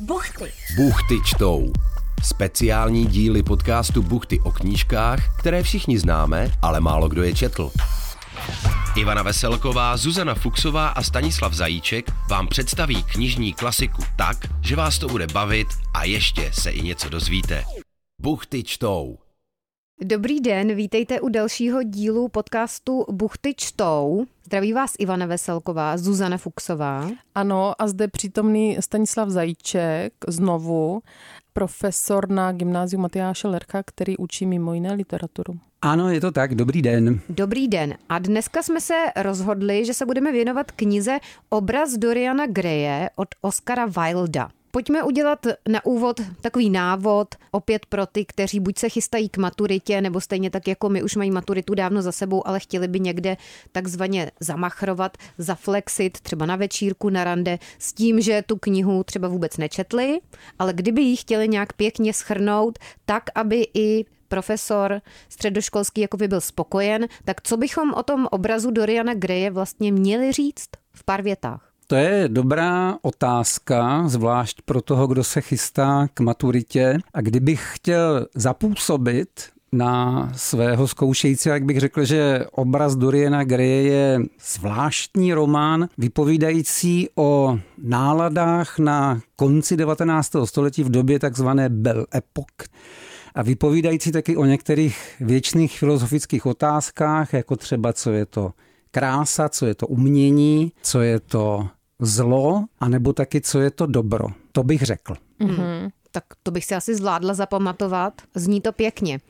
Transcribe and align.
Buchty. 0.00 0.52
Buchty 0.76 1.14
čtou. 1.24 1.72
Speciální 2.22 3.06
díly 3.06 3.42
podcastu 3.42 4.02
Buchty 4.02 4.40
o 4.40 4.52
knížkách, 4.52 5.38
které 5.38 5.62
všichni 5.62 5.98
známe, 5.98 6.50
ale 6.62 6.80
málo 6.80 7.08
kdo 7.08 7.22
je 7.22 7.34
četl. 7.34 7.70
Ivana 8.96 9.22
Veselková, 9.22 9.96
Zuzana 9.96 10.34
Fuxová 10.34 10.88
a 10.88 11.02
Stanislav 11.02 11.52
Zajíček 11.52 12.12
vám 12.30 12.48
představí 12.48 13.02
knižní 13.02 13.52
klasiku 13.52 14.02
tak, 14.16 14.36
že 14.60 14.76
vás 14.76 14.98
to 14.98 15.08
bude 15.08 15.26
bavit 15.26 15.68
a 15.94 16.04
ještě 16.04 16.50
se 16.52 16.70
i 16.70 16.82
něco 16.82 17.08
dozvíte. 17.08 17.64
Buchty 18.22 18.62
čtou. 18.62 19.21
Dobrý 20.00 20.40
den, 20.40 20.74
vítejte 20.74 21.20
u 21.20 21.28
dalšího 21.28 21.82
dílu 21.82 22.28
podcastu 22.28 23.04
Buchty 23.10 23.54
čtou. 23.56 24.24
Zdraví 24.44 24.72
vás 24.72 24.92
Ivana 24.98 25.26
Veselková, 25.26 25.96
Zuzana 25.96 26.38
Fuxová. 26.38 27.10
Ano, 27.34 27.74
a 27.78 27.86
zde 27.88 28.08
přítomný 28.08 28.76
Stanislav 28.80 29.28
Zajíček 29.28 30.12
znovu, 30.28 31.02
profesor 31.52 32.30
na 32.30 32.52
gymnáziu 32.52 33.00
Matyáše 33.00 33.48
Lercha, 33.48 33.82
který 33.82 34.16
učí 34.16 34.46
mimo 34.46 34.74
jiné 34.74 34.92
literaturu. 34.94 35.54
Ano, 35.82 36.10
je 36.10 36.20
to 36.20 36.32
tak. 36.32 36.54
Dobrý 36.54 36.82
den. 36.82 37.20
Dobrý 37.28 37.68
den. 37.68 37.94
A 38.08 38.18
dneska 38.18 38.62
jsme 38.62 38.80
se 38.80 38.94
rozhodli, 39.16 39.84
že 39.84 39.94
se 39.94 40.06
budeme 40.06 40.32
věnovat 40.32 40.70
knize 40.70 41.18
Obraz 41.48 41.92
Doriana 41.92 42.46
Greje 42.46 43.10
od 43.16 43.28
Oscara 43.40 43.86
Wilda. 43.86 44.48
Pojďme 44.74 45.02
udělat 45.02 45.46
na 45.68 45.86
úvod 45.86 46.20
takový 46.40 46.70
návod, 46.70 47.34
opět 47.50 47.86
pro 47.86 48.06
ty, 48.06 48.24
kteří 48.24 48.60
buď 48.60 48.78
se 48.78 48.88
chystají 48.88 49.28
k 49.28 49.36
maturitě, 49.36 50.00
nebo 50.00 50.20
stejně 50.20 50.50
tak 50.50 50.68
jako 50.68 50.88
my 50.88 51.02
už 51.02 51.16
mají 51.16 51.30
maturitu 51.30 51.74
dávno 51.74 52.02
za 52.02 52.12
sebou, 52.12 52.46
ale 52.46 52.60
chtěli 52.60 52.88
by 52.88 53.00
někde 53.00 53.36
takzvaně 53.72 54.30
zamachrovat, 54.40 55.18
zaflexit, 55.38 56.20
třeba 56.20 56.46
na 56.46 56.56
večírku, 56.56 57.08
na 57.08 57.24
rande, 57.24 57.58
s 57.78 57.92
tím, 57.92 58.20
že 58.20 58.42
tu 58.46 58.56
knihu 58.56 59.04
třeba 59.04 59.28
vůbec 59.28 59.56
nečetli, 59.56 60.20
ale 60.58 60.72
kdyby 60.72 61.02
ji 61.02 61.16
chtěli 61.16 61.48
nějak 61.48 61.72
pěkně 61.72 62.12
schrnout, 62.12 62.78
tak, 63.04 63.22
aby 63.34 63.66
i 63.74 64.04
profesor 64.28 65.00
středoškolský 65.28 66.00
jako 66.00 66.16
by 66.16 66.28
byl 66.28 66.40
spokojen, 66.40 67.06
tak 67.24 67.42
co 67.42 67.56
bychom 67.56 67.94
o 67.94 68.02
tom 68.02 68.28
obrazu 68.30 68.70
Doriana 68.70 69.14
Greje 69.14 69.50
vlastně 69.50 69.92
měli 69.92 70.32
říct 70.32 70.68
v 70.92 71.04
pár 71.04 71.22
větách? 71.22 71.71
To 71.86 71.94
je 71.96 72.28
dobrá 72.28 72.98
otázka, 73.02 74.08
zvlášť 74.08 74.62
pro 74.62 74.82
toho, 74.82 75.06
kdo 75.06 75.24
se 75.24 75.40
chystá 75.40 76.08
k 76.14 76.20
maturitě. 76.20 76.98
A 77.14 77.20
kdybych 77.20 77.70
chtěl 77.74 78.26
zapůsobit 78.34 79.28
na 79.72 80.28
svého 80.36 80.88
zkoušející, 80.88 81.48
jak 81.48 81.64
bych 81.64 81.80
řekl, 81.80 82.04
že 82.04 82.46
obraz 82.52 82.96
Doriana 82.96 83.44
Greje 83.44 83.82
je 83.82 84.20
zvláštní 84.52 85.34
román 85.34 85.88
vypovídající 85.98 87.08
o 87.14 87.58
náladách 87.78 88.78
na 88.78 89.20
konci 89.36 89.76
19. 89.76 90.32
století 90.44 90.84
v 90.84 90.90
době 90.90 91.18
takzvané 91.18 91.68
Belle 91.68 92.06
Epoque 92.14 92.68
a 93.34 93.42
vypovídající 93.42 94.12
taky 94.12 94.36
o 94.36 94.44
některých 94.44 95.16
věčných 95.20 95.78
filozofických 95.78 96.46
otázkách, 96.46 97.32
jako 97.32 97.56
třeba 97.56 97.92
co 97.92 98.10
je 98.10 98.26
to 98.26 98.52
krása, 98.92 99.48
co 99.48 99.66
je 99.66 99.74
to 99.74 99.86
umění, 99.86 100.72
co 100.82 101.00
je 101.00 101.20
to 101.20 101.68
zlo, 102.00 102.64
anebo 102.80 103.12
taky 103.12 103.40
co 103.40 103.60
je 103.60 103.70
to 103.70 103.86
dobro. 103.86 104.26
To 104.52 104.62
bych 104.62 104.82
řekl. 104.82 105.14
Mm-hmm. 105.40 105.90
Tak 106.10 106.24
to 106.42 106.50
bych 106.50 106.64
si 106.64 106.74
asi 106.74 106.94
zvládla 106.94 107.34
zapamatovat. 107.34 108.22
Zní 108.34 108.60
to 108.60 108.72
pěkně. 108.72 109.20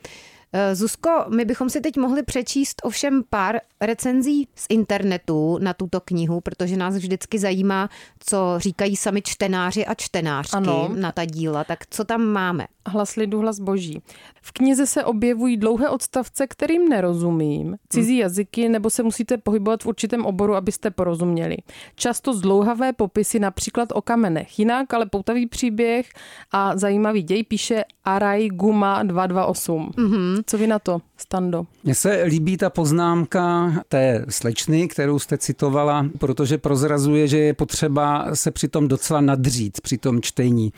Eh, 0.55 0.75
Zuzko, 0.75 1.25
my 1.35 1.45
bychom 1.45 1.69
si 1.69 1.81
teď 1.81 1.97
mohli 1.97 2.23
přečíst 2.23 2.81
ovšem 2.83 3.23
pár 3.29 3.59
recenzí 3.81 4.47
z 4.55 4.65
internetu 4.69 5.57
na 5.61 5.73
tuto 5.73 5.99
knihu, 5.99 6.41
protože 6.41 6.77
nás 6.77 6.95
vždycky 6.95 7.39
zajímá, 7.39 7.89
co 8.19 8.55
říkají 8.57 8.95
sami 8.95 9.21
čtenáři 9.21 9.85
a 9.85 9.93
čtenářky 9.93 10.57
ano. 10.57 10.89
na 10.95 11.11
ta 11.11 11.25
díla. 11.25 11.63
Tak 11.63 11.79
co 11.89 12.03
tam 12.03 12.25
máme? 12.25 12.67
Hlas 12.87 13.15
lidu, 13.15 13.39
hlas 13.39 13.59
boží. 13.59 14.01
V 14.41 14.51
knize 14.51 14.87
se 14.87 15.03
objevují 15.03 15.57
dlouhé 15.57 15.89
odstavce, 15.89 16.47
kterým 16.47 16.89
nerozumím, 16.89 17.75
cizí 17.89 18.17
jazyky, 18.17 18.69
nebo 18.69 18.89
se 18.89 19.03
musíte 19.03 19.37
pohybovat 19.37 19.83
v 19.83 19.85
určitém 19.85 20.25
oboru, 20.25 20.55
abyste 20.55 20.91
porozuměli. 20.91 21.57
Často 21.95 22.33
zdlouhavé 22.33 22.93
popisy, 22.93 23.39
například 23.39 23.89
o 23.93 24.01
kamenech. 24.01 24.59
Jinak, 24.59 24.93
ale 24.93 25.05
poutavý 25.05 25.47
příběh 25.47 26.09
a 26.51 26.77
zajímavý 26.77 27.23
děj 27.23 27.43
píše 27.43 27.83
Araj 28.05 28.47
Guma 28.47 29.03
228. 29.03 29.91
Mm-hmm. 29.97 30.43
Co 30.45 30.57
vy 30.57 30.67
na 30.67 30.79
to, 30.79 31.01
Stando? 31.17 31.65
Mně 31.83 31.95
se 31.95 32.23
líbí 32.23 32.57
ta 32.57 32.69
poznámka 32.69 33.73
té 33.87 34.25
slečny, 34.29 34.87
kterou 34.87 35.19
jste 35.19 35.37
citovala, 35.37 36.05
protože 36.19 36.57
prozrazuje, 36.57 37.27
že 37.27 37.37
je 37.37 37.53
potřeba 37.53 38.35
se 38.35 38.51
přitom 38.51 38.87
docela 38.87 39.21
nadřít 39.21 39.81
při 39.81 39.97
tom 39.97 40.21
čtení. 40.21 40.73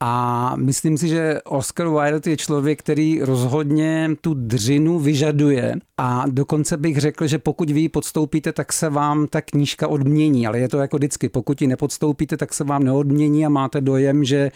A 0.00 0.52
myslím 0.56 0.98
si, 0.98 1.08
že 1.08 1.40
Oscar 1.44 1.88
Wilde 1.88 2.30
je 2.30 2.36
člověk, 2.36 2.78
který 2.78 3.22
rozhodně 3.22 4.10
tu 4.20 4.34
dřinu 4.34 4.98
vyžaduje 4.98 5.74
a 5.96 6.24
dokonce 6.28 6.76
bych 6.76 6.98
řekl, 6.98 7.26
že 7.26 7.38
pokud 7.38 7.70
vy 7.70 7.80
ji 7.80 7.88
podstoupíte, 7.88 8.52
tak 8.52 8.72
se 8.72 8.90
vám 8.90 9.26
ta 9.26 9.40
knížka 9.40 9.88
odmění, 9.88 10.46
ale 10.46 10.58
je 10.58 10.68
to 10.68 10.78
jako 10.78 10.96
vždycky, 10.96 11.28
pokud 11.28 11.62
ji 11.62 11.68
nepodstoupíte, 11.68 12.36
tak 12.36 12.54
se 12.54 12.64
vám 12.64 12.84
neodmění 12.84 13.46
a 13.46 13.48
máte 13.48 13.80
dojem, 13.80 14.24
že 14.24 14.50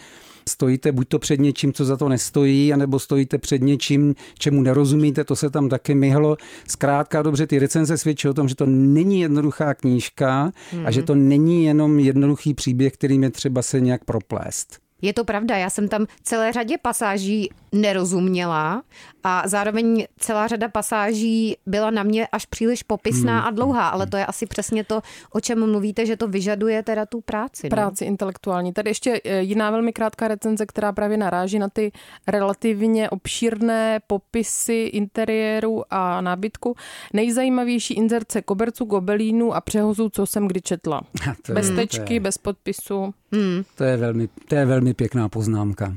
stojíte 0.49 0.91
buď 0.91 1.07
to 1.07 1.19
před 1.19 1.39
něčím, 1.39 1.73
co 1.73 1.85
za 1.85 1.97
to 1.97 2.09
nestojí, 2.09 2.73
anebo 2.73 2.99
stojíte 2.99 3.37
před 3.37 3.61
něčím, 3.61 4.15
čemu 4.39 4.61
nerozumíte, 4.61 5.23
to 5.23 5.35
se 5.35 5.49
tam 5.49 5.69
taky 5.69 5.95
myhlo. 5.95 6.37
Zkrátka 6.67 7.21
dobře, 7.21 7.47
ty 7.47 7.59
recenze 7.59 7.97
svědčí 7.97 8.27
o 8.27 8.33
tom, 8.33 8.47
že 8.47 8.55
to 8.55 8.65
není 8.65 9.21
jednoduchá 9.21 9.73
knížka 9.73 10.51
mm. 10.73 10.85
a 10.85 10.91
že 10.91 11.03
to 11.03 11.15
není 11.15 11.65
jenom 11.65 11.99
jednoduchý 11.99 12.53
příběh, 12.53 12.93
kterým 12.93 13.23
je 13.23 13.29
třeba 13.29 13.61
se 13.61 13.81
nějak 13.81 14.05
proplést. 14.05 14.82
Je 15.03 15.13
to 15.13 15.23
pravda, 15.23 15.57
já 15.57 15.69
jsem 15.69 15.87
tam 15.87 16.05
celé 16.23 16.53
řadě 16.53 16.77
pasáží 16.77 17.49
nerozuměla 17.73 18.83
a 19.23 19.47
zároveň 19.47 20.05
celá 20.17 20.47
řada 20.47 20.67
pasáží 20.67 21.57
byla 21.65 21.91
na 21.91 22.03
mě 22.03 22.27
až 22.27 22.45
příliš 22.45 22.83
popisná 22.83 23.39
hmm. 23.39 23.47
a 23.47 23.51
dlouhá, 23.51 23.87
ale 23.87 24.07
to 24.07 24.17
je 24.17 24.25
asi 24.25 24.45
přesně 24.45 24.83
to, 24.83 25.01
o 25.31 25.39
čem 25.39 25.71
mluvíte, 25.71 26.05
že 26.05 26.17
to 26.17 26.27
vyžaduje 26.27 26.83
teda 26.83 27.05
tu 27.05 27.21
práci. 27.21 27.63
No? 27.63 27.69
Práci 27.69 28.05
intelektuální. 28.05 28.73
Tady 28.73 28.89
ještě 28.89 29.21
eh, 29.23 29.41
jiná 29.41 29.71
velmi 29.71 29.93
krátká 29.93 30.27
recenze, 30.27 30.65
která 30.65 30.91
právě 30.91 31.17
naráží 31.17 31.59
na 31.59 31.69
ty 31.69 31.91
relativně 32.27 33.09
obšírné 33.09 33.99
popisy 34.07 34.89
interiéru 34.93 35.83
a 35.89 36.21
nábytku. 36.21 36.75
Nejzajímavější 37.13 37.93
inzerce 37.93 38.41
koberců, 38.41 38.85
gobelínů 38.85 39.55
a 39.55 39.61
přehozů, 39.61 40.09
co 40.09 40.25
jsem 40.25 40.47
kdy 40.47 40.61
četla. 40.61 41.01
bez 41.53 41.69
tečky, 41.69 42.19
bez 42.19 42.37
podpisu. 42.37 43.13
Hmm. 43.31 43.63
To, 43.75 43.83
je 43.83 43.97
velmi, 43.97 44.29
to 44.47 44.55
je 44.55 44.65
velmi 44.65 44.93
pěkná 44.93 45.29
poznámka. 45.29 45.93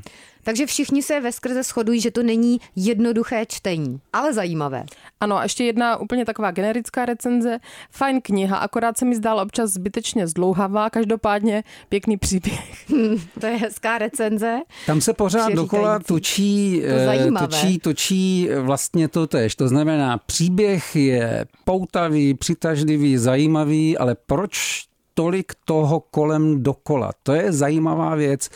Takže 0.46 0.66
všichni 0.66 1.02
se 1.02 1.20
ve 1.20 1.32
skrze 1.32 1.62
shodují, 1.62 2.00
že 2.00 2.10
to 2.10 2.22
není 2.22 2.60
jednoduché 2.76 3.46
čtení, 3.46 4.00
ale 4.12 4.32
zajímavé. 4.32 4.84
Ano, 5.20 5.36
a 5.36 5.42
ještě 5.42 5.64
jedna 5.64 5.96
úplně 5.96 6.24
taková 6.24 6.50
generická 6.50 7.04
recenze. 7.04 7.58
Fajn 7.90 8.20
kniha, 8.20 8.56
akorát 8.56 8.98
se 8.98 9.04
mi 9.04 9.16
zdála 9.16 9.42
občas 9.42 9.70
zbytečně 9.70 10.26
zdlouhavá, 10.26 10.90
každopádně 10.90 11.64
pěkný 11.88 12.16
příběh. 12.16 12.86
Hmm, 12.96 13.18
to 13.40 13.46
je 13.46 13.56
hezká 13.56 13.98
recenze. 13.98 14.58
Tam 14.86 15.00
se 15.00 15.12
pořád 15.12 15.52
dokola 15.52 15.98
točí, 15.98 16.82
to 16.88 17.10
eh, 17.10 17.30
točí, 17.38 17.78
točí 17.78 18.48
vlastně 18.60 19.08
to 19.08 19.26
tež. 19.26 19.54
To 19.54 19.68
znamená, 19.68 20.18
příběh 20.18 20.96
je 20.96 21.46
poutavý, 21.64 22.34
přitažlivý, 22.34 23.18
zajímavý, 23.18 23.98
ale 23.98 24.16
proč 24.26 24.86
tolik 25.18 25.52
toho 25.64 26.00
kolem 26.00 26.62
dokola. 26.62 27.10
To 27.22 27.32
je 27.32 27.52
zajímavá 27.52 28.14
věc. 28.14 28.48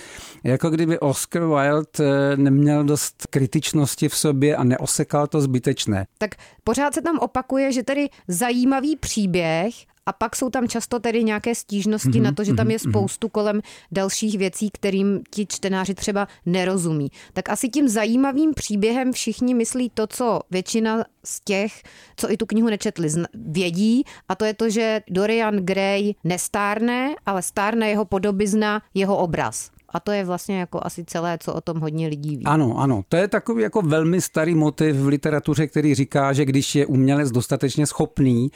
Jako 0.45 0.71
kdyby 0.71 0.99
Oscar 0.99 1.43
Wilde 1.43 1.87
eh, 2.01 2.37
neměl 2.37 2.85
dost 2.85 3.27
kritičnosti 3.31 4.09
v 4.09 4.17
sobě 4.17 4.57
a 4.57 4.65
neosekal 4.65 5.27
to 5.27 5.41
zbytečné. 5.41 6.07
Tak 6.19 6.31
pořád 6.65 6.95
se 6.95 7.03
tam 7.03 7.19
opakuje, 7.19 7.73
že 7.73 7.83
tady 7.83 8.09
zajímavý 8.29 8.97
příběh 8.97 9.90
a 10.11 10.13
pak 10.13 10.37
jsou 10.37 10.51
tam 10.51 10.69
často 10.69 10.99
tedy 10.99 11.25
nějaké 11.25 11.55
stížnosti 11.55 12.09
mm-hmm, 12.09 12.23
na 12.23 12.33
to, 12.33 12.45
že 12.45 12.55
tam 12.55 12.71
je 12.71 12.79
mhm, 12.85 12.91
spoustu 12.91 13.27
mm-hmm. 13.27 13.31
kolem 13.31 13.61
dalších 13.93 14.39
věcí, 14.39 14.71
kterým 14.71 15.21
ti 15.31 15.47
čtenáři 15.47 15.95
třeba 15.95 16.29
nerozumí. 16.47 17.11
Tak 17.33 17.49
asi 17.49 17.69
tím 17.69 17.89
zajímavým 17.89 18.55
příběhem 18.55 19.13
všichni 19.13 19.55
myslí 19.55 19.91
to, 19.95 20.07
co 20.07 20.41
většina 20.51 21.05
z 21.25 21.41
těch, 21.41 21.83
co 22.17 22.33
i 22.33 22.37
tu 22.37 22.47
knihu 22.47 22.69
nečetli, 22.69 23.09
vědí, 23.35 24.05
a 24.29 24.35
to 24.35 24.45
je 24.45 24.55
to, 24.55 24.71
že 24.71 25.01
Dorian 25.11 25.57
Gray 25.57 26.15
nestárne, 26.25 27.15
ale 27.27 27.43
stárne 27.43 27.89
jeho 27.89 28.05
podobizna, 28.05 28.83
jeho 28.95 29.17
obraz. 29.17 29.71
A 29.93 30.01
to 30.01 30.13
je 30.13 30.25
vlastně 30.25 30.59
jako 30.59 30.81
asi 30.83 31.05
celé, 31.05 31.39
co 31.41 31.55
o 31.55 31.61
tom 31.61 31.81
hodně 31.81 32.09
lidí 32.09 32.37
ví. 32.37 32.45
Ano, 32.45 32.79
ano. 32.79 33.03
To 33.09 33.17
je 33.17 33.29
takový 33.29 33.63
jako 33.63 33.83
velmi 33.83 34.21
starý 34.21 34.55
motiv 34.55 34.97
v 34.97 35.07
literatuře, 35.07 35.67
který 35.67 35.95
říká, 35.95 36.33
že 36.33 36.45
když 36.45 36.75
je 36.75 36.87
umělec 36.87 37.31
dostatečně 37.31 37.87
schopný, 37.87 38.51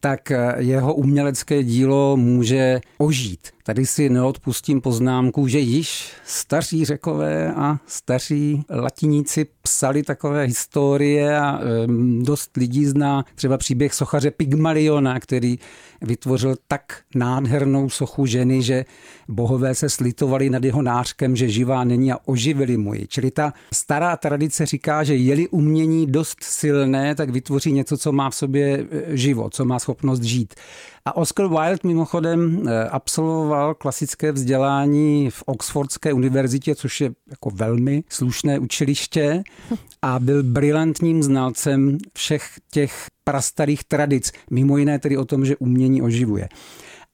tak 0.00 0.32
jeho 0.58 0.94
umělecké 0.94 1.62
dílo 1.62 2.16
může 2.16 2.80
ožít. 2.98 3.57
Tady 3.68 3.86
si 3.86 4.08
neodpustím 4.08 4.80
poznámku, 4.80 5.48
že 5.48 5.58
již 5.58 6.12
staří 6.24 6.84
řekové 6.84 7.54
a 7.54 7.78
staří 7.86 8.62
latiníci 8.70 9.46
psali 9.62 10.02
takové 10.02 10.44
historie 10.44 11.38
a 11.38 11.60
dost 12.20 12.56
lidí 12.56 12.86
zná 12.86 13.24
třeba 13.34 13.58
příběh 13.58 13.94
sochaře 13.94 14.30
Pygmaliona, 14.30 15.20
který 15.20 15.58
vytvořil 16.02 16.56
tak 16.68 17.00
nádhernou 17.14 17.90
sochu 17.90 18.26
ženy, 18.26 18.62
že 18.62 18.84
bohové 19.28 19.74
se 19.74 19.88
slitovali 19.88 20.50
nad 20.50 20.64
jeho 20.64 20.82
nářkem, 20.82 21.36
že 21.36 21.48
živá 21.48 21.84
není 21.84 22.12
a 22.12 22.18
oživili 22.24 22.76
mu 22.76 22.94
ji. 22.94 23.06
Čili 23.06 23.30
ta 23.30 23.52
stará 23.74 24.16
tradice 24.16 24.66
říká, 24.66 25.04
že 25.04 25.14
je-li 25.14 25.48
umění 25.48 26.06
dost 26.06 26.36
silné, 26.42 27.14
tak 27.14 27.30
vytvoří 27.30 27.72
něco, 27.72 27.96
co 27.96 28.12
má 28.12 28.30
v 28.30 28.34
sobě 28.34 28.86
e, 28.90 29.16
život, 29.16 29.54
co 29.54 29.64
má 29.64 29.78
schopnost 29.78 30.22
žít. 30.22 30.54
A 31.08 31.16
Oscar 31.16 31.48
Wilde 31.48 31.78
mimochodem 31.84 32.68
e, 32.68 32.88
absolvoval 32.88 33.74
klasické 33.74 34.32
vzdělání 34.32 35.30
v 35.30 35.42
Oxfordské 35.46 36.12
univerzitě, 36.12 36.74
což 36.74 37.00
je 37.00 37.10
jako 37.30 37.50
velmi 37.50 38.04
slušné 38.08 38.58
učiliště 38.58 39.42
a 40.02 40.18
byl 40.18 40.42
brilantním 40.42 41.22
znalcem 41.22 41.98
všech 42.14 42.50
těch 42.70 43.06
prastarých 43.24 43.84
tradic, 43.84 44.32
mimo 44.50 44.76
jiné 44.76 44.98
tedy 44.98 45.16
o 45.16 45.24
tom, 45.24 45.44
že 45.44 45.56
umění 45.56 46.02
oživuje. 46.02 46.48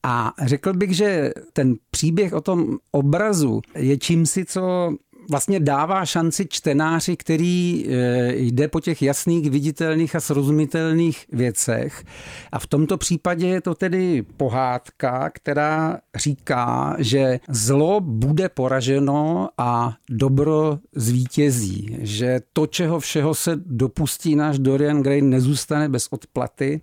A 0.03 0.33
řekl 0.45 0.73
bych, 0.73 0.95
že 0.95 1.31
ten 1.53 1.75
příběh 1.91 2.33
o 2.33 2.41
tom 2.41 2.77
obrazu 2.91 3.61
je 3.75 3.97
čímsi, 3.97 4.45
co 4.45 4.91
vlastně 5.29 5.59
dává 5.59 6.05
šanci 6.05 6.45
čtenáři, 6.49 7.17
který 7.17 7.85
eh, 7.87 8.33
jde 8.35 8.67
po 8.67 8.79
těch 8.79 9.01
jasných, 9.01 9.49
viditelných 9.49 10.15
a 10.15 10.19
srozumitelných 10.19 11.25
věcech. 11.31 12.03
A 12.51 12.59
v 12.59 12.67
tomto 12.67 12.97
případě 12.97 13.47
je 13.47 13.61
to 13.61 13.75
tedy 13.75 14.23
pohádka, 14.37 15.29
která 15.29 15.99
říká, 16.15 16.95
že 16.99 17.39
zlo 17.49 18.01
bude 18.01 18.49
poraženo 18.49 19.49
a 19.57 19.93
dobro 20.09 20.79
zvítězí. 20.95 21.97
Že 22.01 22.39
to, 22.53 22.67
čeho 22.67 22.99
všeho 22.99 23.35
se 23.35 23.51
dopustí 23.55 24.35
náš 24.35 24.59
Dorian 24.59 25.03
Gray, 25.03 25.21
nezůstane 25.21 25.89
bez 25.89 26.07
odplaty 26.11 26.81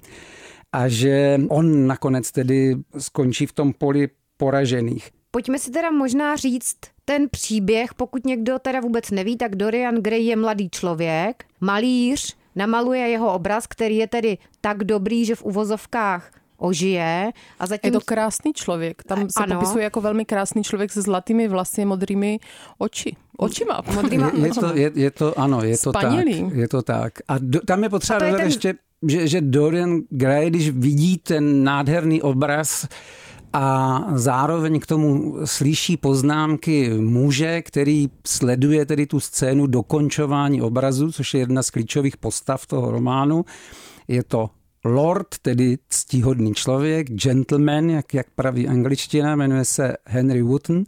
a 0.73 0.89
že 0.89 1.41
on 1.49 1.87
nakonec 1.87 2.33
tedy 2.33 2.77
skončí 2.99 3.47
v 3.47 3.53
tom 3.53 3.73
poli 3.73 4.09
poražených. 4.37 5.11
Pojďme 5.31 5.59
si 5.59 5.71
teda 5.71 5.91
možná 5.91 6.37
říct 6.37 6.77
ten 7.05 7.29
příběh, 7.29 7.95
pokud 7.95 8.27
někdo 8.27 8.59
teda 8.59 8.81
vůbec 8.81 9.11
neví, 9.11 9.37
tak 9.37 9.57
Dorian 9.57 9.95
Gray 9.95 10.25
je 10.25 10.37
mladý 10.37 10.71
člověk, 10.71 11.45
malíř, 11.61 12.37
namaluje 12.57 13.09
jeho 13.09 13.35
obraz, 13.35 13.67
který 13.67 13.97
je 13.97 14.07
tedy 14.07 14.39
tak 14.61 14.85
dobrý, 14.85 15.25
že 15.25 15.35
v 15.35 15.43
uvozovkách 15.43 16.31
ožije. 16.63 17.33
A 17.59 17.67
zatím... 17.67 17.89
Je 17.89 17.93
to 17.93 18.01
krásný 18.05 18.53
člověk. 18.53 19.03
Tam 19.03 19.19
se 19.19 19.43
ano. 19.43 19.55
popisuje 19.55 19.85
jako 19.85 20.01
velmi 20.01 20.25
krásný 20.25 20.63
člověk 20.63 20.93
se 20.93 21.03
zlatými 21.03 21.49
vlasy, 21.49 21.85
modrými 21.85 22.39
oči. 22.79 23.17
Očima. 23.39 23.81
Modrýma, 23.95 24.31
je, 24.35 24.47
je, 24.47 24.55
to, 24.55 24.75
je, 24.75 24.91
je 24.95 25.11
to, 25.11 25.39
ano, 25.39 25.63
je 25.63 25.79
to 25.79 25.93
tak. 25.93 26.27
Je 26.55 26.69
to 26.69 26.83
tak. 26.83 27.13
A 27.29 27.39
do, 27.39 27.61
tam 27.61 27.83
je 27.83 27.89
potřeba 27.89 28.19
dodat 28.19 28.37
ten... 28.37 28.47
ještě, 28.47 28.75
že, 29.09 29.29
že 29.29 29.41
Dorian 29.41 30.01
Gray, 30.11 30.51
když 30.51 30.71
vidí 30.71 31.19
ten 31.19 31.65
nádherný 31.65 32.23
obraz, 32.23 32.87
a 33.53 33.99
zároveň 34.15 34.81
k 34.81 34.87
tomu 34.87 35.37
slyší 35.45 35.97
poznámky 35.97 36.91
muže, 36.91 37.63
který 37.63 38.11
sleduje 38.27 38.87
tedy 38.87 39.07
tu 39.07 39.21
scénu 39.21 39.67
dokončování 39.67 40.63
obrazu, 40.63 41.13
což 41.13 41.35
je 41.35 41.41
jedna 41.41 41.63
z 41.63 41.71
klíčových 41.71 42.17
postav 42.17 42.67
toho 42.67 42.91
románu. 42.91 43.45
Je 44.09 44.25
to 44.25 44.51
Lord, 44.85 45.39
tedy 45.43 45.79
ctihodný 45.89 46.55
člověk, 46.55 47.11
gentleman, 47.11 47.91
jak, 47.91 48.15
jak 48.15 48.27
praví 48.31 48.69
angličtina, 48.69 49.37
jmenuje 49.37 49.65
se 49.65 49.97
Henry 50.07 50.43
Wotton. 50.43 50.85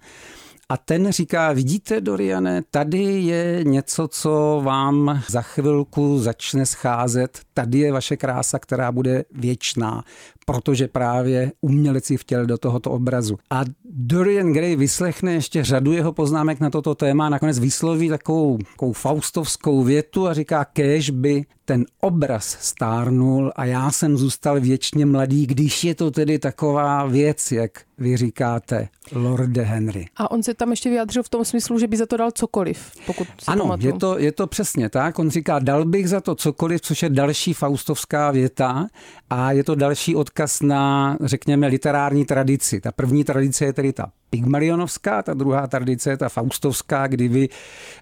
A 0.68 0.76
ten 0.76 1.12
říká, 1.12 1.52
vidíte, 1.52 2.00
Doriane, 2.00 2.62
tady 2.70 3.02
je 3.02 3.64
něco, 3.64 4.08
co 4.08 4.60
vám 4.64 5.22
za 5.28 5.42
chvilku 5.42 6.18
začne 6.18 6.66
scházet. 6.66 7.40
Tady 7.54 7.78
je 7.78 7.92
vaše 7.92 8.16
krása, 8.16 8.58
která 8.58 8.92
bude 8.92 9.24
věčná 9.32 10.04
protože 10.44 10.88
právě 10.88 11.52
umělec 11.60 12.10
ji 12.10 12.16
vtěl 12.16 12.46
do 12.46 12.58
tohoto 12.58 12.90
obrazu. 12.90 13.38
A 13.50 13.64
Dorian 13.84 14.52
Gray 14.52 14.76
vyslechne 14.76 15.32
ještě 15.32 15.64
řadu 15.64 15.92
jeho 15.92 16.12
poznámek 16.12 16.60
na 16.60 16.70
toto 16.70 16.94
téma 16.94 17.26
a 17.26 17.28
nakonec 17.28 17.58
vysloví 17.58 18.08
takovou, 18.08 18.58
takovou 18.58 18.92
faustovskou 18.92 19.82
větu 19.82 20.28
a 20.28 20.34
říká, 20.34 20.64
kéž 20.64 21.10
by 21.10 21.44
ten 21.64 21.84
obraz 22.00 22.56
stárnul 22.60 23.52
a 23.56 23.64
já 23.64 23.90
jsem 23.90 24.16
zůstal 24.16 24.60
věčně 24.60 25.06
mladý, 25.06 25.46
když 25.46 25.84
je 25.84 25.94
to 25.94 26.10
tedy 26.10 26.38
taková 26.38 27.06
věc, 27.06 27.52
jak 27.52 27.70
vy 27.98 28.16
říkáte, 28.16 28.88
Lorde 29.12 29.62
Henry. 29.62 30.06
A 30.16 30.30
on 30.30 30.42
se 30.42 30.54
tam 30.54 30.70
ještě 30.70 30.90
vyjádřil 30.90 31.22
v 31.22 31.28
tom 31.28 31.44
smyslu, 31.44 31.78
že 31.78 31.86
by 31.86 31.96
za 31.96 32.06
to 32.06 32.16
dal 32.16 32.30
cokoliv, 32.30 32.90
pokud 33.06 33.26
se 33.26 33.52
Ano, 33.52 33.76
je 33.78 33.92
to, 33.92 34.18
je 34.18 34.32
to 34.32 34.46
přesně 34.46 34.88
tak. 34.88 35.18
On 35.18 35.30
říká, 35.30 35.58
dal 35.58 35.84
bych 35.84 36.08
za 36.08 36.20
to 36.20 36.34
cokoliv, 36.34 36.80
což 36.80 37.02
je 37.02 37.08
další 37.08 37.52
faustovská 37.52 38.30
věta 38.30 38.86
a 39.30 39.52
je 39.52 39.64
to 39.64 39.74
další 39.74 40.16
odkaz 40.16 40.62
na, 40.62 41.16
řekněme, 41.20 41.66
literární 41.66 42.24
tradici. 42.24 42.80
Ta 42.80 42.92
první 42.92 43.24
tradice 43.24 43.64
je 43.64 43.72
tedy 43.72 43.92
ta 43.92 44.10
Pygmalionovská, 44.30 45.22
ta 45.22 45.34
druhá 45.34 45.66
tradice 45.66 46.10
je 46.10 46.16
ta 46.16 46.28
Faustovská, 46.28 47.06
kdy 47.06 47.28
vy 47.28 47.48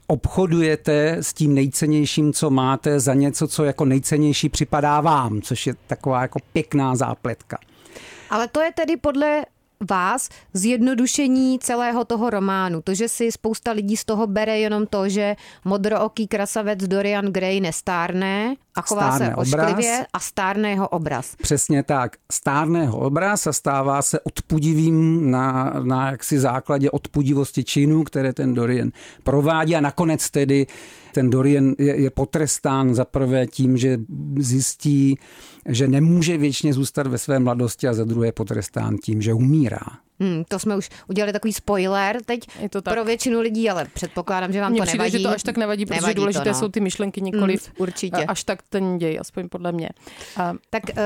obchodujete 0.07 1.17
s 1.21 1.33
tím 1.33 1.55
nejcennějším, 1.55 2.33
co 2.33 2.51
máte, 2.51 3.01
za 3.01 3.15
něco, 3.15 3.49
co 3.49 3.65
jako 3.65 3.85
nejcennější 3.85 4.49
připadá 4.49 5.01
vám, 5.01 5.43
což 5.43 5.67
je 5.67 5.75
taková 5.87 6.23
jako 6.23 6.39
pěkná 6.53 6.97
zápletka. 6.97 7.59
Ale 8.31 8.49
to 8.49 8.61
je 8.61 8.73
tedy 8.73 8.97
podle 8.97 9.43
vás 9.91 10.29
zjednodušení 10.53 11.59
celého 11.59 12.05
toho 12.05 12.31
románu. 12.31 12.83
To, 12.83 12.95
že 12.95 13.09
si 13.09 13.33
spousta 13.33 13.73
lidí 13.73 13.97
z 13.97 14.05
toho 14.05 14.27
bere 14.27 14.59
jenom 14.59 14.87
to, 14.87 15.09
že 15.09 15.37
modrooký 15.65 16.27
krasavec 16.27 16.79
Dorian 16.79 17.27
Gray 17.27 17.61
nestárne 17.61 18.55
a 18.75 18.81
chová 18.81 19.13
stárne 19.13 19.27
se 19.27 19.37
ošklivě 19.37 20.07
a 20.13 20.19
stárne 20.21 20.71
jeho 20.71 20.89
obraz. 20.89 21.37
Přesně 21.37 21.83
tak. 21.83 22.17
Stárne 22.33 22.81
jeho 22.81 22.99
obraz 22.99 23.47
a 23.47 23.53
stává 23.53 24.03
se 24.03 24.21
odpudivým 24.21 25.31
na, 25.31 25.73
na 25.83 26.11
jaksi 26.11 26.39
základě 26.39 26.91
odpudivosti 26.91 27.65
činů, 27.65 28.05
které 28.05 28.33
ten 28.33 28.55
Dorian 28.55 28.91
provádí 29.23 29.77
a 29.77 29.81
nakonec 29.81 30.31
tedy 30.31 30.67
ten 31.13 31.31
Dorian 31.31 31.75
je, 31.79 32.01
je 32.01 32.11
potrestán 32.11 32.95
zaprvé 32.95 33.47
tím, 33.47 33.77
že 33.77 33.99
zjistí, 34.39 35.19
že 35.69 35.89
nemůže 35.89 36.39
věčně 36.39 36.75
zůstat 36.75 37.07
ve 37.07 37.19
své 37.19 37.39
mladosti 37.39 37.89
a 37.89 37.95
za 37.95 38.05
druhé 38.05 38.33
potrestán 38.33 38.97
tím, 39.05 39.23
že 39.23 39.35
umírá. 39.35 39.87
Hmm, 40.21 40.45
to 40.49 40.59
jsme 40.59 40.77
už 40.77 40.89
udělali 41.09 41.33
takový 41.33 41.53
spoiler 41.53 42.23
teď 42.25 42.41
je 42.61 42.69
to 42.69 42.83
tak. 42.83 42.95
pro 42.95 43.05
většinu 43.05 43.41
lidí, 43.41 43.71
ale 43.71 43.87
předpokládám, 43.95 44.53
že 44.53 44.61
vám 44.61 44.73
Mně 44.73 44.81
to 44.81 44.87
přijde, 44.87 45.05
nevadí. 45.05 45.19
že 45.19 45.29
to 45.29 45.35
až 45.35 45.43
tak 45.43 45.57
nevadí, 45.57 45.87
protože 45.87 46.01
nevadí 46.01 46.15
důležité 46.15 46.45
to, 46.45 46.51
no. 46.51 46.55
jsou 46.55 46.69
ty 46.69 46.81
myšlenky 46.81 47.21
nikoli 47.21 47.53
hmm, 47.53 47.75
určitě. 47.79 48.25
až 48.25 48.45
tak 48.45 48.63
ten 48.69 48.99
děj, 48.99 49.19
aspoň 49.21 49.49
podle 49.49 49.73
mě. 49.73 49.89
A... 50.37 50.55
Tak 50.71 50.83
uh, 50.89 50.97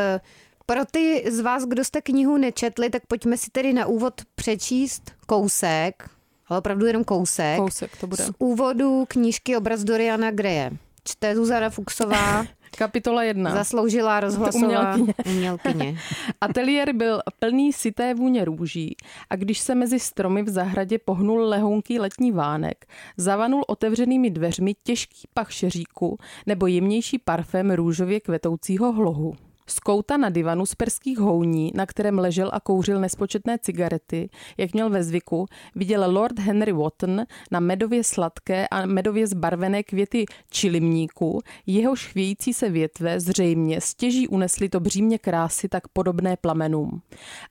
pro 0.67 0.81
ty 0.91 1.25
z 1.31 1.41
vás, 1.41 1.65
kdo 1.65 1.85
jste 1.85 2.01
knihu 2.01 2.37
nečetli, 2.37 2.91
tak 2.91 3.03
pojďme 3.07 3.37
si 3.37 3.51
tedy 3.51 3.73
na 3.73 3.87
úvod 3.87 4.15
přečíst 4.35 5.13
kousek, 5.27 6.11
ale 6.49 6.59
opravdu 6.59 6.87
jenom 6.87 7.05
kousek. 7.05 7.59
Kousek 7.59 7.97
to 7.97 8.07
bude. 8.07 8.25
Z 8.25 8.31
úvodu 8.39 9.05
knížky 9.09 9.57
Obraz 9.57 9.85
Doriana 9.85 10.31
Greje. 10.31 10.71
Čte 11.05 11.37
Zuzana 11.37 11.71
Fuxová. 11.71 12.47
Kapitola 12.79 13.23
jedna. 13.23 13.55
Zasloužila 13.55 14.21
rozhlasová 14.21 14.95
umělkyně. 14.95 15.15
umělkyně. 15.27 15.99
Ateliér 16.41 16.93
byl 16.93 17.21
plný 17.39 17.73
sité 17.73 18.15
vůně 18.15 18.45
růží 18.45 18.97
a 19.31 19.37
když 19.37 19.59
se 19.59 19.75
mezi 19.75 20.01
stromy 20.01 20.43
v 20.43 20.49
zahradě 20.49 20.99
pohnul 20.99 21.41
lehounký 21.41 21.99
letní 21.99 22.33
vánek, 22.33 22.87
zavanul 23.17 23.65
otevřenými 23.69 24.31
dveřmi 24.31 24.75
těžký 24.83 25.29
pach 25.35 25.53
šeříku 25.53 26.19
nebo 26.47 26.67
jemnější 26.67 27.19
parfém 27.19 27.71
růžově 27.71 28.21
kvetoucího 28.21 28.93
hlohu. 28.93 29.35
Z 29.69 29.81
kouta 29.81 30.17
na 30.17 30.31
divanu 30.31 30.67
z 30.67 30.75
perských 30.75 31.19
houní, 31.19 31.73
na 31.75 31.87
kterém 31.87 32.19
ležel 32.19 32.51
a 32.53 32.61
kouřil 32.61 33.01
nespočetné 33.01 33.59
cigarety, 33.59 34.29
jak 34.57 34.73
měl 34.73 34.91
ve 34.91 35.05
zvyku, 35.05 35.47
viděl 35.75 36.13
Lord 36.13 36.39
Henry 36.39 36.73
Wotton 36.73 37.23
na 37.51 37.61
medově 37.61 38.05
sladké 38.05 38.69
a 38.69 38.87
medově 38.87 39.27
zbarvené 39.27 39.83
květy 39.83 40.25
čilimníku, 40.51 41.41
jehož 41.67 42.07
chvějící 42.07 42.53
se 42.53 42.71
větve 42.71 43.21
zřejmě 43.21 43.81
stěží 43.81 44.29
unesly 44.29 44.69
to 44.69 44.81
břímě 44.81 45.19
krásy 45.19 45.69
tak 45.69 45.89
podobné 45.89 46.37
plamenům. 46.37 47.03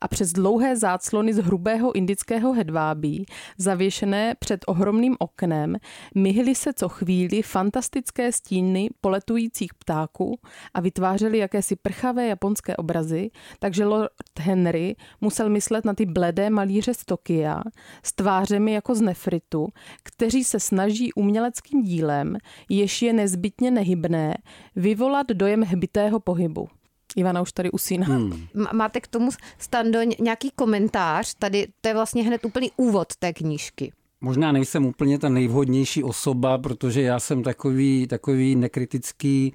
A 0.01 0.07
přes 0.07 0.31
dlouhé 0.31 0.77
záclony 0.77 1.33
z 1.33 1.37
hrubého 1.37 1.95
indického 1.95 2.53
hedvábí, 2.53 3.25
zavěšené 3.57 4.35
před 4.39 4.59
ohromným 4.67 5.15
oknem, 5.19 5.75
myhly 6.15 6.55
se 6.55 6.73
co 6.73 6.89
chvíli 6.89 7.41
fantastické 7.41 8.31
stíny 8.31 8.89
poletujících 9.01 9.73
ptáků 9.73 10.39
a 10.73 10.81
vytvářely 10.81 11.37
jakési 11.37 11.75
prcha 11.75 12.04
prchavé 12.05 12.27
japonské 12.27 12.75
obrazy, 12.75 13.29
takže 13.59 13.85
Lord 13.85 14.11
Henry 14.39 14.95
musel 15.21 15.49
myslet 15.49 15.85
na 15.85 15.93
ty 15.93 16.05
bledé 16.05 16.49
malíře 16.49 16.93
z 16.93 17.05
Tokia 17.05 17.61
s 18.03 18.13
tvářemi 18.13 18.73
jako 18.73 18.95
z 18.95 19.01
nefritu, 19.01 19.67
kteří 20.03 20.43
se 20.43 20.59
snaží 20.59 21.13
uměleckým 21.13 21.83
dílem, 21.83 22.37
jež 22.69 23.01
je 23.01 23.13
nezbytně 23.13 23.71
nehybné, 23.71 24.33
vyvolat 24.75 25.27
dojem 25.27 25.61
hbitého 25.61 26.19
pohybu. 26.19 26.67
Ivana 27.15 27.41
už 27.41 27.51
tady 27.51 27.71
usíná. 27.71 28.07
Hmm. 28.07 28.47
Máte 28.73 29.01
k 29.01 29.07
tomu, 29.07 29.29
Stando, 29.57 29.99
nějaký 30.19 30.51
komentář? 30.55 31.35
Tady 31.39 31.67
to 31.81 31.87
je 31.87 31.93
vlastně 31.93 32.23
hned 32.23 32.45
úplný 32.45 32.71
úvod 32.77 33.07
té 33.19 33.33
knížky. 33.33 33.91
Možná 34.21 34.51
nejsem 34.51 34.85
úplně 34.85 35.19
ta 35.19 35.29
nejvhodnější 35.29 36.03
osoba, 36.03 36.57
protože 36.57 37.01
já 37.01 37.19
jsem 37.19 37.43
takový, 37.43 38.07
takový 38.07 38.55
nekritický 38.55 39.53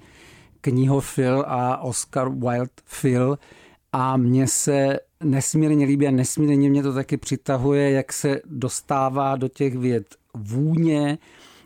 knihofil 0.61 1.45
a 1.47 1.77
Oscar 1.77 2.29
Wilde 2.29 2.69
fil 2.85 3.37
a 3.93 4.17
mně 4.17 4.47
se 4.47 4.99
nesmírně 5.23 5.85
líbí 5.85 6.07
a 6.07 6.11
nesmírně 6.11 6.69
mě 6.69 6.83
to 6.83 6.93
taky 6.93 7.17
přitahuje, 7.17 7.91
jak 7.91 8.13
se 8.13 8.41
dostává 8.45 9.35
do 9.35 9.47
těch 9.47 9.77
věd 9.77 10.15
vůně, 10.33 11.17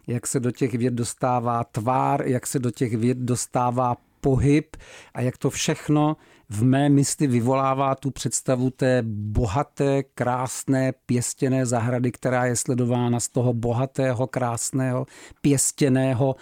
jak 0.08 0.28
se 0.28 0.40
do 0.40 0.52
těch 0.52 0.74
věd 0.74 0.94
dostává 0.94 1.64
tvár, 1.64 2.28
jak 2.28 2.48
se 2.48 2.60
do 2.60 2.72
těch 2.72 2.98
věd 2.98 3.18
dostává 3.18 3.98
pohyb 4.22 4.78
a 5.14 5.22
jak 5.22 5.38
to 5.38 5.50
všechno 5.50 6.18
v 6.50 6.64
mé 6.64 6.90
mysli 6.90 7.28
vyvolává 7.28 7.96
tu 7.96 8.12
představu 8.12 8.70
té 8.70 9.04
bohaté, 9.08 10.04
krásné, 10.04 10.94
pěstěné 11.06 11.66
zahrady, 11.66 12.12
která 12.12 12.46
je 12.46 12.56
sledována 12.56 13.20
z 13.20 13.28
toho 13.28 13.54
bohatého, 13.54 14.28
krásného, 14.28 15.06
pěstěného 15.42 16.36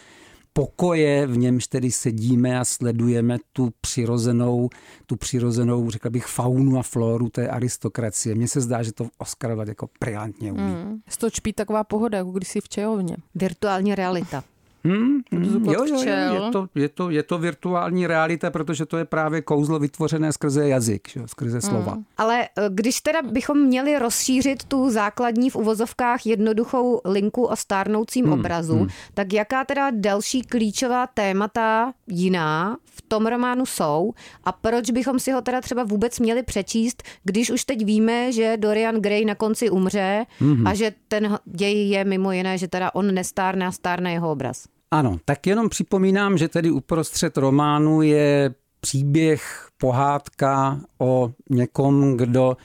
pokoje, 0.54 1.28
v 1.28 1.38
němž 1.38 1.68
tedy 1.68 1.92
sedíme 1.92 2.60
a 2.60 2.66
sledujeme 2.66 3.38
tu 3.54 3.74
přirozenou, 3.82 4.70
tu 5.06 5.16
přirozenou, 5.16 5.90
řekl 5.90 6.10
bych, 6.10 6.26
faunu 6.26 6.80
a 6.80 6.84
floru 6.84 7.30
té 7.30 7.48
aristokracie. 7.48 8.36
Mně 8.36 8.48
se 8.48 8.62
zdá, 8.62 8.84
že 8.84 8.92
to 8.94 9.08
Oscar 9.18 9.58
jako 9.68 9.90
brilantně 10.00 10.52
umí. 10.52 10.62
Mm. 10.62 11.00
Stočpí 11.10 11.54
taková 11.54 11.84
pohoda, 11.84 12.18
jako 12.18 12.32
když 12.32 12.48
si 12.48 12.62
v 12.62 12.70
čehovně. 12.70 13.18
Virtuální 13.36 13.96
realita. 13.96 14.44
Hmm, 14.86 15.20
hmm, 15.32 15.66
jo, 15.66 15.86
jo, 15.86 15.96
jo, 15.96 16.34
je, 16.34 16.52
to, 16.52 16.68
je, 16.76 16.90
to, 16.90 17.10
je 17.10 17.24
to 17.24 17.38
virtuální 17.38 18.08
realita, 18.08 18.52
protože 18.52 18.86
to 18.86 18.98
je 18.98 19.06
právě 19.06 19.42
kouzlo 19.42 19.80
vytvořené 19.80 20.32
skrze 20.32 20.70
jazyk, 20.70 21.10
že, 21.10 21.22
skrze 21.26 21.62
slova. 21.62 21.92
Hmm. 21.92 22.04
Ale 22.18 22.44
eh, 22.44 22.70
když 22.70 23.02
teda 23.02 23.22
bychom 23.22 23.62
měli 23.62 24.00
rozšířit 24.00 24.64
tu 24.64 24.90
základní 24.90 25.50
v 25.50 25.56
uvozovkách 25.56 26.26
jednoduchou 26.26 27.02
linku 27.06 27.44
o 27.44 27.56
stárnoucím 27.56 28.26
hmm, 28.26 28.34
obrazu, 28.34 28.78
hmm. 28.78 28.88
tak 29.14 29.34
jaká 29.34 29.66
teda 29.66 29.92
další 29.92 30.42
klíčová 30.42 31.08
témata 31.08 31.94
jiná 32.08 32.78
v 32.86 33.02
tom 33.02 33.26
románu 33.26 33.66
jsou 33.66 34.14
a 34.44 34.52
proč 34.52 34.92
bychom 34.92 35.20
si 35.20 35.32
ho 35.32 35.42
teda 35.42 35.62
třeba 35.62 35.84
vůbec 35.84 36.20
měli 36.20 36.44
přečíst, 36.44 37.04
když 37.24 37.52
už 37.52 37.64
teď 37.64 37.86
víme, 37.86 38.32
že 38.32 38.58
Dorian 38.58 38.96
Gray 38.96 39.26
na 39.26 39.36
konci 39.36 39.70
umře 39.70 40.26
hmm. 40.40 40.68
a 40.68 40.74
že 40.74 40.94
ten 41.08 41.38
děj 41.46 41.90
je 41.90 42.06
mimo 42.06 42.32
jiné, 42.32 42.58
že 42.58 42.68
teda 42.68 42.96
on 42.96 43.14
nestárne 43.14 43.68
a 43.68 43.72
stárne 43.72 44.12
jeho 44.12 44.32
obraz. 44.32 44.73
Ano, 44.94 45.18
tak 45.26 45.48
jenom 45.48 45.70
připomínám, 45.70 46.38
že 46.38 46.48
tedy 46.48 46.72
uprostřed 46.72 47.38
románu 47.38 48.02
je 48.02 48.56
příběh, 48.80 49.68
pohádka 49.78 50.80
o 51.00 51.32
někom, 51.50 52.18
kdo 52.18 52.58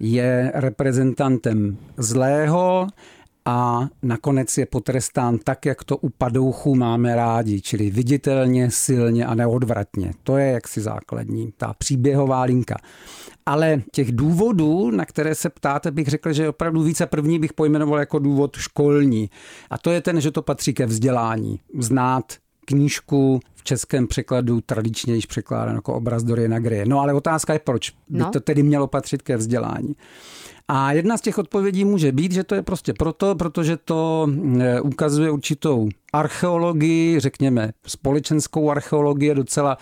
je 0.00 0.52
reprezentantem 0.54 1.76
zlého 1.96 2.86
a 3.44 3.88
nakonec 4.02 4.58
je 4.58 4.66
potrestán 4.66 5.38
tak, 5.38 5.66
jak 5.66 5.84
to 5.84 5.96
u 5.96 6.08
padouchů 6.08 6.74
máme 6.74 7.16
rádi, 7.16 7.60
čili 7.60 7.90
viditelně, 7.90 8.70
silně 8.70 9.26
a 9.26 9.34
neodvratně. 9.34 10.12
To 10.22 10.36
je 10.36 10.52
jaksi 10.52 10.80
základní, 10.80 11.52
ta 11.56 11.74
příběhová 11.78 12.42
linka. 12.42 12.76
Ale 13.46 13.82
těch 13.92 14.12
důvodů, 14.12 14.90
na 14.90 15.04
které 15.04 15.34
se 15.34 15.50
ptáte, 15.50 15.90
bych 15.90 16.08
řekl, 16.08 16.32
že 16.32 16.48
opravdu 16.48 16.82
více 16.82 17.06
první 17.06 17.38
bych 17.38 17.52
pojmenoval 17.52 17.98
jako 17.98 18.18
důvod 18.18 18.56
školní. 18.56 19.30
A 19.70 19.78
to 19.78 19.90
je 19.90 20.00
ten, 20.00 20.20
že 20.20 20.30
to 20.30 20.42
patří 20.42 20.74
ke 20.74 20.86
vzdělání. 20.86 21.60
Znát 21.78 22.32
knížku 22.66 23.40
v 23.54 23.64
českém 23.64 24.06
překladu 24.06 24.60
tradičně 24.60 25.14
již 25.14 25.26
překládán 25.26 25.74
jako 25.74 25.94
obraz 25.94 26.22
Doriana 26.22 26.58
Greje. 26.58 26.86
No 26.86 27.00
ale 27.00 27.14
otázka 27.14 27.52
je, 27.52 27.58
proč 27.58 27.90
by 28.08 28.18
no. 28.18 28.30
to 28.30 28.40
tedy 28.40 28.62
mělo 28.62 28.86
patřit 28.86 29.22
ke 29.22 29.36
vzdělání. 29.36 29.96
A 30.68 30.92
jedna 30.92 31.16
z 31.16 31.20
těch 31.20 31.38
odpovědí 31.38 31.84
může 31.84 32.12
být, 32.12 32.32
že 32.32 32.44
to 32.44 32.54
je 32.54 32.62
prostě 32.62 32.92
proto, 32.92 33.34
protože 33.34 33.76
to 33.76 34.28
e, 34.60 34.80
ukazuje 34.80 35.30
určitou 35.30 35.88
archeologii, 36.12 37.20
řekněme 37.20 37.72
společenskou 37.86 38.70
archeologii, 38.70 39.34
docela 39.34 39.78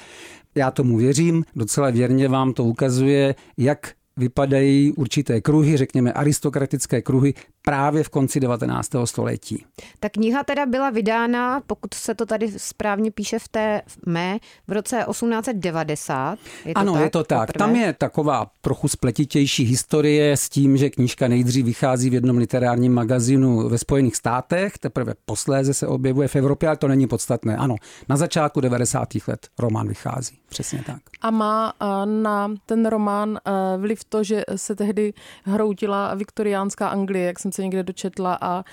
já 0.54 0.70
tomu 0.70 0.96
věřím, 0.96 1.44
docela 1.56 1.90
věrně 1.90 2.28
vám 2.28 2.52
to 2.52 2.64
ukazuje, 2.64 3.34
jak 3.56 3.92
vypadají 4.16 4.92
určité 4.92 5.40
kruhy, 5.40 5.76
řekněme 5.76 6.12
aristokratické 6.12 7.02
kruhy, 7.02 7.34
právě 7.62 8.02
v 8.02 8.08
konci 8.08 8.40
19. 8.40 8.90
století. 9.04 9.64
Ta 10.00 10.08
kniha 10.08 10.44
teda 10.44 10.66
byla 10.66 10.90
vydána, 10.90 11.60
pokud 11.66 11.94
se 11.94 12.14
to 12.14 12.26
tady 12.26 12.52
správně 12.56 13.10
píše 13.10 13.38
v 13.38 13.48
té 13.48 13.82
mé, 14.06 14.38
v 14.68 14.72
roce 14.72 15.04
1890. 15.10 16.38
Je 16.64 16.74
to 16.74 16.80
ano, 16.80 16.92
tak, 16.92 17.02
je 17.02 17.10
to 17.10 17.24
tak. 17.24 17.46
Poprvé? 17.46 17.66
Tam 17.66 17.76
je 17.76 17.92
taková 17.92 18.50
trochu 18.60 18.88
spletitější 18.88 19.64
historie 19.64 20.36
s 20.36 20.48
tím, 20.48 20.76
že 20.76 20.90
knížka 20.90 21.28
nejdřív 21.28 21.64
vychází 21.64 22.10
v 22.10 22.14
jednom 22.14 22.36
literárním 22.36 22.94
magazínu 22.94 23.68
ve 23.68 23.78
Spojených 23.78 24.16
státech, 24.16 24.78
teprve 24.78 25.14
posléze 25.24 25.74
se 25.74 25.86
objevuje 25.86 26.28
v 26.28 26.36
Evropě, 26.36 26.68
ale 26.68 26.76
to 26.76 26.88
není 26.88 27.06
podstatné. 27.06 27.56
Ano, 27.56 27.76
na 28.08 28.16
začátku 28.16 28.60
90. 28.60 29.08
let 29.28 29.48
román 29.58 29.88
vychází. 29.88 30.38
Přesně 30.48 30.82
tak. 30.86 31.00
A 31.20 31.30
má 31.30 31.72
na 32.04 32.54
ten 32.66 32.86
román 32.86 33.38
vliv 33.76 34.04
to, 34.04 34.24
že 34.24 34.42
se 34.56 34.76
tehdy 34.76 35.12
hroutila 35.44 36.14
viktoriánská 36.14 36.88
Anglie, 36.88 37.26
jak 37.26 37.38
jsem 37.38 37.49
se 37.52 37.62
někde 37.62 37.82
dočetla 37.82 38.38
a 38.40 38.64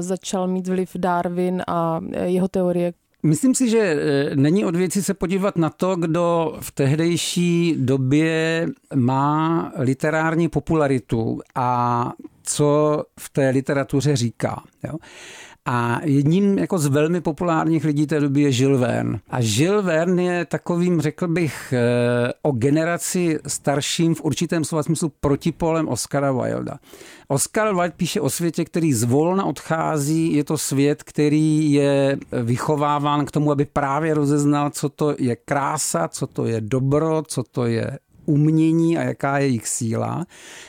začal 0.00 0.48
mít 0.48 0.68
vliv 0.68 0.90
Darwin 0.96 1.62
a 1.66 2.00
jeho 2.24 2.48
teorie, 2.48 2.92
Myslím 3.24 3.54
si, 3.54 3.68
že 3.70 3.78
e, 3.78 4.36
není 4.36 4.64
od 4.64 4.76
věci 4.76 5.02
se 5.02 5.14
podívat 5.14 5.56
na 5.56 5.70
to, 5.70 5.96
kdo 5.96 6.56
v 6.60 6.72
tehdejší 6.72 7.74
době 7.78 8.66
má 8.94 9.72
literární 9.78 10.48
popularitu 10.48 11.40
a 11.54 12.12
co 12.42 13.02
v 13.20 13.30
té 13.30 13.48
literatuře 13.50 14.16
říká. 14.16 14.62
Jo? 14.84 14.94
A 15.66 16.00
jedním 16.04 16.58
jako 16.58 16.78
z 16.78 16.86
velmi 16.86 17.20
populárních 17.20 17.84
lidí 17.84 18.06
té 18.06 18.20
doby 18.20 18.40
je 18.40 18.62
Jules 18.62 18.80
Verne. 18.80 19.20
A 19.30 19.38
Jules 19.40 19.84
Verne 19.84 20.24
je 20.24 20.44
takovým, 20.44 21.00
řekl 21.00 21.28
bych, 21.28 21.72
eh, 21.72 22.32
o 22.42 22.52
generaci 22.52 23.38
starším 23.46 24.14
v 24.14 24.20
určitém 24.24 24.64
slova 24.64 24.82
smyslu 24.82 25.12
protipolem 25.20 25.88
Oscara 25.88 26.32
Wilda. 26.32 26.78
Oscar 27.28 27.74
Wilde 27.74 27.92
píše 27.96 28.20
o 28.20 28.30
světě, 28.30 28.64
který 28.64 28.92
zvolna 28.92 29.44
odchází. 29.44 30.34
Je 30.34 30.44
to 30.44 30.58
svět, 30.58 31.02
který 31.02 31.72
je 31.72 32.18
vychováván 32.42 33.24
k 33.24 33.30
tomu, 33.30 33.52
aby 33.52 33.64
právě 33.64 34.14
rozeznal, 34.14 34.70
co 34.70 34.88
to 34.88 35.14
je 35.18 35.36
krása, 35.36 36.08
co 36.08 36.26
to 36.26 36.46
je 36.46 36.60
dobro, 36.60 37.22
co 37.26 37.42
to 37.42 37.66
je 37.66 37.98
umění 38.26 38.98
a 38.98 39.02
jaká 39.02 39.38
je 39.38 39.46
jejich 39.46 39.68
síla. 39.68 40.26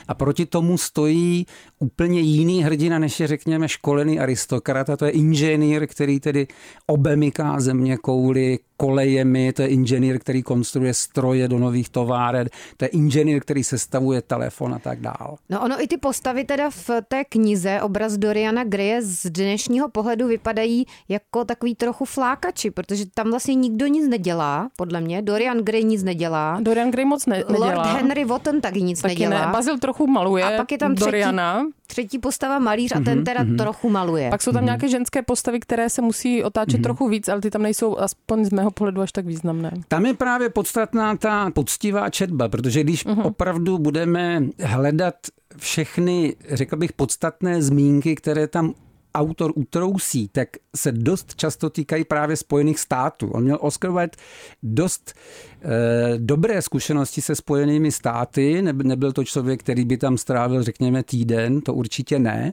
A 0.08 0.14
proti 0.14 0.46
tomu 0.46 0.78
stojí 0.78 1.46
úplně 1.78 2.20
jiný 2.20 2.62
hrdina, 2.64 2.98
než 2.98 3.20
je 3.20 3.26
řekněme 3.26 3.68
školený 3.68 4.20
aristokrat 4.20 4.90
a 4.90 4.96
to 4.96 5.04
je 5.04 5.10
inženýr, 5.10 5.86
který 5.86 6.20
tedy 6.20 6.46
obemyká 6.86 7.60
země 7.60 7.96
kouly, 7.96 8.58
kolejemi, 8.76 9.52
to 9.52 9.62
je 9.62 9.68
inženýr, 9.68 10.18
který 10.18 10.42
konstruuje 10.42 10.94
stroje 10.94 11.48
do 11.48 11.58
nových 11.58 11.88
továren, 11.88 12.48
to 12.76 12.84
je 12.84 12.88
inženýr, 12.88 13.40
který 13.40 13.64
sestavuje 13.64 14.22
telefon 14.22 14.74
a 14.74 14.78
tak 14.78 15.00
dál. 15.00 15.36
No 15.50 15.62
ono 15.64 15.82
i 15.82 15.86
ty 15.88 15.96
postavy 15.96 16.44
teda 16.44 16.70
v 16.70 16.90
té 17.08 17.24
knize 17.24 17.80
obraz 17.82 18.16
Doriana 18.16 18.64
Greje 18.64 19.02
z 19.02 19.30
dnešního 19.30 19.88
pohledu 19.88 20.26
vypadají 20.26 20.86
jako 21.08 21.44
takový 21.44 21.74
trochu 21.74 22.04
flákači, 22.04 22.70
protože 22.70 23.04
tam 23.14 23.30
vlastně 23.30 23.54
nikdo 23.54 23.86
nic 23.86 24.08
nedělá, 24.08 24.68
podle 24.76 25.00
mě. 25.00 25.22
Dorian 25.22 25.58
Gray 25.58 25.84
nic 25.84 26.02
nedělá. 26.02 26.58
Dorian 26.60 26.90
Gray 26.90 27.04
moc 27.04 27.26
ne- 27.26 27.44
nedělá. 27.48 27.74
Lord 27.74 27.86
Henry 27.86 28.24
Wotton 28.24 28.60
taky 28.60 28.82
nic 28.82 29.02
taky 29.02 29.14
nedělá. 29.14 29.46
Ne. 29.46 29.52
Basil 29.52 29.78
trochu 29.78 30.06
maluje 30.06 30.44
a 30.44 30.56
pak 30.56 30.72
je 30.72 30.78
tam 30.78 30.94
Doriana. 30.94 31.65
Třetí, 31.86 32.18
postava 32.18 32.58
malíř 32.58 32.92
a 32.92 33.00
ten 33.00 33.14
mhm, 33.14 33.24
teda 33.24 33.44
mm-hmm. 33.44 33.56
trochu 33.56 33.90
maluje. 33.90 34.30
Pak 34.30 34.42
jsou 34.42 34.52
tam 34.52 34.60
mm-hmm. 34.60 34.64
nějaké 34.64 34.88
ženské 34.88 35.22
postavy, 35.22 35.60
které 35.60 35.90
se 35.90 36.02
musí 36.02 36.44
otáčet 36.44 36.80
mm-hmm. 36.80 36.82
trochu 36.82 37.08
víc, 37.08 37.28
ale 37.28 37.40
ty 37.40 37.50
tam 37.50 37.62
nejsou 37.62 37.98
aspoň 37.98 38.44
z 38.44 38.50
mého 38.50 38.70
pohledu 38.70 39.00
až 39.00 39.12
tak 39.12 39.26
významné. 39.26 39.70
Tam 39.88 40.06
je 40.06 40.14
právě 40.14 40.50
podstatná 40.50 41.16
ta 41.16 41.50
poctivá 41.50 42.10
četba, 42.10 42.48
protože 42.48 42.80
když 42.80 43.06
mm-hmm. 43.06 43.26
opravdu 43.26 43.78
budeme 43.78 44.42
hledat 44.62 45.14
všechny, 45.56 46.36
řekl 46.48 46.76
bych, 46.76 46.92
podstatné 46.92 47.62
zmínky, 47.62 48.14
které 48.14 48.46
tam 48.46 48.74
autor 49.16 49.52
utrousí, 49.54 50.28
tak 50.28 50.48
se 50.76 50.92
dost 50.92 51.34
často 51.34 51.70
týkají 51.70 52.04
právě 52.04 52.36
Spojených 52.36 52.78
států. 52.78 53.30
On 53.30 53.44
měl 53.44 53.58
Oscar 53.60 53.90
Wilde 53.90 54.16
dost 54.62 55.14
e, 55.62 56.18
dobré 56.18 56.62
zkušenosti 56.62 57.22
se 57.22 57.34
Spojenými 57.34 57.92
státy, 57.92 58.62
ne, 58.62 58.72
nebyl 58.72 59.12
to 59.12 59.24
člověk, 59.24 59.60
který 59.60 59.84
by 59.84 59.96
tam 59.96 60.18
strávil, 60.18 60.62
řekněme, 60.62 61.02
týden, 61.02 61.60
to 61.60 61.74
určitě 61.74 62.18
ne, 62.18 62.52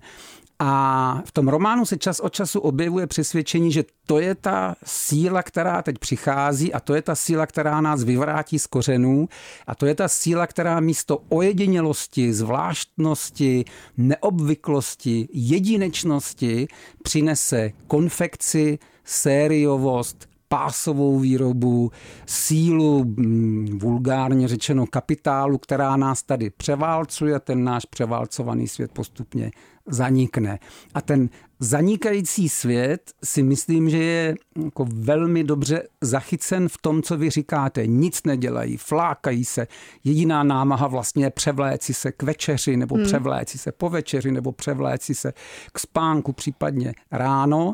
a 0.66 1.22
v 1.26 1.32
tom 1.32 1.48
románu 1.48 1.86
se 1.86 1.98
čas 1.98 2.20
od 2.20 2.34
času 2.34 2.60
objevuje 2.60 3.08
přesvědčení, 3.08 3.72
že 3.72 3.84
to 4.06 4.20
je 4.20 4.36
ta 4.36 4.76
síla, 4.86 5.44
která 5.44 5.82
teď 5.82 6.00
přichází 6.00 6.74
a 6.74 6.80
to 6.80 6.96
je 6.96 7.02
ta 7.02 7.16
síla, 7.16 7.46
která 7.46 7.82
nás 7.82 8.04
vyvrátí 8.04 8.60
z 8.60 8.68
kořenů 8.68 9.30
a 9.68 9.76
to 9.76 9.86
je 9.86 9.96
ta 9.96 10.08
síla, 10.08 10.48
která 10.48 10.80
místo 10.80 11.20
ojedinělosti, 11.30 12.34
zvláštnosti, 12.34 13.66
neobvyklosti, 13.98 15.28
jedinečnosti 15.34 16.68
přinese 17.04 17.72
konfekci, 17.88 18.80
sériovost, 19.04 20.33
pásovou 20.54 21.20
výrobu, 21.20 21.92
sílu, 22.26 23.04
mm, 23.06 23.80
vulgárně 23.82 24.48
řečeno 24.48 24.86
kapitálu, 24.86 25.58
která 25.58 25.98
nás 25.98 26.24
tady 26.24 26.50
převálcuje, 26.50 27.40
ten 27.40 27.64
náš 27.64 27.86
převálcovaný 27.86 28.68
svět 28.68 28.92
postupně 28.92 29.52
zanikne. 29.88 30.60
A 30.94 31.02
ten 31.02 31.30
zanikající 31.60 32.50
svět 32.50 33.12
si 33.24 33.44
myslím, 33.44 33.90
že 33.90 33.98
je 33.98 34.36
jako 34.64 34.86
velmi 34.94 35.44
dobře 35.44 35.88
zachycen 36.02 36.70
v 36.70 36.78
tom, 36.82 37.02
co 37.02 37.18
vy 37.18 37.30
říkáte. 37.30 37.88
Nic 37.88 38.24
nedělají, 38.24 38.78
flákají 38.78 39.46
se. 39.46 39.68
Jediná 40.04 40.44
námaha 40.44 40.88
vlastně 40.88 41.26
je 41.26 41.30
převléci 41.30 41.94
se 41.94 42.12
k 42.12 42.24
večeři, 42.24 42.78
nebo 42.78 42.96
hmm. 42.96 43.06
převléci 43.06 43.58
se 43.58 43.72
po 43.72 43.90
večeři, 43.90 44.32
nebo 44.32 44.52
převléci 44.52 45.16
se 45.16 45.34
k 45.74 45.80
spánku, 45.80 46.34
případně 46.34 46.94
ráno. 47.12 47.74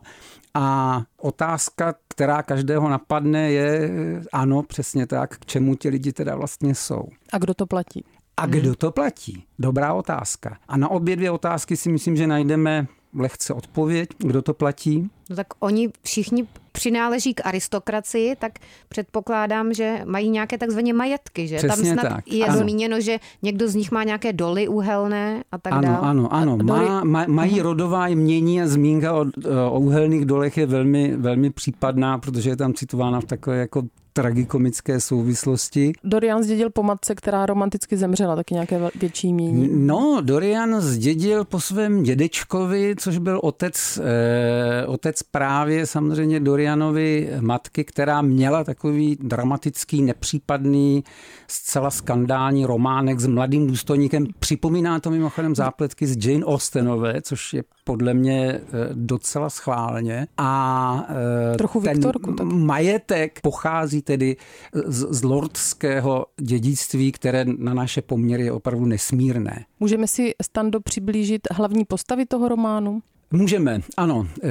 A 0.53 1.01
otázka, 1.17 1.95
která 2.07 2.43
každého 2.43 2.89
napadne, 2.89 3.51
je 3.51 3.91
ano, 4.33 4.63
přesně 4.63 5.07
tak, 5.07 5.37
k 5.37 5.45
čemu 5.45 5.75
ti 5.75 5.89
lidi 5.89 6.13
teda 6.13 6.35
vlastně 6.35 6.75
jsou. 6.75 7.03
A 7.33 7.37
kdo 7.37 7.53
to 7.53 7.65
platí? 7.65 8.05
A 8.37 8.45
kdo 8.45 8.75
to 8.75 8.91
platí? 8.91 9.43
Dobrá 9.59 9.93
otázka. 9.93 10.57
A 10.67 10.77
na 10.77 10.91
obě 10.91 11.15
dvě 11.15 11.31
otázky 11.31 11.77
si 11.77 11.89
myslím, 11.91 12.15
že 12.15 12.27
najdeme 12.27 12.87
lehce 13.15 13.53
odpověď, 13.53 14.09
kdo 14.17 14.41
to 14.41 14.53
platí. 14.53 15.09
No 15.29 15.35
tak 15.35 15.47
oni 15.59 15.89
všichni 16.03 16.47
přináleží 16.79 17.33
k 17.33 17.41
aristokracii, 17.45 18.35
tak 18.35 18.51
předpokládám, 18.89 19.73
že 19.73 20.01
mají 20.05 20.29
nějaké 20.29 20.57
takzvané 20.57 20.93
majetky, 20.93 21.47
že? 21.47 21.57
Přesně 21.57 21.89
Tam 21.95 21.99
snad 21.99 22.09
tak. 22.15 22.31
je 22.33 22.45
Ano. 22.45 22.57
zmíněno, 22.57 23.01
že 23.01 23.17
někdo 23.41 23.67
z 23.67 23.75
nich 23.75 23.91
má 23.91 24.03
nějaké 24.03 24.33
doly 24.33 24.67
uhelné 24.67 25.43
a 25.51 25.57
tak 25.57 25.73
Ano, 25.73 25.81
dále. 25.83 25.97
ano, 26.01 26.33
ano. 26.33 26.57
Má, 26.63 27.03
má, 27.03 27.25
mají 27.27 27.61
rodová 27.61 28.07
jmění 28.07 28.61
a 28.61 28.67
zmínka 28.67 29.13
o, 29.13 29.25
o 29.71 29.79
uhelných 29.79 30.25
dolech 30.25 30.57
je 30.57 30.65
velmi, 30.65 31.15
velmi 31.17 31.49
případná, 31.49 32.17
protože 32.17 32.49
je 32.49 32.55
tam 32.55 32.73
citována 32.73 33.21
v 33.21 33.25
takové 33.25 33.57
jako 33.57 33.81
tragikomické 34.13 34.99
souvislosti. 34.99 35.91
Dorian 36.03 36.43
zdědil 36.43 36.69
po 36.69 36.83
matce, 36.83 37.15
která 37.15 37.45
romanticky 37.45 37.97
zemřela, 37.97 38.35
taky 38.35 38.53
nějaké 38.53 38.79
větší 38.95 39.33
mění. 39.33 39.69
No, 39.71 40.17
Dorian 40.21 40.81
zdědil 40.81 41.45
po 41.45 41.59
svém 41.59 42.03
dědečkovi, 42.03 42.95
což 42.99 43.17
byl 43.17 43.39
otec, 43.43 43.99
eh, 44.03 44.85
otec 44.85 45.23
právě 45.23 45.85
samozřejmě 45.85 46.39
Dorianovi 46.69 47.29
matky, 47.39 47.83
která 47.83 48.21
měla 48.21 48.63
takový 48.63 49.17
dramatický, 49.21 50.01
nepřípadný, 50.01 51.03
zcela 51.47 51.91
skandální 51.91 52.65
románek 52.65 53.19
s 53.19 53.27
mladým 53.27 53.67
důstojníkem. 53.67 54.27
Připomíná 54.39 54.99
to 54.99 55.09
mimochodem 55.09 55.55
zápletky 55.55 56.07
z 56.07 56.25
Jane 56.25 56.45
Austenové, 56.45 57.21
což 57.21 57.53
je 57.53 57.63
podle 57.83 58.13
mě 58.13 58.51
eh, 58.51 58.61
docela 58.93 59.49
schválně. 59.49 60.27
A 60.37 61.07
eh, 61.53 61.57
Trochu 61.57 61.81
ten 61.81 61.93
Viktorku 61.93 62.33
taky. 62.33 62.53
majetek 62.53 63.39
pochází 63.41 64.01
tedy 64.01 64.37
z, 64.73 65.07
z 65.09 65.23
lordského 65.23 66.25
dědictví, 66.41 67.11
které 67.11 67.45
na 67.57 67.73
naše 67.73 68.01
poměry 68.01 68.43
je 68.43 68.51
opravdu 68.51 68.85
nesmírné. 68.85 69.65
Můžeme 69.79 70.07
si, 70.07 70.33
Stando, 70.43 70.79
přiblížit 70.79 71.41
hlavní 71.51 71.85
postavy 71.85 72.25
toho 72.25 72.47
románu? 72.47 73.01
Můžeme, 73.31 73.81
ano. 73.97 74.27
E, 74.43 74.49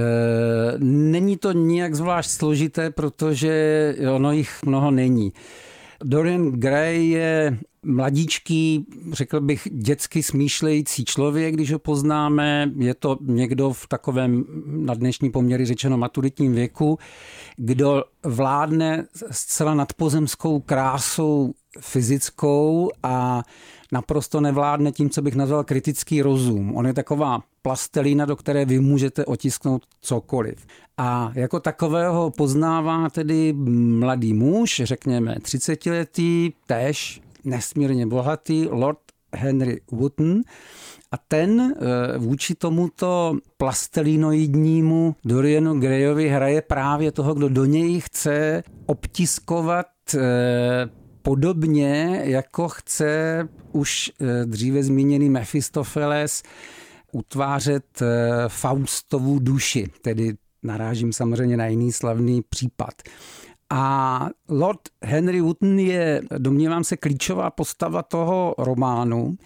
není 0.78 1.36
to 1.36 1.52
nijak 1.52 1.94
zvlášť 1.94 2.30
složité, 2.30 2.90
protože 2.90 3.94
ono 4.14 4.32
jich 4.32 4.62
mnoho 4.64 4.90
není. 4.90 5.32
Dorian 6.04 6.50
Gray 6.50 7.08
je 7.08 7.58
mladíčký, 7.82 8.86
řekl 9.12 9.40
bych, 9.40 9.68
dětsky 9.72 10.22
smýšlející 10.22 11.04
člověk, 11.04 11.54
když 11.54 11.72
ho 11.72 11.78
poznáme. 11.78 12.70
Je 12.76 12.94
to 12.94 13.18
někdo 13.20 13.72
v 13.72 13.86
takovém, 13.86 14.44
na 14.66 14.94
dnešní 14.94 15.30
poměry 15.30 15.66
řečeno, 15.66 15.96
maturitním 15.98 16.52
věku, 16.52 16.98
kdo 17.56 18.04
vládne 18.24 19.04
zcela 19.30 19.74
nadpozemskou 19.74 20.60
krásou 20.60 21.54
fyzickou 21.80 22.90
a 23.02 23.42
naprosto 23.92 24.40
nevládne 24.40 24.92
tím, 24.92 25.10
co 25.10 25.22
bych 25.22 25.34
nazval 25.34 25.64
kritický 25.64 26.22
rozum. 26.22 26.76
On 26.76 26.86
je 26.86 26.94
taková 26.94 27.40
plastelína, 27.62 28.24
do 28.24 28.36
které 28.36 28.64
vy 28.64 28.80
můžete 28.80 29.24
otisknout 29.24 29.86
cokoliv. 30.00 30.66
A 30.96 31.32
jako 31.34 31.60
takového 31.60 32.30
poznává 32.30 33.10
tedy 33.10 33.52
mladý 33.98 34.34
muž, 34.34 34.82
řekněme 34.84 35.34
30-letý, 35.34 36.52
tež 36.66 37.20
nesmírně 37.44 38.06
bohatý, 38.06 38.66
Lord 38.70 38.98
Henry 39.34 39.80
Wotton, 39.90 40.40
a 41.12 41.16
ten 41.28 41.60
eh, 41.60 42.18
vůči 42.18 42.54
tomuto 42.54 43.36
plastelinoidnímu 43.56 45.16
Dorianu 45.24 45.80
Grayovi 45.80 46.28
hraje 46.28 46.62
právě 46.62 47.12
toho, 47.12 47.34
kdo 47.34 47.48
do 47.48 47.64
něj 47.64 48.00
chce 48.00 48.62
obtiskovat 48.86 49.86
eh, 50.14 50.20
podobně, 51.28 52.20
jako 52.24 52.68
chce 52.68 53.48
už 53.72 54.12
eh, 54.20 54.46
dříve 54.46 54.82
zmíněný 54.82 55.30
Mephistopheles 55.30 56.42
utvářet 57.12 58.02
Faustovu 58.48 59.38
duši, 59.38 59.90
tedy 60.02 60.34
narážím 60.62 61.12
samozřejmě 61.12 61.56
na 61.56 61.66
jiný 61.66 61.92
slavný 61.92 62.42
případ. 62.48 62.94
A 63.70 64.26
Lord 64.48 64.80
Henry 65.04 65.40
Wotton 65.40 65.78
je, 65.78 66.22
domnívám 66.38 66.84
se, 66.84 66.96
klíčová 66.96 67.50
postava 67.50 68.02
toho 68.02 68.54
románu. 68.58 69.36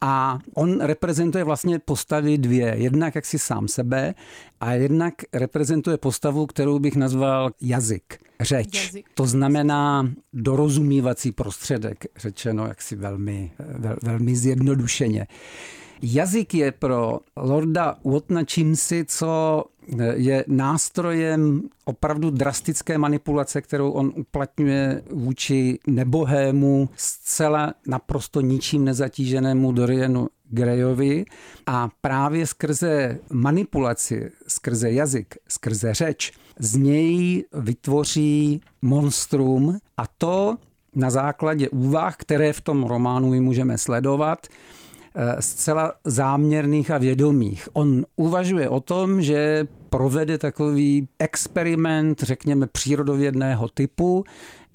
A 0.00 0.38
on 0.54 0.80
reprezentuje 0.80 1.44
vlastně 1.44 1.78
postavy 1.78 2.38
dvě. 2.38 2.74
Jednak 2.76 3.14
jaksi 3.14 3.38
sám 3.38 3.68
sebe 3.68 4.14
a 4.60 4.72
jednak 4.72 5.14
reprezentuje 5.32 5.98
postavu, 5.98 6.46
kterou 6.46 6.78
bych 6.78 6.96
nazval 6.96 7.50
jazyk, 7.60 8.18
řeč. 8.40 8.84
Jazyk. 8.84 9.06
To 9.14 9.26
znamená 9.26 10.10
dorozumívací 10.32 11.32
prostředek, 11.32 12.04
řečeno 12.16 12.66
jaksi 12.66 12.96
velmi, 12.96 13.52
vel, 13.58 13.96
velmi 14.02 14.36
zjednodušeně. 14.36 15.26
Jazyk 16.02 16.54
je 16.54 16.72
pro 16.72 17.18
Lorda 17.36 17.96
Wattona 18.04 18.44
čímsi, 18.44 19.04
co 19.08 19.64
je 20.14 20.44
nástrojem 20.46 21.62
opravdu 21.84 22.30
drastické 22.30 22.98
manipulace, 22.98 23.62
kterou 23.62 23.90
on 23.90 24.12
uplatňuje 24.16 25.02
vůči 25.10 25.78
nebohému, 25.86 26.88
zcela 26.96 27.74
naprosto 27.86 28.40
ničím 28.40 28.84
nezatíženému 28.84 29.72
Dorianu 29.72 30.28
Grayovi. 30.50 31.24
A 31.66 31.88
právě 32.00 32.46
skrze 32.46 33.18
manipulaci, 33.32 34.30
skrze 34.46 34.90
jazyk, 34.90 35.34
skrze 35.48 35.94
řeč, 35.94 36.32
z 36.58 36.76
něj 36.76 37.44
vytvoří 37.52 38.60
monstrum. 38.82 39.78
A 39.96 40.02
to 40.18 40.56
na 40.94 41.10
základě 41.10 41.68
úvah, 41.68 42.16
které 42.16 42.52
v 42.52 42.60
tom 42.60 42.84
románu 42.84 43.30
my 43.30 43.40
můžeme 43.40 43.78
sledovat, 43.78 44.46
zcela 45.40 45.92
záměrných 46.04 46.90
a 46.90 46.98
vědomých. 46.98 47.68
On 47.72 48.06
uvažuje 48.16 48.68
o 48.68 48.80
tom, 48.80 49.22
že 49.22 49.66
provede 49.90 50.38
takový 50.38 51.08
experiment, 51.18 52.22
řekněme, 52.22 52.66
přírodovědného 52.66 53.68
typu, 53.68 54.24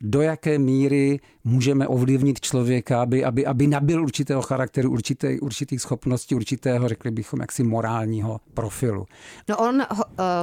do 0.05 0.21
jaké 0.21 0.59
míry 0.59 1.19
můžeme 1.43 1.87
ovlivnit 1.87 2.39
člověka, 2.39 3.01
aby, 3.01 3.25
aby, 3.25 3.45
aby 3.45 3.67
nabil 3.67 4.03
určitého 4.03 4.41
charakteru, 4.41 4.91
určité, 4.91 5.39
určitých 5.39 5.81
schopností, 5.81 6.35
určitého, 6.35 6.87
řekli 6.87 7.11
bychom, 7.11 7.41
jaksi 7.41 7.63
morálního 7.63 8.39
profilu. 8.53 9.05
No 9.49 9.57
on, 9.57 9.75
uh, 9.75 9.99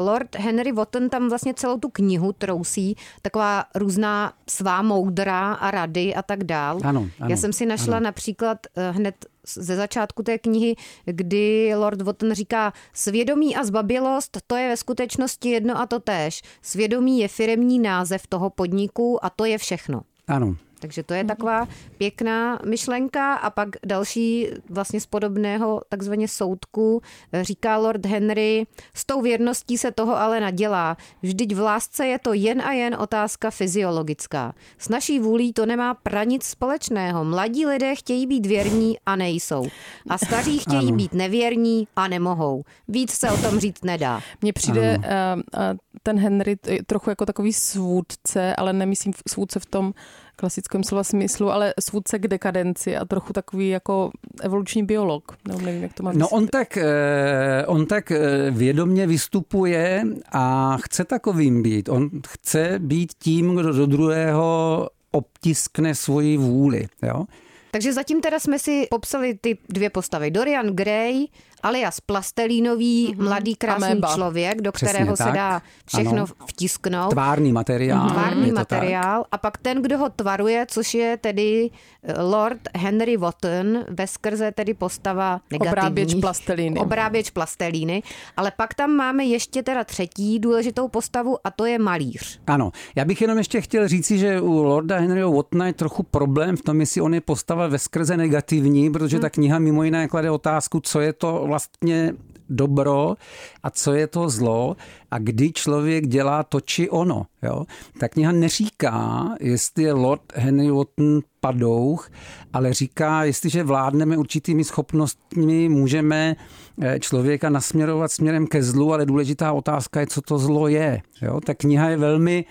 Lord 0.06 0.36
Henry 0.36 0.72
Wotton 0.72 1.08
tam 1.08 1.28
vlastně 1.28 1.54
celou 1.54 1.78
tu 1.78 1.88
knihu 1.88 2.32
trousí, 2.32 2.96
taková 3.22 3.64
různá 3.74 4.32
svá 4.48 4.82
moudra 4.82 5.52
a 5.52 5.70
rady 5.70 6.14
a 6.14 6.22
tak 6.22 6.44
dál. 6.44 6.78
Ano, 6.84 7.08
ano, 7.20 7.30
Já 7.30 7.36
jsem 7.36 7.52
si 7.52 7.66
našla 7.66 7.96
ano. 7.96 8.04
například 8.04 8.58
uh, 8.76 8.96
hned 8.96 9.14
ze 9.54 9.76
začátku 9.76 10.22
té 10.22 10.38
knihy, 10.38 10.76
kdy 11.04 11.72
Lord 11.74 12.02
Wotton 12.02 12.32
říká, 12.32 12.72
svědomí 12.92 13.56
a 13.56 13.64
zbabělost, 13.64 14.38
to 14.46 14.56
je 14.56 14.68
ve 14.68 14.76
skutečnosti 14.76 15.48
jedno 15.48 15.80
a 15.80 15.86
to 15.86 16.00
též. 16.00 16.42
Svědomí 16.62 17.18
je 17.18 17.28
firemní 17.28 17.78
název 17.78 18.26
toho 18.26 18.50
podniku 18.50 19.24
a 19.24 19.30
to 19.30 19.44
je 19.44 19.58
všechno. 19.58 20.02
Ano, 20.26 20.56
Takže 20.80 21.02
to 21.02 21.14
je 21.14 21.24
taková 21.24 21.68
pěkná 21.98 22.58
myšlenka 22.66 23.34
a 23.34 23.50
pak 23.50 23.68
další 23.86 24.48
vlastně 24.70 25.00
z 25.00 25.06
podobného 25.06 25.82
takzvaně 25.88 26.28
soudku 26.28 27.02
eh, 27.32 27.44
říká 27.44 27.76
Lord 27.76 28.06
Henry, 28.06 28.66
s 28.94 29.04
tou 29.04 29.20
věrností 29.20 29.78
se 29.78 29.92
toho 29.92 30.16
ale 30.16 30.40
nadělá. 30.40 30.96
Vždyť 31.22 31.54
v 31.54 31.60
lásce 31.60 32.06
je 32.06 32.18
to 32.18 32.32
jen 32.32 32.62
a 32.62 32.72
jen 32.72 32.94
otázka 32.94 33.50
fyziologická. 33.50 34.54
S 34.78 34.88
naší 34.88 35.18
vůlí 35.18 35.52
to 35.52 35.66
nemá 35.66 35.94
pra 35.94 36.24
nic 36.24 36.44
společného. 36.44 37.24
Mladí 37.24 37.66
lidé 37.66 37.94
chtějí 37.94 38.26
být 38.26 38.46
věrní 38.46 38.96
a 39.06 39.16
nejsou. 39.16 39.68
A 40.08 40.18
staří 40.18 40.58
chtějí 40.64 40.88
Ano. 40.88 40.96
být 40.96 41.14
nevěrní 41.14 41.88
a 41.96 42.08
nemohou. 42.08 42.62
Víc 42.88 43.12
se 43.12 43.30
o 43.30 43.36
tom 43.36 43.60
říct 43.60 43.84
nedá. 43.84 44.20
Mně 44.42 44.52
přijde 44.52 44.98
uh, 44.98 45.04
uh, 45.04 45.78
ten 46.02 46.18
Henry 46.18 46.56
trochu 46.86 47.10
jako 47.10 47.26
takový 47.26 47.52
svůdce, 47.52 48.56
ale 48.56 48.72
nemyslím 48.72 49.12
svůdce 49.28 49.60
v 49.60 49.66
tom 49.66 49.92
klasickém 50.40 50.84
slova 50.84 51.04
smyslu, 51.04 51.50
ale 51.50 51.74
svůdce 51.80 52.18
k 52.18 52.28
dekadenci 52.28 52.96
a 52.96 53.04
trochu 53.04 53.32
takový 53.32 53.68
jako 53.68 54.10
evoluční 54.42 54.82
biolog. 54.82 55.36
No, 55.48 55.58
nevím, 55.58 55.82
jak 55.82 55.92
to 55.94 56.02
mám 56.02 56.18
No 56.18 56.28
on 56.28 56.46
tak, 56.46 56.76
eh, 56.76 57.64
on 57.66 57.86
tak 57.86 58.10
eh, 58.10 58.50
vědomně 58.50 59.06
vystupuje 59.06 60.02
a 60.32 60.76
chce 60.80 61.04
takovým 61.04 61.62
být. 61.62 61.88
On 61.88 62.10
chce 62.28 62.78
být 62.78 63.12
tím, 63.18 63.56
kdo 63.56 63.72
do 63.72 63.86
druhého 63.86 64.88
obtiskne 65.10 65.94
svoji 65.94 66.36
vůli. 66.36 66.86
Jo? 67.02 67.24
Takže 67.70 67.92
zatím 67.92 68.20
teda 68.20 68.40
jsme 68.40 68.58
si 68.58 68.86
popsali 68.90 69.34
ty 69.34 69.58
dvě 69.68 69.90
postavy. 69.90 70.30
Dorian 70.30 70.66
Gray, 70.66 71.26
alias 71.62 72.00
Plastelínový, 72.00 73.08
mm-hmm. 73.08 73.24
mladý 73.24 73.54
krásný 73.54 73.86
Ameba. 73.86 74.14
člověk, 74.14 74.60
do 74.60 74.72
Přesně 74.72 74.92
kterého 74.92 75.16
tak. 75.16 75.28
se 75.28 75.32
dá 75.34 75.62
všechno 75.86 76.12
ano. 76.12 76.26
vtisknout. 76.46 77.10
Tvárný 77.10 77.52
materiál. 77.52 78.06
Mm-hmm. 78.06 78.12
Tvárný 78.12 78.52
materiál. 78.52 79.22
Tak. 79.22 79.28
A 79.32 79.38
pak 79.38 79.58
ten, 79.58 79.82
kdo 79.82 79.98
ho 79.98 80.08
tvaruje, 80.08 80.66
což 80.68 80.94
je 80.94 81.16
tedy 81.16 81.70
eh, 82.02 82.22
Lord 82.22 82.60
Henry 82.76 83.16
Wotton, 83.16 83.84
ve 83.88 84.06
skrze 84.06 84.52
tedy 84.52 84.74
postava 84.74 85.40
negativní. 85.50 85.72
Obráběč 85.72 86.14
plastelíny. 86.14 86.80
Obráběč 86.80 87.30
plastelíny. 87.30 88.02
Ale 88.36 88.52
pak 88.56 88.74
tam 88.74 88.90
máme 88.90 89.24
ještě 89.24 89.62
teda 89.62 89.84
třetí 89.84 90.38
důležitou 90.38 90.88
postavu 90.88 91.36
a 91.44 91.50
to 91.50 91.66
je 91.66 91.78
malíř. 91.78 92.40
Ano. 92.46 92.72
Já 92.96 93.04
bych 93.04 93.20
jenom 93.20 93.38
ještě 93.38 93.60
chtěl 93.60 93.88
říci, 93.88 94.18
že 94.18 94.40
u 94.40 94.62
Lorda 94.62 94.98
Henryho 94.98 95.32
Wottona 95.32 95.66
je 95.66 95.72
trochu 95.72 96.02
problém 96.02 96.56
v 96.56 96.62
tom, 96.62 96.80
jestli 96.80 97.00
on 97.00 97.14
je 97.14 97.20
postava 97.20 97.66
ve 97.66 97.78
skrze 97.78 98.16
negativní, 98.16 98.90
protože 98.90 99.16
hmm. 99.16 99.22
ta 99.22 99.30
kniha 99.30 99.58
mimo 99.58 99.84
jiné 99.84 100.08
klade 100.08 100.30
otázku, 100.30 100.80
co 100.80 101.00
je 101.00 101.12
to 101.12 101.46
vlastně 101.50 102.14
dobro 102.50 103.14
a 103.62 103.70
co 103.70 103.92
je 103.92 104.06
to 104.06 104.28
zlo 104.28 104.76
a 105.10 105.18
kdy 105.18 105.52
člověk 105.52 106.06
dělá 106.06 106.42
to 106.42 106.60
či 106.60 106.90
ono. 106.90 107.26
Jo? 107.42 107.64
Ta 107.98 108.08
kniha 108.08 108.32
neříká, 108.32 109.28
jestli 109.40 109.82
je 109.82 109.92
Lord 109.92 110.22
Henry 110.34 110.70
Wotton 110.70 111.20
padouch, 111.40 112.10
ale 112.52 112.72
říká, 112.72 113.24
jestliže 113.24 113.62
vládneme 113.62 114.16
určitými 114.16 114.64
schopnostmi, 114.64 115.68
můžeme 115.68 116.36
eh, 116.82 117.00
člověka 117.00 117.50
nasměrovat 117.50 118.12
směrem 118.12 118.46
ke 118.46 118.62
zlu, 118.62 118.92
ale 118.92 119.06
důležitá 119.06 119.52
otázka 119.52 120.00
je, 120.00 120.06
co 120.06 120.20
to 120.20 120.38
zlo 120.38 120.68
je. 120.68 121.02
Jo? 121.22 121.40
Ta 121.40 121.54
kniha 121.54 121.88
je 121.88 121.96
velmi 121.96 122.44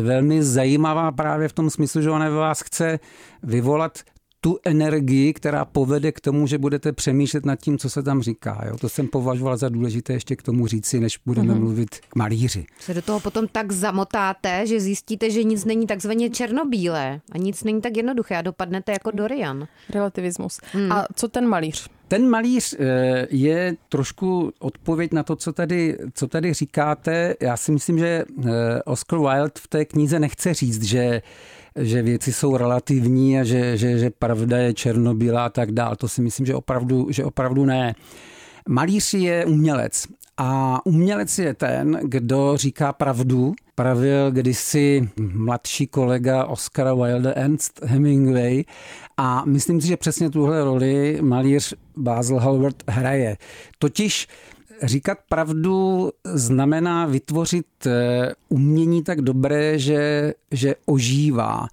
velmi 0.00 0.42
zajímavá 0.42 1.12
právě 1.12 1.48
v 1.48 1.52
tom 1.52 1.70
smyslu, 1.70 2.02
že 2.02 2.10
ona 2.10 2.28
ve 2.28 2.36
vás 2.36 2.60
chce 2.60 2.98
vyvolat 3.42 3.98
tu 4.44 4.58
energii, 4.64 5.32
která 5.32 5.64
povede 5.64 6.12
k 6.12 6.20
tomu, 6.20 6.46
že 6.46 6.58
budete 6.58 6.92
přemýšlet 6.92 7.46
nad 7.46 7.56
tím, 7.56 7.78
co 7.78 7.90
se 7.90 8.02
tam 8.02 8.22
říká. 8.22 8.64
Jo? 8.66 8.76
To 8.78 8.88
jsem 8.88 9.08
považoval 9.08 9.56
za 9.56 9.68
důležité 9.68 10.12
ještě 10.12 10.36
k 10.36 10.42
tomu 10.42 10.66
říci, 10.66 11.00
než 11.00 11.18
budeme 11.26 11.54
mm-hmm. 11.54 11.58
mluvit 11.58 11.88
k 12.08 12.16
malíři. 12.16 12.64
Se 12.80 12.94
do 12.94 13.02
toho 13.02 13.20
potom 13.20 13.48
tak 13.48 13.72
zamotáte, 13.72 14.66
že 14.66 14.80
zjistíte, 14.80 15.30
že 15.30 15.44
nic 15.44 15.64
není 15.64 15.86
takzvaně 15.86 16.30
černobílé 16.30 17.20
a 17.32 17.38
nic 17.38 17.64
není 17.64 17.80
tak 17.80 17.96
jednoduché 17.96 18.36
a 18.36 18.42
dopadnete 18.42 18.92
jako 18.92 19.10
Dorian. 19.10 19.66
Relativismus. 19.90 20.60
Mm. 20.74 20.92
A 20.92 21.06
co 21.14 21.28
ten 21.28 21.48
malíř? 21.48 21.88
Ten 22.08 22.28
malíř 22.28 22.76
eh, 22.78 23.26
je 23.30 23.76
trošku 23.88 24.52
odpověď 24.58 25.12
na 25.12 25.22
to, 25.22 25.36
co 25.36 25.52
tady, 25.52 25.98
co 26.14 26.26
tady 26.26 26.52
říkáte. 26.52 27.34
Já 27.40 27.56
si 27.56 27.72
myslím, 27.72 27.98
že 27.98 28.24
eh, 28.44 28.82
Oscar 28.84 29.18
Wilde 29.18 29.52
v 29.58 29.68
té 29.68 29.84
knize 29.84 30.18
nechce 30.18 30.54
říct, 30.54 30.82
že 30.82 31.22
že 31.80 32.02
věci 32.02 32.32
jsou 32.32 32.56
relativní 32.56 33.40
a 33.40 33.44
že, 33.44 33.76
že, 33.76 33.98
že 33.98 34.10
pravda 34.10 34.58
je 34.58 34.74
černobílá 34.74 35.44
a 35.44 35.48
tak 35.48 35.72
dál. 35.72 35.96
To 35.96 36.08
si 36.08 36.22
myslím, 36.22 36.46
že 36.46 36.54
opravdu, 36.54 37.06
že 37.10 37.24
opravdu 37.24 37.64
ne. 37.64 37.94
Malíř 38.68 39.14
je 39.14 39.44
umělec 39.46 40.06
a 40.36 40.80
umělec 40.86 41.38
je 41.38 41.54
ten, 41.54 42.00
kdo 42.02 42.56
říká 42.56 42.92
pravdu. 42.92 43.54
Pravil 43.74 44.30
kdysi 44.30 45.08
mladší 45.20 45.86
kolega 45.86 46.44
Oscara 46.44 46.94
Wilde 46.94 47.34
Ernst 47.34 47.80
Hemingway 47.82 48.64
a 49.16 49.44
myslím 49.44 49.80
si, 49.80 49.86
že 49.86 49.96
přesně 49.96 50.30
tuhle 50.30 50.64
roli 50.64 51.18
malíř 51.20 51.74
Basil 51.96 52.38
Hallward 52.38 52.82
hraje. 52.88 53.36
Totiž 53.78 54.28
Říkat 54.82 55.18
pravdu 55.28 56.10
znamená 56.24 57.06
vytvořit 57.06 57.66
eh, 57.86 58.32
umění 58.48 59.02
tak 59.02 59.20
dobré, 59.20 59.78
že, 59.78 60.34
že 60.50 60.74
ožívá. 60.86 61.66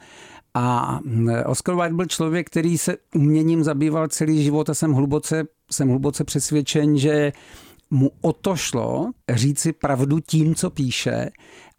A 0.53 0.99
eh, 1.29 1.43
Oscar 1.43 1.75
Wilde 1.75 1.95
byl 1.95 2.05
člověk, 2.05 2.47
který 2.47 2.77
se 2.77 2.97
uměním 3.15 3.63
zabýval 3.63 4.07
celý 4.07 4.43
život 4.43 4.69
a 4.69 4.73
jsem 4.73 4.93
hluboce, 4.93 5.47
jsem 5.71 5.89
hluboce 5.89 6.23
přesvědčen, 6.23 6.97
že 6.97 7.31
mu 7.91 8.11
o 8.21 8.33
to 8.33 8.55
šlo 8.55 9.11
říci 9.29 9.73
pravdu 9.73 10.19
tím, 10.19 10.55
co 10.55 10.69
píše 10.69 11.31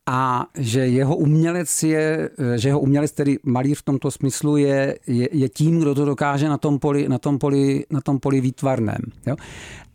a 0.07 0.47
že 0.59 0.81
jeho 0.81 1.17
umělec 1.17 1.83
je, 1.83 2.31
eh, 2.39 2.59
že 2.59 2.69
jeho 2.69 2.81
umělec, 2.81 3.13
tedy 3.13 3.39
malíř 3.43 3.79
v 3.79 3.83
tomto 3.83 4.11
smyslu, 4.11 4.57
je, 4.57 4.99
je, 5.07 5.29
je 5.33 5.49
tím, 5.49 5.81
kdo 5.81 5.95
to 5.95 6.05
dokáže 6.05 6.49
na 6.49 6.59
tom 6.59 6.79
poli, 6.79 7.09
na 7.09 7.19
tom 7.19 7.39
poli, 7.39 7.85
na 7.91 8.01
tom 8.01 8.19
poli 8.19 8.41
výtvarném. 8.41 9.03
Jo? 9.27 9.37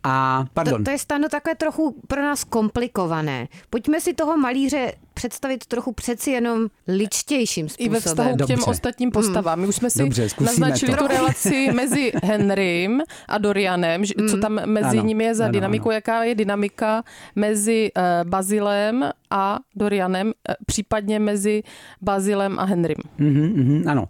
A 0.03 0.45
pardon. 0.53 0.77
To, 0.77 0.83
to 0.83 0.91
je 0.91 0.97
stano 0.97 1.29
takové 1.29 1.55
trochu 1.55 1.95
pro 2.07 2.21
nás 2.21 2.43
komplikované. 2.43 3.47
Pojďme 3.69 4.01
si 4.01 4.13
toho 4.13 4.37
malíře 4.37 4.91
představit 5.13 5.65
trochu 5.65 5.91
přeci 5.91 6.31
jenom 6.31 6.67
ličtějším 6.87 7.69
způsobem. 7.69 7.91
I 7.91 7.93
ve 7.93 7.99
vztahu 7.99 8.35
k 8.35 8.37
těm 8.37 8.57
Dobře. 8.57 8.71
ostatním 8.71 9.11
postavám. 9.11 9.59
My 9.59 9.67
už 9.67 9.75
jsme 9.75 9.89
si 9.89 9.99
Dobře, 9.99 10.27
naznačili 10.41 10.91
to. 10.91 10.97
tu 10.97 11.07
relaci 11.07 11.71
mezi 11.73 12.11
Henrym 12.23 13.01
a 13.27 13.37
Dorianem, 13.37 14.01
mm. 14.01 14.27
co 14.27 14.37
tam 14.37 14.59
mezi 14.65 14.97
ano, 14.97 15.03
nimi 15.03 15.23
je 15.23 15.35
za 15.35 15.43
ano, 15.43 15.53
dynamiku, 15.53 15.89
ano. 15.89 15.95
jaká 15.95 16.23
je 16.23 16.35
dynamika 16.35 17.03
mezi 17.35 17.91
uh, 17.97 18.29
Bazilem 18.29 19.11
a 19.29 19.59
Dorianem, 19.75 20.27
uh, 20.27 20.55
případně 20.65 21.19
mezi 21.19 21.63
Bazilem 22.01 22.59
a 22.59 22.63
Henrym. 22.63 22.97
Mm-hmm, 23.19 23.55
mm-hmm, 23.55 23.89
ano. 23.91 24.07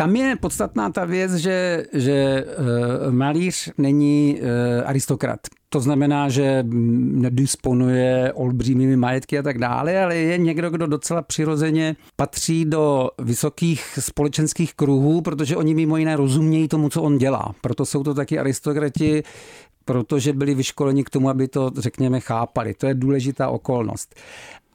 Tam 0.00 0.16
je 0.16 0.36
podstatná 0.36 0.90
ta 0.90 1.04
věc, 1.04 1.34
že, 1.34 1.84
že 1.92 2.44
uh, 2.44 3.12
malíř 3.12 3.72
není 3.78 4.38
uh, 4.40 4.48
aristokrat. 4.86 5.40
To 5.68 5.80
znamená, 5.80 6.28
že 6.28 6.64
nedisponuje 6.68 8.32
olbřímými 8.32 8.96
majetky 8.96 9.38
a 9.38 9.42
tak 9.42 9.58
dále, 9.58 10.02
ale 10.02 10.16
je 10.16 10.38
někdo, 10.38 10.70
kdo 10.70 10.86
docela 10.86 11.22
přirozeně 11.22 11.96
patří 12.16 12.64
do 12.64 13.10
vysokých 13.18 13.98
společenských 14.00 14.74
kruhů, 14.74 15.20
protože 15.20 15.56
oni 15.56 15.74
mimo 15.74 15.96
jiné 15.96 16.16
rozumějí 16.16 16.68
tomu, 16.68 16.88
co 16.88 17.02
on 17.02 17.18
dělá. 17.18 17.54
Proto 17.60 17.86
jsou 17.86 18.02
to 18.02 18.14
taky 18.14 18.38
aristokrati, 18.38 19.22
protože 19.84 20.32
byli 20.32 20.54
vyškoleni 20.54 21.04
k 21.04 21.10
tomu, 21.10 21.28
aby 21.28 21.48
to, 21.48 21.70
řekněme, 21.76 22.20
chápali. 22.20 22.74
To 22.74 22.86
je 22.86 22.94
důležitá 22.94 23.48
okolnost. 23.48 24.14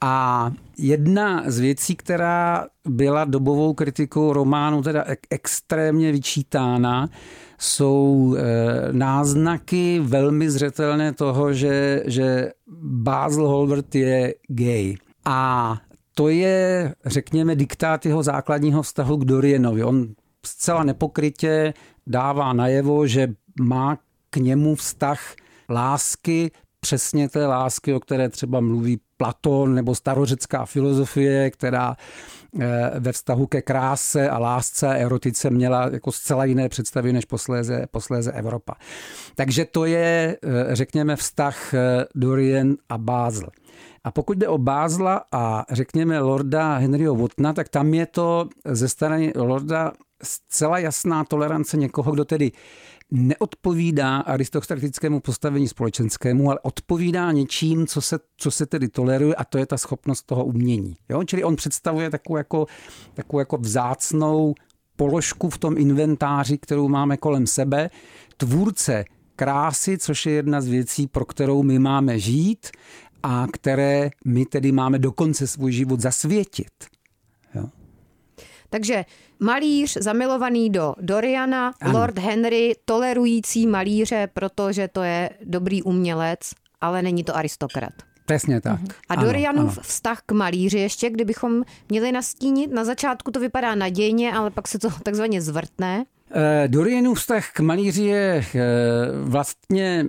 A 0.06 0.52
jedna 0.78 1.42
z 1.46 1.58
věcí, 1.58 1.96
která 1.96 2.66
byla 2.88 3.24
dobovou 3.24 3.74
kritikou 3.74 4.32
románu 4.32 4.82
teda 4.82 5.04
extrémně 5.30 6.12
vyčítána, 6.12 7.08
jsou 7.58 8.36
e, 8.38 8.42
náznaky 8.92 10.00
velmi 10.02 10.50
zřetelné 10.50 11.12
toho, 11.12 11.52
že, 11.52 12.02
že 12.06 12.50
Basil 12.82 13.48
Holbert 13.48 13.94
je 13.94 14.34
gay. 14.48 14.94
A 15.24 15.76
to 16.14 16.28
je, 16.28 16.94
řekněme, 17.06 17.56
diktát 17.56 18.06
jeho 18.06 18.22
základního 18.22 18.82
vztahu 18.82 19.16
k 19.16 19.24
Dorianovi. 19.24 19.84
On 19.84 20.08
zcela 20.46 20.84
nepokrytě 20.84 21.74
dává 22.06 22.52
najevo, 22.52 23.06
že 23.06 23.28
má 23.60 23.98
k 24.30 24.36
němu 24.36 24.74
vztah 24.74 25.34
lásky, 25.70 26.50
přesně 26.84 27.28
té 27.28 27.46
lásky, 27.46 27.94
o 27.94 28.00
které 28.00 28.28
třeba 28.28 28.60
mluví 28.60 29.00
Platon 29.16 29.74
nebo 29.74 29.94
starořecká 29.94 30.66
filozofie, 30.66 31.50
která 31.50 31.96
eh, 32.60 32.90
ve 33.00 33.12
vztahu 33.12 33.46
ke 33.46 33.62
kráse 33.62 34.30
a 34.30 34.38
lásce 34.38 34.88
a 34.88 34.92
erotice 34.92 35.50
měla 35.50 35.88
jako 35.92 36.12
zcela 36.12 36.44
jiné 36.44 36.68
představy 36.68 37.12
než 37.12 37.24
posléze, 37.24 37.86
posléze 37.90 38.32
Evropa. 38.32 38.74
Takže 39.34 39.64
to 39.64 39.84
je, 39.84 40.36
eh, 40.36 40.76
řekněme, 40.76 41.16
vztah 41.16 41.74
eh, 41.74 42.04
Dorian 42.14 42.74
a 42.88 42.98
Basel. 42.98 43.48
A 44.04 44.10
pokud 44.10 44.38
jde 44.38 44.48
o 44.48 44.58
Bázla 44.58 45.24
a 45.32 45.64
řekněme 45.70 46.20
Lorda 46.20 46.76
Henryho 46.76 47.14
Wottona, 47.14 47.52
tak 47.52 47.68
tam 47.68 47.94
je 47.94 48.06
to 48.06 48.48
ze 48.64 48.88
strany 48.88 49.32
Lorda 49.36 49.92
zcela 50.22 50.78
jasná 50.78 51.24
tolerance 51.24 51.76
někoho, 51.76 52.12
kdo 52.12 52.24
tedy 52.24 52.52
neodpovídá 53.10 54.16
aristokratickému 54.16 55.20
postavení 55.20 55.68
společenskému, 55.68 56.50
ale 56.50 56.60
odpovídá 56.62 57.32
něčím, 57.32 57.86
co 57.86 58.00
se, 58.00 58.18
co 58.36 58.50
se 58.50 58.66
tedy 58.66 58.88
toleruje 58.88 59.34
a 59.34 59.44
to 59.44 59.58
je 59.58 59.66
ta 59.66 59.78
schopnost 59.78 60.22
toho 60.22 60.44
umění. 60.44 60.96
Jo? 61.08 61.24
Čili 61.24 61.44
on 61.44 61.56
představuje 61.56 62.10
takovou 62.10 62.36
jako, 62.36 62.66
takovou 63.14 63.38
jako 63.38 63.56
vzácnou 63.56 64.54
položku 64.96 65.50
v 65.50 65.58
tom 65.58 65.78
inventáři, 65.78 66.58
kterou 66.58 66.88
máme 66.88 67.16
kolem 67.16 67.46
sebe, 67.46 67.90
tvůrce 68.36 69.04
krásy, 69.36 69.98
což 69.98 70.26
je 70.26 70.32
jedna 70.32 70.60
z 70.60 70.68
věcí, 70.68 71.06
pro 71.06 71.24
kterou 71.24 71.62
my 71.62 71.78
máme 71.78 72.18
žít 72.18 72.70
a 73.22 73.46
které 73.52 74.10
my 74.24 74.46
tedy 74.46 74.72
máme 74.72 74.98
dokonce 74.98 75.46
svůj 75.46 75.72
život 75.72 76.00
zasvětit. 76.00 76.93
Takže 78.74 79.04
malíř 79.40 79.96
zamilovaný 80.00 80.70
do 80.70 80.94
Doriana, 81.00 81.74
ano. 81.80 81.98
Lord 81.98 82.18
Henry 82.18 82.72
tolerující 82.84 83.66
malíře, 83.66 84.28
protože 84.34 84.88
to 84.88 85.02
je 85.02 85.30
dobrý 85.44 85.82
umělec, 85.82 86.38
ale 86.80 87.02
není 87.02 87.24
to 87.24 87.36
aristokrat. 87.36 87.92
Přesně 88.26 88.60
tak. 88.60 88.80
A 89.08 89.14
Dorianův 89.14 89.78
vztah 89.82 90.22
k 90.26 90.32
malíři 90.32 90.78
ještě, 90.78 91.10
kdybychom 91.10 91.62
měli 91.88 92.12
nastínit, 92.12 92.72
na 92.72 92.84
začátku 92.84 93.30
to 93.30 93.40
vypadá 93.40 93.74
nadějně, 93.74 94.32
ale 94.32 94.50
pak 94.50 94.68
se 94.68 94.78
to 94.78 94.88
takzvaně 95.02 95.42
zvrtne. 95.42 96.04
Eh, 96.30 96.68
Dorianův 96.68 97.18
vztah 97.18 97.52
k 97.52 97.60
malíři 97.60 98.04
je 98.04 98.44
eh, 98.54 98.60
vlastně 99.22 100.04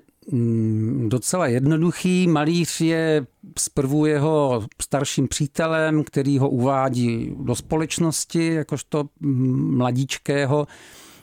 docela 1.08 1.48
jednoduchý. 1.48 2.28
Malíř 2.28 2.82
je 2.82 3.26
zprvu 3.60 4.06
jeho 4.06 4.68
starším 4.82 5.28
přítelem, 5.28 6.04
který 6.04 6.40
ho 6.40 6.50
uvádí 6.50 7.36
do 7.40 7.56
společnosti, 7.56 8.54
jakožto 8.54 9.10
mm, 9.20 9.78
mladíčkého 9.78 10.68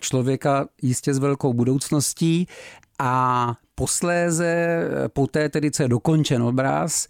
člověka 0.00 0.68
jistě 0.82 1.14
s 1.14 1.18
velkou 1.18 1.52
budoucností 1.52 2.46
a 2.98 3.54
posléze, 3.74 4.84
po 5.12 5.26
té 5.26 5.48
tedy, 5.48 5.70
co 5.70 5.82
je 5.82 5.88
dokončen 5.88 6.42
obraz, 6.42 7.06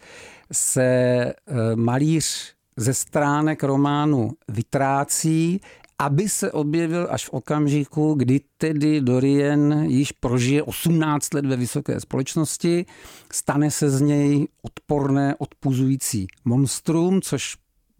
se 0.53 0.83
eh, 0.83 1.35
malíř 1.75 2.55
ze 2.77 2.95
stránek 2.95 3.63
románu 3.63 4.31
vytrácí, 4.49 5.61
aby 6.03 6.29
se 6.29 6.53
objevil 6.53 7.07
až 7.11 7.27
v 7.27 7.31
okamžiku, 7.31 8.15
kdy 8.15 8.41
tedy 8.59 9.01
Dorian 9.01 9.85
již 9.85 10.13
prožije 10.13 10.63
18 10.63 11.35
let 11.35 11.47
ve 11.47 11.57
vysoké 11.57 12.01
společnosti, 12.01 12.87
stane 13.33 13.71
se 13.71 13.91
z 13.91 14.01
něj 14.01 14.49
odporné, 14.63 15.35
odpuzující 15.39 16.27
monstrum, 16.45 17.21
což 17.23 17.57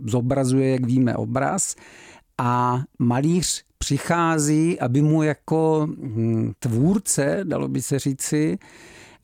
zobrazuje, 0.07 0.71
jak 0.71 0.87
víme, 0.87 1.17
obraz. 1.17 1.77
A 2.39 2.83
malíř 2.99 3.65
přichází, 3.79 4.81
aby 4.81 5.03
mu 5.03 5.23
jako 5.23 5.87
hm, 5.87 6.53
tvůrce, 6.59 7.41
dalo 7.45 7.69
by 7.69 7.83
se 7.83 7.99
říci, 7.99 8.59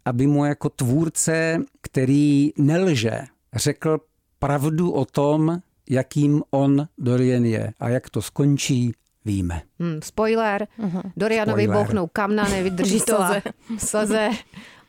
aby 0.04 0.26
mu 0.26 0.44
jako 0.44 0.68
tvůrce, 0.68 1.62
který 1.80 2.50
nelže, 2.58 3.20
řekl 3.54 3.98
pravdu 4.38 4.90
o 4.90 5.04
tom, 5.04 5.60
jakým 5.90 6.42
on 6.51 6.88
Dorian 6.98 7.44
je 7.44 7.72
a 7.81 7.88
jak 7.88 8.11
to 8.11 8.22
skončí, 8.22 8.92
víme. 9.24 9.62
Hmm, 9.81 10.01
spoiler, 10.03 10.66
uh-huh. 10.81 11.03
Dorianovi 11.16 11.64
spoiler. 11.64 11.85
bouchnou 11.85 12.07
kamna, 12.07 12.48
nevydrží 12.48 13.01
to 13.01 13.22
a 13.22 13.42
saze 13.79 14.31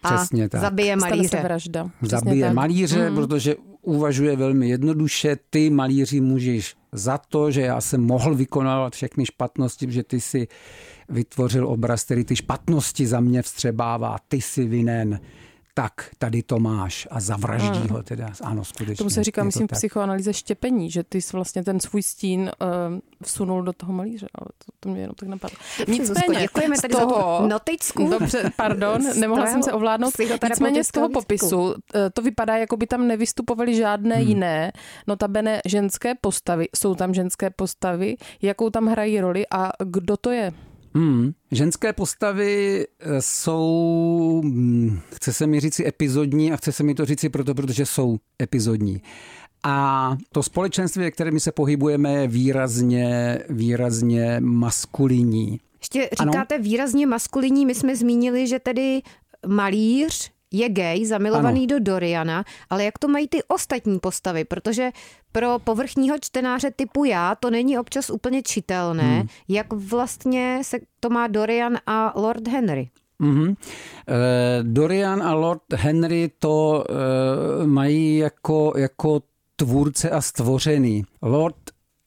a 0.03 0.15
Přesně 0.15 0.49
tak. 0.49 0.61
zabije 0.61 0.95
malíře. 0.95 1.41
vražda. 1.43 1.89
zabije 2.01 2.45
tak. 2.45 2.53
malíře, 2.53 3.09
mm. 3.09 3.15
protože 3.15 3.55
uvažuje 3.81 4.35
velmi 4.35 4.69
jednoduše, 4.69 5.37
ty 5.49 5.69
malíři 5.69 6.21
můžeš 6.21 6.75
za 6.91 7.17
to, 7.17 7.51
že 7.51 7.61
já 7.61 7.81
jsem 7.81 8.01
mohl 8.01 8.35
vykonávat 8.35 8.93
všechny 8.93 9.25
špatnosti, 9.25 9.91
že 9.91 10.03
ty 10.03 10.21
si 10.21 10.47
vytvořil 11.09 11.67
obraz, 11.67 12.03
který 12.03 12.23
ty 12.23 12.35
špatnosti 12.35 13.07
za 13.07 13.19
mě 13.19 13.41
vstřebává, 13.41 14.17
ty 14.27 14.41
si 14.41 14.65
vinen 14.65 15.19
tak 15.81 16.09
tady 16.17 16.43
to 16.43 16.59
máš 16.59 17.07
a 17.11 17.19
zavraždí 17.19 17.79
hmm. 17.79 17.89
ho 17.89 18.03
teda. 18.03 18.29
Ano, 18.43 18.65
skutečně. 18.65 18.95
Tomu 18.95 19.09
se 19.09 19.23
říká, 19.23 19.43
myslím, 19.43 19.67
psychoanalýze 19.67 20.33
štěpení, 20.33 20.91
že 20.91 21.03
ty 21.03 21.21
jsi 21.21 21.37
vlastně 21.37 21.63
ten 21.63 21.79
svůj 21.79 22.03
stín 22.03 22.41
uh, 22.41 22.67
vsunul 23.23 23.63
do 23.63 23.73
toho 23.73 23.93
malíře, 23.93 24.27
ale 24.35 24.47
to, 24.65 24.71
to 24.79 24.89
mě 24.89 25.01
jenom 25.01 25.15
tak 25.15 25.29
napadlo. 25.29 25.57
Nicméně, 25.87 26.39
děkujeme 26.39 26.75
tady 26.81 26.93
toho, 26.93 27.05
za 27.09 27.59
tu. 27.93 28.09
Dobře, 28.09 28.51
pardon, 28.55 29.01
nemohla 29.19 29.47
jsem 29.47 29.63
se 29.63 29.73
ovládnout. 29.73 30.13
Nicméně 30.49 30.83
z 30.83 30.87
toho 30.87 31.09
popisu 31.09 31.75
eh, 31.95 32.09
to 32.09 32.21
vypadá, 32.21 32.57
jako 32.57 32.77
by 32.77 32.87
tam 32.87 33.07
nevystupovaly 33.07 33.75
žádné 33.75 34.15
hmm. 34.15 34.27
jiné, 34.27 34.71
notabene 35.07 35.61
ženské 35.65 36.15
postavy. 36.15 36.67
Jsou 36.75 36.95
tam 36.95 37.13
ženské 37.13 37.49
postavy, 37.49 38.15
jakou 38.41 38.69
tam 38.69 38.87
hrají 38.87 39.21
roli 39.21 39.45
a 39.51 39.71
kdo 39.83 40.17
to 40.17 40.31
je? 40.31 40.51
Hmm. 40.99 41.31
Ženské 41.51 41.93
postavy 41.93 42.85
eh, 42.99 43.21
jsou, 43.21 44.41
hm, 44.45 44.99
chce 45.13 45.33
se 45.33 45.47
mi 45.47 45.59
říci 45.59 45.87
epizodní 45.87 46.51
a 46.51 46.57
chce 46.57 46.71
se 46.71 46.83
mi 46.83 46.95
to 46.95 47.05
říci 47.05 47.29
proto, 47.29 47.55
protože 47.55 47.85
jsou 47.85 48.17
epizodní. 48.41 49.01
A 49.63 50.17
to 50.31 50.43
společenství, 50.43 51.01
ve 51.01 51.11
kterém 51.11 51.39
se 51.39 51.51
pohybujeme, 51.51 52.13
je 52.13 52.27
výrazně, 52.27 53.39
výrazně 53.49 54.37
maskulinní. 54.39 55.59
Ještě 55.79 56.09
říkáte 56.23 56.55
ano? 56.55 56.63
výrazně 56.63 57.07
maskulinní, 57.07 57.65
my 57.65 57.75
jsme 57.75 57.95
zmínili, 57.95 58.47
že 58.47 58.59
tedy 58.59 59.01
malíř 59.47 60.31
je 60.51 60.69
gay, 60.69 61.05
zamilovaný 61.05 61.59
ano. 61.59 61.67
do 61.67 61.79
Doriana, 61.79 62.43
ale 62.69 62.83
jak 62.83 62.99
to 62.99 63.07
mají 63.07 63.27
ty 63.27 63.43
ostatní 63.47 63.99
postavy, 63.99 64.45
protože 64.45 64.91
pro 65.31 65.59
povrchního 65.59 66.17
čtenáře 66.19 66.71
typu 66.71 67.05
já 67.05 67.35
to 67.35 67.49
není 67.49 67.79
občas 67.79 68.09
úplně 68.09 68.41
čitelné, 68.41 69.17
hmm. 69.17 69.27
jak 69.47 69.73
vlastně 69.73 70.59
se 70.61 70.79
to 70.99 71.09
má 71.09 71.27
Dorian 71.27 71.77
a 71.87 72.13
Lord 72.15 72.47
Henry. 72.47 72.89
Mm-hmm. 73.21 73.55
Dorian 74.61 75.23
a 75.23 75.33
Lord 75.33 75.61
Henry 75.75 76.31
to 76.39 76.83
uh, 76.89 77.67
mají 77.67 78.17
jako, 78.17 78.73
jako 78.77 79.21
tvůrce 79.55 80.09
a 80.09 80.21
stvořený. 80.21 81.03
Lord 81.21 81.55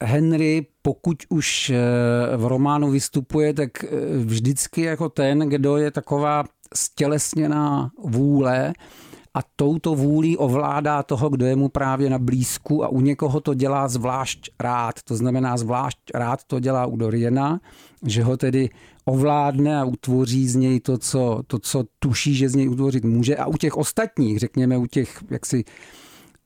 Henry, 0.01 0.65
pokud 0.81 1.17
už 1.29 1.69
eh, 1.69 2.37
v 2.37 2.45
románu 2.45 2.91
vystupuje, 2.91 3.53
tak 3.53 3.71
vždycky 4.17 4.81
jako 4.81 5.09
ten, 5.09 5.39
kdo 5.39 5.77
je 5.77 5.91
taková 5.91 6.43
stělesněná 6.75 7.91
vůle 8.03 8.73
a 9.33 9.39
touto 9.55 9.95
vůlí 9.95 10.37
ovládá 10.37 11.03
toho, 11.03 11.29
kdo 11.29 11.45
je 11.45 11.55
mu 11.55 11.69
právě 11.69 12.09
na 12.09 12.19
blízku 12.19 12.83
a 12.83 12.87
u 12.87 13.01
někoho 13.01 13.41
to 13.41 13.53
dělá 13.53 13.87
zvlášť 13.87 14.49
rád. 14.59 15.03
To 15.03 15.15
znamená, 15.15 15.57
zvlášť 15.57 15.97
rád 16.15 16.43
to 16.43 16.59
dělá 16.59 16.85
u 16.85 16.95
Doriana, 16.95 17.59
že 18.05 18.23
ho 18.23 18.37
tedy 18.37 18.69
ovládne 19.05 19.79
a 19.79 19.83
utvoří 19.85 20.47
z 20.47 20.55
něj 20.55 20.79
to, 20.79 20.97
co, 20.97 21.41
to, 21.47 21.59
co 21.59 21.83
tuší, 21.99 22.35
že 22.35 22.49
z 22.49 22.55
něj 22.55 22.69
utvořit 22.69 23.05
může. 23.05 23.35
A 23.35 23.45
u 23.45 23.57
těch 23.57 23.77
ostatních, 23.77 24.39
řekněme, 24.39 24.77
u 24.77 24.85
těch 24.85 25.23
jaksi 25.29 25.63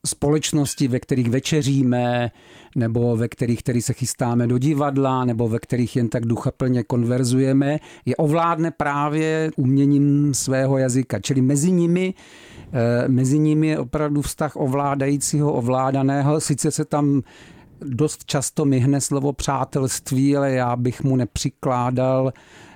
společnosti, 0.06 0.88
ve 0.88 1.00
kterých 1.00 1.30
večeříme, 1.30 2.32
nebo 2.76 3.18
ve 3.18 3.28
kterých 3.28 3.60
který 3.60 3.82
se 3.82 3.94
chystáme 3.94 4.48
do 4.48 4.58
divadla, 4.58 5.26
nebo 5.26 5.48
ve 5.48 5.60
kterých 5.60 5.96
jen 5.96 6.10
tak 6.10 6.26
duchaplně 6.26 6.84
konverzujeme, 6.84 7.80
je 8.06 8.16
ovládne 8.16 8.72
právě 8.72 9.52
uměním 9.58 10.34
svého 10.34 10.78
jazyka. 10.78 11.20
Čili 11.20 11.42
mezi 11.42 11.72
nimi 11.72 12.14
eh, 12.74 13.08
Mezi 13.08 13.40
nimi 13.40 13.68
je 13.68 13.80
opravdu 13.80 14.22
vztah 14.22 14.56
ovládajícího, 14.56 15.54
ovládaného. 15.54 16.42
Sice 16.42 16.72
se 16.72 16.86
tam 16.86 17.22
dost 17.82 18.26
často 18.26 18.66
myhne 18.66 19.02
slovo 19.02 19.34
přátelství, 19.34 20.38
ale 20.38 20.52
já 20.52 20.76
bych 20.76 21.04
mu 21.04 21.16
nepřikládal 21.16 22.34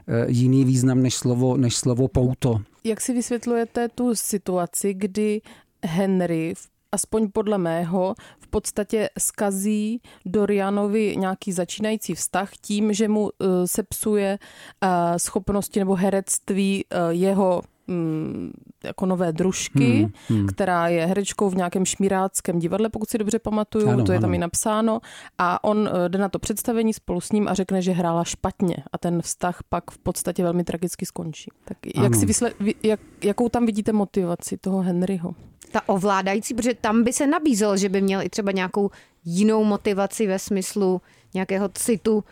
eh, 0.08 0.26
jiný 0.28 0.66
význam 0.66 1.02
než 1.02 1.16
slovo, 1.16 1.58
než 1.58 1.76
slovo 1.76 2.08
pouto. 2.08 2.62
Jak 2.84 3.02
si 3.02 3.14
vysvětlujete 3.14 3.90
tu 3.90 4.16
situaci, 4.16 4.94
kdy 4.94 5.42
Henry 5.84 6.54
v 6.58 6.71
aspoň 6.92 7.32
podle 7.34 7.58
mého, 7.58 8.16
v 8.40 8.48
podstatě 8.48 9.10
skazí 9.20 10.02
Dorianovi 10.26 11.16
nějaký 11.18 11.52
začínající 11.52 12.16
vztah 12.16 12.50
tím, 12.62 12.94
že 12.94 13.08
mu 13.08 13.22
uh, 13.22 13.30
sepsuje 13.66 14.40
uh, 14.84 14.90
schopnosti 15.18 15.80
nebo 15.80 15.96
herectví 15.96 16.86
uh, 16.86 17.10
jeho 17.10 17.62
mm, 17.88 18.52
jako 18.84 19.06
nové 19.06 19.34
družky, 19.34 20.00
hmm, 20.00 20.12
hmm. 20.28 20.48
která 20.48 20.88
je 20.88 21.06
herečkou 21.06 21.50
v 21.50 21.56
nějakém 21.56 21.86
šmíráckém 21.86 22.60
divadle, 22.60 22.90
pokud 22.90 23.10
si 23.10 23.18
dobře 23.18 23.40
pamatuju, 23.40 23.90
ano, 23.90 24.06
to 24.06 24.12
je 24.12 24.18
ano. 24.18 24.22
tam 24.22 24.34
i 24.34 24.38
napsáno. 24.38 25.00
A 25.38 25.64
on 25.64 25.90
jde 26.08 26.20
na 26.20 26.30
to 26.30 26.40
představení 26.40 26.94
spolu 26.94 27.22
s 27.22 27.32
ním 27.32 27.48
a 27.48 27.54
řekne, 27.54 27.82
že 27.82 27.92
hrála 27.92 28.24
špatně 28.24 28.76
a 28.92 28.98
ten 28.98 29.22
vztah 29.22 29.60
pak 29.70 29.92
v 29.92 29.98
podstatě 29.98 30.44
velmi 30.44 30.64
tragicky 30.64 31.06
skončí. 31.06 31.52
Tak 31.66 31.78
jak 32.04 32.16
si 32.16 32.26
vysle, 32.26 32.52
jak, 32.84 33.00
jakou 33.24 33.50
tam 33.50 33.66
vidíte 33.66 33.92
motivaci 33.92 34.58
toho 34.58 34.82
Henryho? 34.82 35.36
Ta 35.72 35.90
ovládající, 35.90 36.54
protože 36.54 36.74
tam 36.74 37.04
by 37.04 37.14
se 37.14 37.28
nabízelo, 37.28 37.78
že 37.78 37.90
by 37.90 38.02
měl 38.02 38.22
i 38.22 38.30
třeba 38.30 38.52
nějakou 38.52 38.90
jinou 39.26 39.64
motivaci 39.64 40.28
ve 40.28 40.40
smyslu 40.40 41.02
nějakého 41.34 41.70
citu 41.70 42.24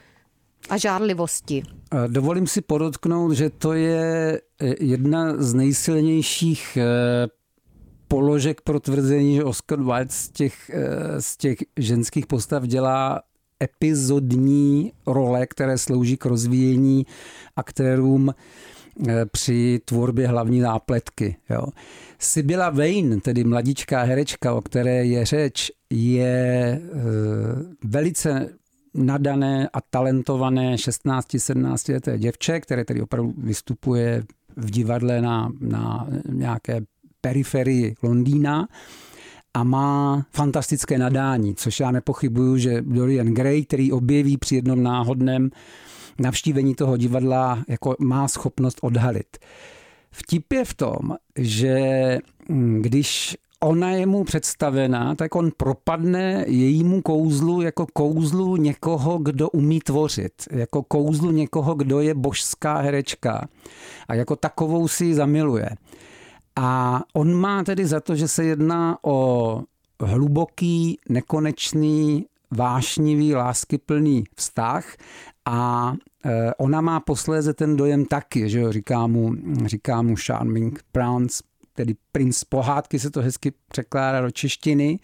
a 0.70 0.78
žárlivosti. 0.78 1.64
Dovolím 2.08 2.48
si 2.48 2.62
podotknout, 2.62 3.32
že 3.32 3.50
to 3.50 3.74
je 3.74 4.42
e, 4.62 4.84
jedna 4.84 5.44
z 5.44 5.54
nejsilnějších 5.54 6.78
e, 6.78 6.86
položek 8.08 8.62
pro 8.62 8.80
tvrzení, 8.80 9.36
že 9.36 9.44
Oscar 9.44 9.80
Wilde 9.80 10.10
z 10.10 10.30
těch, 10.30 10.70
e, 10.70 11.22
z 11.22 11.38
těch 11.38 11.58
ženských 11.78 12.28
postav 12.28 12.64
dělá 12.64 13.22
epizodní 13.64 14.92
role, 15.08 15.48
které 15.48 15.78
slouží 15.78 16.18
k 16.18 16.26
rozvíjení 16.26 17.06
aktérům 17.56 18.34
při 19.32 19.80
tvorbě 19.86 20.28
hlavní 20.28 20.60
nápletky. 20.60 21.36
Jo. 21.50 21.68
Sibylla 22.20 22.70
Vane, 22.70 23.22
tedy 23.22 23.44
mladičká 23.44 24.04
herečka, 24.04 24.54
o 24.54 24.62
které 24.62 25.06
je 25.06 25.26
řeč, 25.26 25.72
je 25.90 26.82
eh, 26.84 27.00
velice 27.84 28.50
nadané 28.94 29.70
a 29.74 29.82
talentované 29.82 30.76
16-17 30.76 31.94
leté 31.94 32.18
děvče, 32.18 32.60
které 32.60 32.86
tedy 32.86 33.02
opravdu 33.02 33.34
vystupuje 33.38 34.24
v 34.56 34.72
divadle 34.72 35.22
na, 35.22 35.52
na 35.60 36.08
nějaké 36.30 36.82
periferii 37.22 37.96
Londýna 38.04 38.68
a 39.54 39.64
má 39.64 40.26
fantastické 40.32 40.98
nadání, 40.98 41.56
což 41.56 41.80
já 41.80 41.92
nepochybuju, 41.92 42.58
že 42.58 42.82
Dorian 42.82 43.28
Gray, 43.28 43.66
který 43.66 43.92
objeví 43.92 44.38
při 44.38 44.56
jednom 44.56 44.84
náhodném 44.84 45.50
navštívení 46.20 46.76
toho 46.76 46.98
divadla, 46.98 47.64
jako 47.68 47.96
má 48.00 48.28
schopnost 48.28 48.78
odhalit. 48.82 49.38
Vtip 50.12 50.54
je 50.54 50.66
v 50.66 50.74
tom, 50.74 51.00
že 51.36 51.78
mm, 52.50 52.82
když 52.82 53.38
ona 53.64 53.92
je 53.92 54.06
mu 54.06 54.24
představená, 54.24 55.16
tak 55.16 55.36
on 55.36 55.52
propadne 55.58 56.46
jejímu 56.48 57.02
kouzlu 57.02 57.62
jako 57.62 57.88
kouzlu 57.94 58.56
někoho, 58.56 59.18
kdo 59.18 59.50
umí 59.50 59.80
tvořit, 59.80 60.34
jako 60.52 60.84
kouzlu 60.84 61.32
někoho, 61.32 61.76
kdo 61.76 62.00
je 62.00 62.14
božská 62.14 62.78
herečka 62.78 63.48
a 64.08 64.16
jako 64.16 64.36
takovou 64.36 64.88
si 64.88 65.06
ji 65.06 65.16
zamiluje. 65.16 65.70
A 66.56 67.02
on 67.14 67.34
má 67.34 67.64
tedy 67.64 67.86
za 67.86 68.00
to, 68.00 68.16
že 68.16 68.28
se 68.28 68.44
jedná 68.44 68.98
o 69.04 69.62
hluboký, 70.02 71.00
nekonečný, 71.10 72.26
vášnivý, 72.52 73.36
láskyplný 73.36 74.24
vztah 74.36 74.96
a 75.46 75.94
e, 76.26 76.54
ona 76.54 76.82
má 76.82 77.00
posléze 77.00 77.54
ten 77.54 77.76
dojem 77.76 78.06
taky, 78.06 78.50
že 78.50 78.60
jo, 78.60 78.72
říká 78.72 79.08
mu, 79.08 79.34
říká 79.66 80.02
mu 80.02 80.16
Charming 80.26 80.80
Prince, 80.92 81.44
tedy 81.74 81.96
princ 82.12 82.44
pohádky 82.44 83.00
se 83.00 83.12
to 83.12 83.22
hezky 83.22 83.54
překládá 83.72 84.22
do 84.22 84.32
češtiny. 84.32 85.00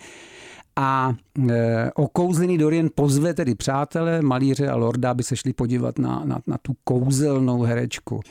A 0.75 1.13
e, 1.49 1.91
okouzlený 1.95 2.57
Dorian 2.57 2.89
pozve 2.95 3.33
tedy 3.33 3.55
přátele, 3.55 4.21
malíře 4.21 4.67
a 4.67 4.75
lorda, 4.75 5.11
aby 5.11 5.23
se 5.23 5.35
šli 5.35 5.53
podívat 5.53 5.99
na, 5.99 6.21
na, 6.25 6.39
na 6.47 6.57
tu 6.57 6.75
kouzelnou 6.83 7.61
herečku. 7.61 8.21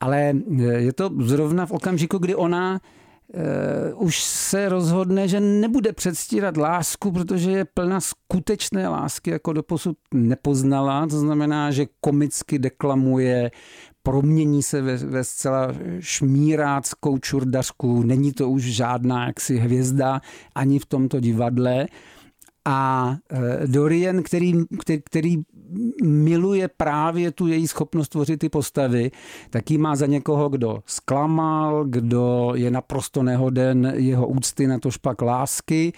Ale 0.00 0.18
e, 0.20 0.62
je 0.62 0.92
to 0.92 1.10
zrovna 1.18 1.66
v 1.66 1.70
okamžiku, 1.70 2.18
kdy 2.18 2.34
ona 2.34 2.80
Uh, 3.34 4.02
už 4.06 4.22
se 4.24 4.68
rozhodne, 4.68 5.28
že 5.28 5.40
nebude 5.40 5.92
předstírat 5.92 6.56
lásku, 6.56 7.12
protože 7.12 7.50
je 7.50 7.64
plná 7.64 8.00
skutečné 8.00 8.88
lásky, 8.88 9.30
jako 9.30 9.52
doposud 9.52 9.96
nepoznala. 10.14 11.06
To 11.06 11.18
znamená, 11.18 11.70
že 11.70 11.86
komicky 12.00 12.58
deklamuje, 12.58 13.50
promění 14.02 14.62
se 14.62 14.82
ve, 14.82 14.96
ve 14.96 15.24
zcela 15.24 15.74
šmíráckou 16.00 17.18
čurdařku. 17.18 18.02
Není 18.02 18.32
to 18.32 18.50
už 18.50 18.62
žádná 18.62 19.26
jaksi 19.26 19.56
hvězda 19.56 20.20
ani 20.54 20.78
v 20.78 20.86
tomto 20.86 21.20
divadle. 21.20 21.86
A 22.68 23.10
e, 23.30 23.66
Dorian, 23.66 24.22
který, 24.22 24.52
který, 24.80 25.02
který 25.04 25.36
miluje 26.04 26.68
právě 26.76 27.30
tu 27.30 27.46
její 27.46 27.68
schopnost 27.68 28.08
tvořit 28.08 28.36
ty 28.36 28.48
postavy, 28.48 29.10
tak 29.50 29.70
ji 29.70 29.78
má 29.78 29.96
za 29.96 30.06
někoho, 30.06 30.48
kdo 30.48 30.82
zklamal, 30.86 31.84
kdo 31.84 32.52
je 32.54 32.70
naprosto 32.70 33.22
nehoden 33.22 33.92
jeho 33.96 34.26
úcty 34.26 34.66
na 34.66 34.78
to 34.78 34.90
špak 34.90 35.22
lásky. 35.22 35.92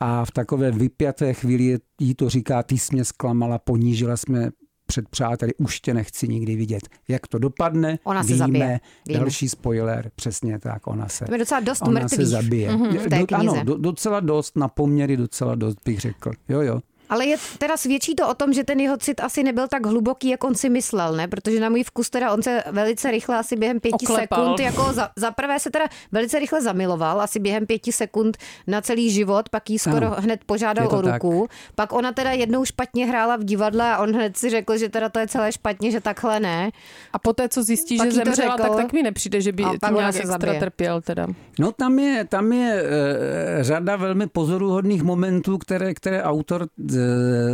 A 0.00 0.24
v 0.24 0.30
takové 0.30 0.70
vypjaté 0.70 1.34
chvíli 1.34 1.78
jí 2.00 2.14
to 2.14 2.28
říká, 2.28 2.62
ty 2.62 2.78
jsi 2.78 2.94
mě 2.94 3.04
zklamala, 3.04 3.58
ponížila 3.58 4.16
jsme 4.16 4.50
před 4.86 5.08
přáteli, 5.08 5.54
už 5.54 5.80
tě 5.80 5.94
nechci 5.94 6.28
nikdy 6.28 6.56
vidět. 6.56 6.88
Jak 7.08 7.26
to 7.26 7.38
dopadne, 7.38 7.98
ona 8.04 8.22
se 8.22 8.26
víme, 8.32 8.38
zabije. 8.38 8.80
Víme. 9.08 9.20
Další 9.20 9.48
spoiler, 9.48 10.10
přesně 10.16 10.58
tak, 10.58 10.86
ona 10.86 11.08
se, 11.08 11.24
to 11.24 11.32
je 11.32 11.38
docela 11.38 11.60
dost 11.60 11.82
ona 11.82 12.00
mrtvých. 12.00 12.16
se 12.16 12.26
zabije. 12.26 12.70
Mm-hmm, 12.70 13.26
Do, 13.26 13.36
ano, 13.36 13.64
do, 13.64 13.76
docela 13.76 14.20
dost, 14.20 14.56
na 14.56 14.68
poměry 14.68 15.16
docela 15.16 15.54
dost 15.54 15.76
bych 15.84 16.00
řekl. 16.00 16.30
Jo, 16.48 16.60
jo. 16.60 16.80
Ale 17.08 17.26
je 17.26 17.36
teda 17.58 17.76
svědčí 17.76 18.14
to 18.14 18.28
o 18.28 18.34
tom, 18.34 18.52
že 18.52 18.64
ten 18.64 18.80
jeho 18.80 18.96
cit 18.96 19.20
asi 19.20 19.42
nebyl 19.42 19.68
tak 19.68 19.86
hluboký, 19.86 20.28
jak 20.28 20.44
on 20.44 20.54
si 20.54 20.68
myslel, 20.68 21.16
ne? 21.16 21.28
Protože 21.28 21.60
na 21.60 21.68
můj 21.68 21.82
vkus 21.82 22.10
teda 22.10 22.32
on 22.32 22.42
se 22.42 22.62
velice 22.72 23.10
rychle, 23.10 23.36
asi 23.36 23.56
během 23.56 23.80
pěti 23.80 24.06
Oklepal. 24.06 24.38
sekund, 24.44 24.60
jako 24.60 24.92
za, 24.92 25.08
za 25.16 25.30
prvé 25.30 25.60
se 25.60 25.70
teda 25.70 25.84
velice 26.12 26.38
rychle 26.38 26.62
zamiloval, 26.62 27.20
asi 27.20 27.38
během 27.38 27.66
pěti 27.66 27.92
sekund 27.92 28.36
na 28.66 28.80
celý 28.80 29.10
život, 29.10 29.48
pak 29.48 29.70
jí 29.70 29.78
skoro 29.78 30.06
Ano. 30.06 30.16
hned 30.18 30.40
požádal 30.46 30.86
o 30.86 31.02
tak. 31.02 31.22
ruku. 31.22 31.48
Pak 31.74 31.92
ona 31.92 32.12
teda 32.12 32.30
jednou 32.32 32.64
špatně 32.64 33.06
hrála 33.06 33.36
v 33.36 33.44
divadle 33.44 33.90
a 33.92 33.98
on 33.98 34.14
hned 34.14 34.36
si 34.36 34.50
řekl, 34.50 34.78
že 34.78 34.88
teda 34.88 35.08
to 35.08 35.18
je 35.18 35.28
celé 35.28 35.52
špatně, 35.52 35.90
že 35.90 36.00
takhle 36.00 36.40
ne. 36.40 36.70
A 37.12 37.18
poté, 37.18 37.48
co 37.48 37.62
zjistí, 37.62 37.96
Pak 37.98 38.06
že 38.06 38.12
zemřela, 38.12 38.56
řekl. 38.56 38.68
tak 38.68 38.76
tak 38.76 38.92
mi 38.92 39.02
nepřijde, 39.02 39.40
že 39.40 39.52
by 39.52 39.62
ona 39.64 39.78
nějak 39.98 40.12
se 40.12 40.18
extra 40.18 40.32
zabije. 40.38 40.60
trpěl. 40.60 41.00
Teda. 41.00 41.26
No 41.58 41.72
tam 41.72 41.98
je, 41.98 42.24
tam 42.24 42.52
je 42.52 42.82
e, 42.84 43.64
řada 43.64 43.96
velmi 43.96 44.26
pozoruhodných 44.26 45.02
momentů, 45.02 45.58
které, 45.58 45.94
které 45.94 46.22
autor 46.22 46.66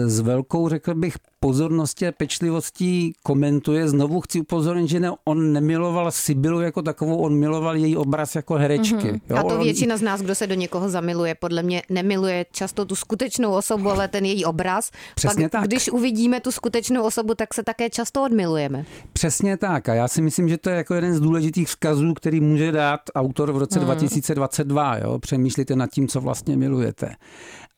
s 0.07 0.21
velkou, 0.21 0.69
řekl 0.69 0.95
bych, 0.95 1.15
pozorností 1.41 2.07
a 2.07 2.13
pečlivostí 2.13 3.13
komentuje. 3.23 3.89
Znovu 3.89 4.21
chci 4.21 4.41
upozornit, 4.41 4.89
že 4.89 5.01
ne, 5.01 5.11
on 5.25 5.53
nemiloval 5.53 6.11
Sibylu 6.11 6.61
jako 6.61 6.83
takovou, 6.83 7.17
on 7.17 7.35
miloval 7.39 7.77
její 7.77 7.97
obraz 7.97 8.35
jako 8.35 8.55
herečky. 8.55 8.97
Mm-hmm. 8.97 9.21
Jo, 9.31 9.37
A 9.37 9.43
to 9.43 9.59
většina 9.59 9.97
z 9.97 10.03
nás, 10.03 10.21
kdo 10.21 10.35
se 10.35 10.47
do 10.47 10.55
někoho 10.55 10.89
zamiluje, 10.89 11.35
podle 11.35 11.63
mě 11.63 11.83
nemiluje 11.91 12.47
často 12.53 12.85
tu 12.85 12.95
skutečnou 12.97 13.53
osobu, 13.55 13.91
ale 13.91 14.09
ten 14.09 14.25
její 14.25 14.45
obraz. 14.45 14.91
Přesně 15.15 15.49
Pak, 15.49 15.53
tak. 15.61 15.69
když 15.69 15.89
uvidíme 15.89 16.41
tu 16.41 16.53
skutečnou 16.53 17.03
osobu, 17.03 17.35
tak 17.35 17.55
se 17.55 17.63
také 17.63 17.91
často 17.91 18.23
odmilujeme. 18.25 18.85
Přesně 19.13 19.57
tak. 19.57 19.89
A 19.89 19.95
já 19.95 20.09
si 20.09 20.23
myslím, 20.23 20.49
že 20.49 20.59
to 20.59 20.71
je 20.71 20.77
jako 20.77 20.95
jeden 20.95 21.15
z 21.15 21.21
důležitých 21.21 21.69
vzkazů, 21.69 22.15
který 22.15 22.41
může 22.41 22.73
dát 22.73 23.01
autor 23.15 23.53
v 23.53 23.57
roce 23.59 23.79
Hmm. 23.79 23.87
2022. 23.87 24.97
Jo? 24.99 25.19
Přemýšlíte 25.19 25.77
nad 25.77 25.91
tím, 25.91 26.09
co 26.09 26.21
vlastně 26.21 26.57
milujete. 26.57 27.15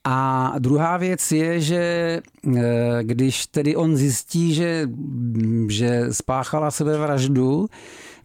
A 0.04 0.52
druhá 0.58 0.96
věc 0.96 1.32
je, 1.32 1.60
že 1.60 1.76
eh, 2.56 2.60
když 3.02 3.46
tedy 3.46 3.76
on 3.76 3.96
zjistí, 3.96 4.54
že, 4.54 4.88
že 5.68 6.06
spáchala 6.10 6.70
sebevraždu, 6.70 7.66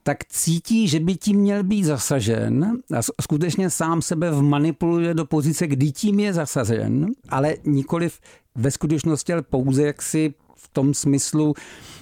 tak 0.04 0.26
cítí, 0.26 0.88
že 0.88 1.00
by 1.00 1.16
tím 1.16 1.40
měl 1.40 1.64
být 1.64 1.84
zasažen 1.84 2.82
a 2.98 3.22
skutečně 3.22 3.70
sám 3.70 4.02
sebe 4.02 4.32
vmanipuluje 4.32 5.14
do 5.14 5.26
pozice, 5.26 5.68
kdy 5.68 5.92
tím 5.92 6.20
je 6.20 6.34
zasažen, 6.34 7.08
ale 7.30 7.56
nikoliv 7.66 8.20
ve 8.56 8.72
skutečnosti, 8.72 9.34
ale 9.34 9.42
pouze 9.42 9.84
jaksi 9.84 10.34
v 10.56 10.68
tom 10.68 10.94
smyslu 10.94 11.54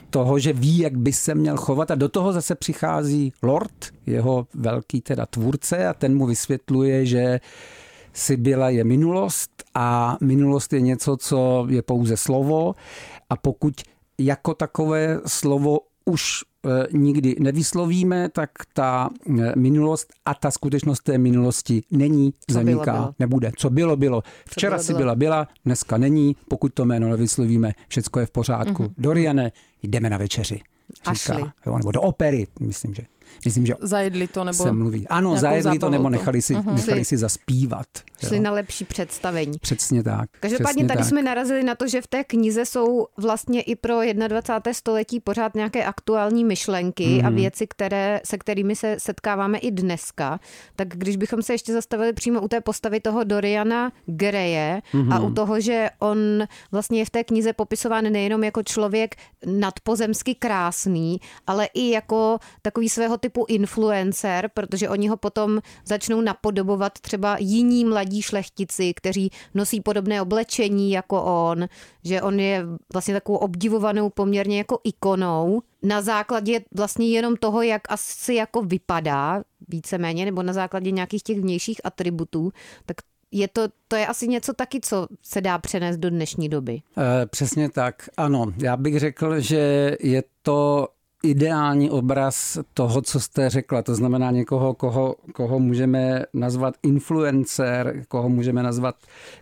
toho, 0.09 0.39
že 0.39 0.53
ví, 0.53 0.77
jak 0.77 0.97
by 0.97 1.13
se 1.13 1.35
měl 1.35 1.57
chovat. 1.57 1.91
A 1.91 1.95
do 1.95 2.09
toho 2.09 2.33
zase 2.33 2.55
přichází 2.55 3.33
Lord, 3.43 3.85
jeho 4.05 4.47
velký 4.53 5.01
teda 5.01 5.25
tvůrce 5.25 5.87
a 5.87 5.93
ten 5.93 6.17
mu 6.17 6.25
vysvětluje, 6.25 7.05
že 7.05 7.39
Sibyla 8.17 8.69
je 8.69 8.83
minulost 8.83 9.63
a 9.73 10.17
minulost 10.21 10.73
je 10.73 10.81
něco, 10.81 11.17
co 11.17 11.67
je 11.69 11.81
pouze 11.81 12.17
slovo 12.17 12.73
a 13.29 13.35
pokud 13.35 13.73
jako 14.17 14.53
takové 14.53 15.19
slovo 15.27 15.79
už 16.05 16.43
eh, 16.65 16.87
nikdy 16.97 17.35
nevyslovíme, 17.39 18.29
tak 18.29 18.49
ta 18.73 19.09
eh, 19.39 19.53
minulost 19.55 20.13
a 20.25 20.33
ta 20.33 20.51
skutečnost 20.51 20.99
té 20.99 21.17
minulosti 21.17 21.83
není, 21.91 22.31
Co 22.31 22.37
bylo, 22.47 22.53
zaniká, 22.53 22.93
bylo. 22.93 23.13
nebude. 23.19 23.51
Co 23.57 23.69
bylo, 23.69 23.95
bylo. 23.95 24.23
Včera 24.45 24.75
bylo, 24.75 24.83
si 24.83 24.93
bylo. 24.93 24.97
byla, 24.99 25.15
byla, 25.15 25.47
dneska 25.65 25.97
není, 25.97 26.35
pokud 26.47 26.73
to 26.73 26.85
jméno 26.85 27.09
nevyslovíme, 27.09 27.71
všecko 27.87 28.19
je 28.19 28.25
v 28.25 28.31
pořádku. 28.31 28.83
Mhm. 28.83 28.91
Mm-hmm. 28.91 29.01
Doriane, 29.01 29.51
jdeme 29.83 30.09
na 30.09 30.17
večeři. 30.17 30.61
Říká, 31.13 31.53
jo, 31.65 31.77
nebo 31.77 31.91
do 31.91 32.01
opery, 32.01 32.47
myslím, 32.59 32.93
že. 32.93 33.03
Myslím, 33.45 33.65
že 33.65 33.73
Zajedli 33.81 34.27
to 34.27 34.43
nebo 34.43 34.63
se 34.63 34.71
mluví. 34.71 35.07
Ano, 35.07 35.37
zajedli 35.37 35.79
to 35.79 35.89
nebo 35.89 36.09
nechali 36.09 36.41
si, 36.41 36.53
Mhm. 36.55 36.75
nechali 36.75 37.05
si 37.05 37.17
zaspívat. 37.17 37.87
Šli 38.27 38.37
jo. 38.37 38.43
na 38.43 38.51
lepší 38.51 38.85
představení. 38.85 39.57
Přesně 39.61 40.03
tak. 40.03 40.29
Každopádně 40.39 40.65
přesně 40.65 40.87
tady 40.87 40.97
tak. 40.97 41.07
jsme 41.07 41.21
narazili 41.23 41.63
na 41.63 41.75
to, 41.75 41.87
že 41.87 42.01
v 42.01 42.07
té 42.07 42.23
knize 42.23 42.65
jsou 42.65 43.07
vlastně 43.17 43.61
i 43.61 43.75
pro 43.75 43.99
21. 44.27 44.73
století 44.73 45.19
pořád 45.19 45.55
nějaké 45.55 45.85
aktuální 45.85 46.43
myšlenky 46.45 47.03
mm-hmm. 47.03 47.27
a 47.27 47.29
věci, 47.29 47.67
které, 47.67 48.21
se 48.25 48.37
kterými 48.37 48.75
se 48.75 48.95
setkáváme 48.99 49.57
i 49.57 49.71
dneska. 49.71 50.39
Tak 50.75 50.87
když 50.87 51.15
bychom 51.15 51.41
se 51.41 51.53
ještě 51.53 51.73
zastavili 51.73 52.13
přímo 52.13 52.41
u 52.41 52.47
té 52.47 52.61
postavy 52.61 52.99
toho 52.99 53.23
Doriana 53.23 53.91
Greje 54.05 54.81
mm-hmm. 54.93 55.13
a 55.13 55.19
u 55.19 55.33
toho, 55.33 55.61
že 55.61 55.89
on 55.99 56.17
vlastně 56.71 56.99
je 56.99 57.05
v 57.05 57.09
té 57.09 57.23
knize 57.23 57.53
popisován 57.53 58.03
nejenom 58.03 58.43
jako 58.43 58.63
člověk 58.63 59.15
nadpozemsky 59.45 60.35
krásný, 60.35 61.21
ale 61.47 61.67
i 61.73 61.89
jako 61.89 62.39
takový 62.61 62.89
svého 62.89 63.17
typu 63.17 63.26
influencer, 63.47 64.49
protože 64.53 64.89
oni 64.89 65.07
ho 65.07 65.17
potom 65.17 65.61
začnou 65.85 66.21
napodobovat 66.21 66.99
třeba 66.99 67.37
jiní 67.39 67.85
mladí 67.85 68.21
šlechtici, 68.21 68.93
kteří 68.93 69.31
nosí 69.53 69.81
podobné 69.81 70.21
oblečení 70.21 70.91
jako 70.91 71.23
on, 71.23 71.67
že 72.03 72.21
on 72.21 72.39
je 72.39 72.65
vlastně 72.93 73.13
takovou 73.13 73.37
obdivovanou 73.37 74.09
poměrně 74.09 74.57
jako 74.57 74.79
ikonou 74.83 75.61
na 75.83 76.01
základě 76.01 76.61
vlastně 76.77 77.09
jenom 77.09 77.35
toho, 77.35 77.61
jak 77.61 77.81
asi 77.89 78.33
jako 78.33 78.61
vypadá 78.61 79.43
víceméně, 79.67 80.25
nebo 80.25 80.43
na 80.43 80.53
základě 80.53 80.91
nějakých 80.91 81.23
těch 81.23 81.39
vnějších 81.39 81.81
atributů, 81.83 82.51
tak 82.85 82.97
je 83.31 83.47
to, 83.47 83.67
to 83.87 83.95
je 83.95 84.07
asi 84.07 84.27
něco 84.27 84.53
taky, 84.53 84.79
co 84.81 85.07
se 85.21 85.41
dá 85.41 85.57
přenést 85.57 85.97
do 85.97 86.09
dnešní 86.09 86.49
doby. 86.49 86.81
Eh, 86.97 87.25
Přesně 87.25 87.69
tak, 87.69 88.09
ano. 88.17 88.53
Já 88.57 88.77
bych 88.77 88.99
řekl, 88.99 89.39
že 89.39 89.97
je 89.99 90.23
to 90.41 90.87
ideální 91.23 91.89
obraz 91.89 92.59
toho, 92.73 93.01
co 93.01 93.19
jste 93.19 93.49
řekla. 93.49 93.81
To 93.81 93.95
znamená 93.95 94.31
někoho, 94.31 94.73
koho, 94.73 95.15
koho 95.33 95.59
můžeme 95.59 96.23
nazvat 96.33 96.75
influencer, 96.83 98.03
koho 98.07 98.29
můžeme 98.29 98.63
nazvat, 98.63 98.95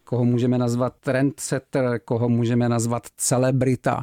koho 0.04 0.26
můžeme 0.26 0.58
nazvat 0.58 0.94
trendsetter, 1.00 2.00
koho 2.06 2.30
můžeme 2.30 2.70
nazvat 2.70 3.04
celebrita. 3.18 4.02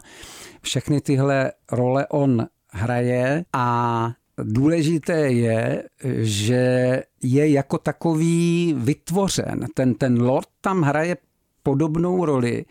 Všechny 0.63 1.01
tyhle 1.01 1.53
role 1.73 2.07
on 2.07 2.47
hraje 2.73 3.45
a 3.53 4.13
Důležité 4.43 5.33
je, 5.33 5.83
že 6.19 7.03
je 7.23 7.51
jako 7.51 7.79
takový 7.79 8.75
vytvořen. 8.79 9.67
Ten, 9.75 9.95
ten 9.95 10.23
Lord 10.23 10.49
tam 10.61 10.83
hraje 10.83 11.17
podobnou 11.63 12.25
roli, 12.25 12.65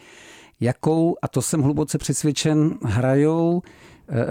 jakou, 0.60 1.16
a 1.22 1.28
to 1.28 1.42
jsem 1.42 1.62
hluboce 1.62 1.98
přesvědčen, 1.98 2.78
hrajou 2.84 3.62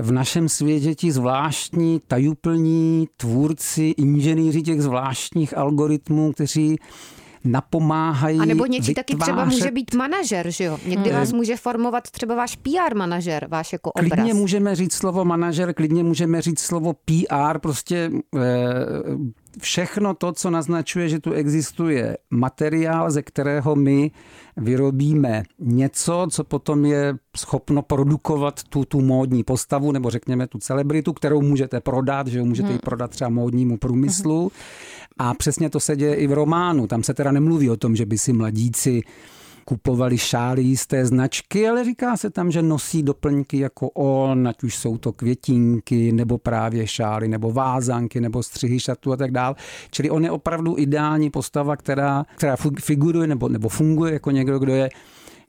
v 0.01 0.13
našem 0.13 0.49
světě 0.49 0.95
ti 0.95 1.13
zvláštní, 1.13 2.01
tajuplní 2.09 3.09
tvůrci, 3.17 3.95
inženýři 3.97 4.63
těch 4.63 4.83
zvláštních 4.83 5.59
algoritmů, 5.59 6.33
kteří 6.33 6.77
napomáhají. 7.45 8.41
A 8.41 8.45
nebo 8.45 8.67
něčí 8.67 8.87
vytvářet... 8.87 8.95
taky 8.95 9.17
třeba 9.17 9.45
může 9.45 9.71
být 9.71 9.95
manažer, 9.95 10.51
že 10.51 10.65
jo? 10.65 10.79
Někdy 10.87 11.11
hmm. 11.11 11.19
vás 11.19 11.33
může 11.33 11.57
formovat 11.57 12.11
třeba 12.11 12.35
váš 12.35 12.57
PR 12.57 12.97
manažer, 12.97 13.47
váš 13.51 13.73
jako 13.73 13.93
obraz. 13.93 14.11
Klidně 14.11 14.35
můžeme 14.35 14.75
říct 14.77 14.93
slovo 14.95 15.25
manažer, 15.25 15.75
klidně 15.75 16.05
můžeme 16.05 16.43
říct 16.43 16.61
slovo 16.61 16.93
PR, 16.93 17.59
prostě 17.59 18.11
eh, 18.37 18.41
všechno 19.59 20.15
to, 20.15 20.33
co 20.33 20.51
naznačuje, 20.51 21.09
že 21.09 21.21
tu 21.21 21.33
existuje 21.33 22.17
materiál, 22.31 23.11
ze 23.11 23.23
kterého 23.23 23.77
my 23.77 24.11
vyrobíme 24.57 25.43
něco, 25.59 26.27
co 26.31 26.45
potom 26.45 26.85
je 26.85 27.15
schopno 27.37 27.83
produkovat 27.83 28.63
tu, 28.63 28.85
tu 28.85 29.01
módní 29.01 29.45
postavu, 29.45 29.93
nebo 29.93 30.11
řekněme 30.11 30.47
tu 30.47 30.59
celebritu, 30.59 31.13
kterou 31.13 31.43
můžete 31.43 31.81
prodat, 31.81 32.27
že 32.27 32.39
jo, 32.39 32.45
můžete 32.45 32.69
hmm. 32.69 32.77
ji 32.77 32.79
prodat 32.79 33.11
třeba 33.11 33.31
módnímu 33.31 33.79
průmyslu. 33.79 34.41
Hmm. 34.41 34.51
A 35.19 35.35
přesně 35.35 35.71
to 35.71 35.81
se 35.81 35.97
děje 35.97 36.15
i 36.15 36.27
v 36.27 36.33
románu. 36.33 36.87
Tam 36.87 37.03
se 37.03 37.15
teda 37.15 37.33
nemluví 37.33 37.71
o 37.71 37.77
tom, 37.77 37.97
že 37.97 38.07
by 38.07 38.19
si 38.19 38.33
mladíci 38.33 39.03
kupovali 39.71 40.19
šály 40.19 40.63
jisté 40.63 41.07
značky, 41.07 41.69
ale 41.69 41.85
říká 41.85 42.17
se 42.17 42.31
tam, 42.31 42.51
že 42.51 42.63
nosí 42.63 43.03
doplňky 43.03 43.59
jako 43.59 43.91
on, 43.91 44.49
ať 44.49 44.63
už 44.63 44.77
jsou 44.77 44.99
to 44.99 45.13
květinky, 45.13 46.13
nebo 46.13 46.39
právě 46.39 46.87
šály, 46.87 47.29
nebo 47.29 47.53
vázanky, 47.53 48.21
nebo 48.21 48.43
střihy 48.43 48.81
šatu 48.81 49.13
a 49.13 49.17
tak 49.17 49.31
dál. 49.31 49.57
Čili 49.91 50.11
on 50.11 50.25
je 50.25 50.31
opravdu 50.31 50.79
ideální 50.79 51.31
postava, 51.31 51.77
která, 51.77 52.25
která 52.37 52.57
figuruje 52.81 53.27
nebo, 53.27 53.49
nebo 53.49 53.69
funguje 53.69 54.13
jako 54.13 54.31
někdo, 54.31 54.59
kdo 54.59 54.75
je 54.75 54.89